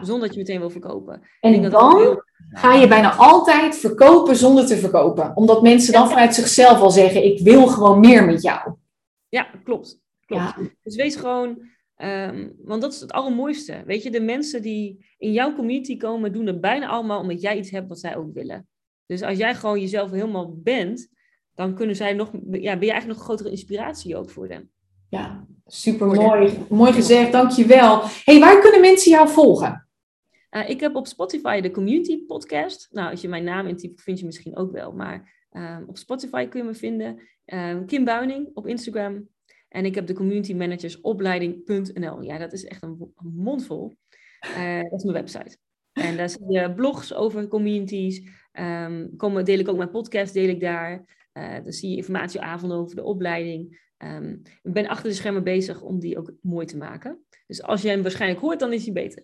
Zonder 0.01 0.19
dat 0.19 0.33
je 0.33 0.39
meteen 0.39 0.59
wil 0.59 0.69
verkopen. 0.69 1.21
En 1.39 1.69
dan 1.69 2.21
ga 2.49 2.73
je 2.73 2.87
bijna 2.87 3.15
altijd 3.15 3.75
verkopen 3.75 4.35
zonder 4.35 4.65
te 4.65 4.77
verkopen. 4.77 5.31
Omdat 5.35 5.61
mensen 5.61 5.93
dan 5.93 6.09
vanuit 6.09 6.35
zichzelf 6.35 6.79
al 6.79 6.91
zeggen, 6.91 7.23
ik 7.23 7.39
wil 7.39 7.67
gewoon 7.67 7.99
meer 7.99 8.25
met 8.25 8.41
jou. 8.41 8.73
Ja, 9.29 9.47
klopt. 9.63 9.99
klopt. 10.25 10.53
Dus 10.83 10.95
wees 10.95 11.15
gewoon, 11.15 11.69
ehm, 11.95 12.49
want 12.63 12.81
dat 12.81 12.93
is 12.93 12.99
het 12.99 13.11
allermooiste. 13.11 13.83
Weet 13.85 14.03
je, 14.03 14.11
de 14.11 14.21
mensen 14.21 14.61
die 14.61 15.05
in 15.17 15.31
jouw 15.31 15.53
community 15.53 15.97
komen, 15.97 16.33
doen 16.33 16.47
het 16.47 16.61
bijna 16.61 16.87
allemaal 16.87 17.19
omdat 17.19 17.41
jij 17.41 17.57
iets 17.57 17.71
hebt 17.71 17.87
wat 17.87 17.99
zij 17.99 18.15
ook 18.15 18.33
willen. 18.33 18.67
Dus 19.05 19.21
als 19.21 19.37
jij 19.37 19.55
gewoon 19.55 19.79
jezelf 19.79 20.11
helemaal 20.11 20.55
bent, 20.55 21.07
dan 21.55 21.75
kunnen 21.75 21.95
zij 21.95 22.13
nog, 22.13 22.31
ja, 22.31 22.39
ben 22.49 22.61
je 22.61 22.91
eigenlijk 22.91 23.05
nog 23.05 23.17
een 23.17 23.23
grotere 23.23 23.49
inspiratie 23.49 24.17
ook 24.17 24.29
voor 24.29 24.47
them. 24.47 24.69
Ja, 25.09 25.45
super 25.65 26.07
mooi. 26.07 26.65
Mooi 26.69 26.93
gezegd, 26.93 27.31
dankjewel. 27.31 28.01
hey, 28.23 28.39
waar 28.39 28.61
kunnen 28.61 28.81
mensen 28.81 29.11
jou 29.11 29.29
volgen? 29.29 29.87
Uh, 30.51 30.69
ik 30.69 30.79
heb 30.79 30.95
op 30.95 31.07
Spotify 31.07 31.61
de 31.61 31.71
Community 31.71 32.25
Podcast. 32.25 32.87
Nou, 32.91 33.11
als 33.11 33.21
je 33.21 33.27
mijn 33.27 33.43
naam 33.43 33.67
intypt, 33.67 34.01
vind 34.01 34.19
je 34.19 34.25
misschien 34.25 34.57
ook 34.57 34.71
wel. 34.71 34.91
Maar 34.91 35.47
uh, 35.51 35.77
op 35.87 35.97
Spotify 35.97 36.45
kun 36.45 36.59
je 36.59 36.65
me 36.65 36.73
vinden. 36.73 37.19
Uh, 37.45 37.77
Kim 37.85 38.05
Buining 38.05 38.49
op 38.53 38.67
Instagram. 38.67 39.27
En 39.69 39.85
ik 39.85 39.95
heb 39.95 40.07
de 40.07 40.13
Community 40.13 40.53
Managers 40.53 41.01
Opleiding.nl. 41.01 42.21
Ja, 42.21 42.37
dat 42.37 42.53
is 42.53 42.65
echt 42.65 42.83
een, 42.83 43.13
een 43.15 43.33
mondvol. 43.35 43.93
Eh, 44.39 44.81
dat 44.81 44.99
is 44.99 45.03
mijn 45.03 45.17
website. 45.17 45.57
En 45.93 46.17
daar 46.17 46.29
zie 46.29 46.51
je 46.51 46.73
blogs 46.73 47.13
over 47.13 47.47
communities. 47.47 48.29
Um, 48.59 49.15
komen, 49.17 49.45
deel 49.45 49.59
ik 49.59 49.69
ook 49.69 49.77
mijn 49.77 49.89
podcast, 49.89 50.33
deel 50.33 50.49
ik 50.49 50.59
daar. 50.59 51.05
Uh, 51.33 51.53
dan 51.63 51.71
zie 51.71 51.89
je 51.89 51.95
informatieavonden 51.95 52.77
over 52.77 52.95
de 52.95 53.03
opleiding. 53.03 53.91
Um, 53.97 54.41
ik 54.63 54.73
ben 54.73 54.87
achter 54.87 55.09
de 55.09 55.15
schermen 55.15 55.43
bezig 55.43 55.81
om 55.81 55.99
die 55.99 56.17
ook 56.17 56.31
mooi 56.41 56.65
te 56.65 56.77
maken. 56.77 57.25
Dus 57.47 57.63
als 57.63 57.81
je 57.81 57.89
hem 57.89 58.01
waarschijnlijk 58.01 58.41
hoort, 58.41 58.59
dan 58.59 58.73
is 58.73 58.83
hij 58.83 58.93
beter. 58.93 59.23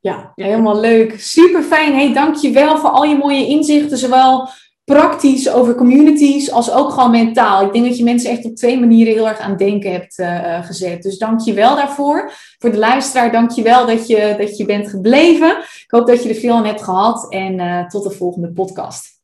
Ja, 0.00 0.32
helemaal 0.34 0.80
leuk. 0.80 1.20
Super 1.20 1.62
fijn. 1.62 1.94
Hey, 1.94 2.12
dankjewel 2.12 2.78
voor 2.78 2.90
al 2.90 3.04
je 3.04 3.16
mooie 3.16 3.46
inzichten. 3.46 3.98
Zowel 3.98 4.48
praktisch 4.90 5.50
over 5.50 5.74
communities 5.74 6.50
als 6.50 6.72
ook 6.72 6.90
gewoon 6.90 7.10
mentaal. 7.10 7.64
Ik 7.66 7.72
denk 7.72 7.84
dat 7.84 7.96
je 7.98 8.04
mensen 8.04 8.30
echt 8.30 8.44
op 8.44 8.56
twee 8.56 8.80
manieren 8.80 9.12
heel 9.12 9.28
erg 9.28 9.38
aan 9.38 9.56
denken 9.56 9.92
hebt 9.92 10.18
uh, 10.18 10.64
gezet. 10.64 11.02
Dus 11.02 11.18
dankjewel 11.18 11.76
daarvoor. 11.76 12.32
Voor 12.58 12.70
de 12.70 12.78
luisteraar, 12.78 13.32
dankjewel 13.32 13.86
dat 13.86 14.06
je, 14.06 14.34
dat 14.38 14.56
je 14.56 14.64
bent 14.64 14.88
gebleven. 14.88 15.58
Ik 15.58 15.86
hoop 15.86 16.06
dat 16.06 16.22
je 16.22 16.28
er 16.28 16.34
veel 16.34 16.54
aan 16.54 16.64
hebt 16.64 16.82
gehad. 16.82 17.32
En 17.32 17.58
uh, 17.58 17.86
tot 17.86 18.02
de 18.02 18.10
volgende 18.10 18.52
podcast. 18.52 19.19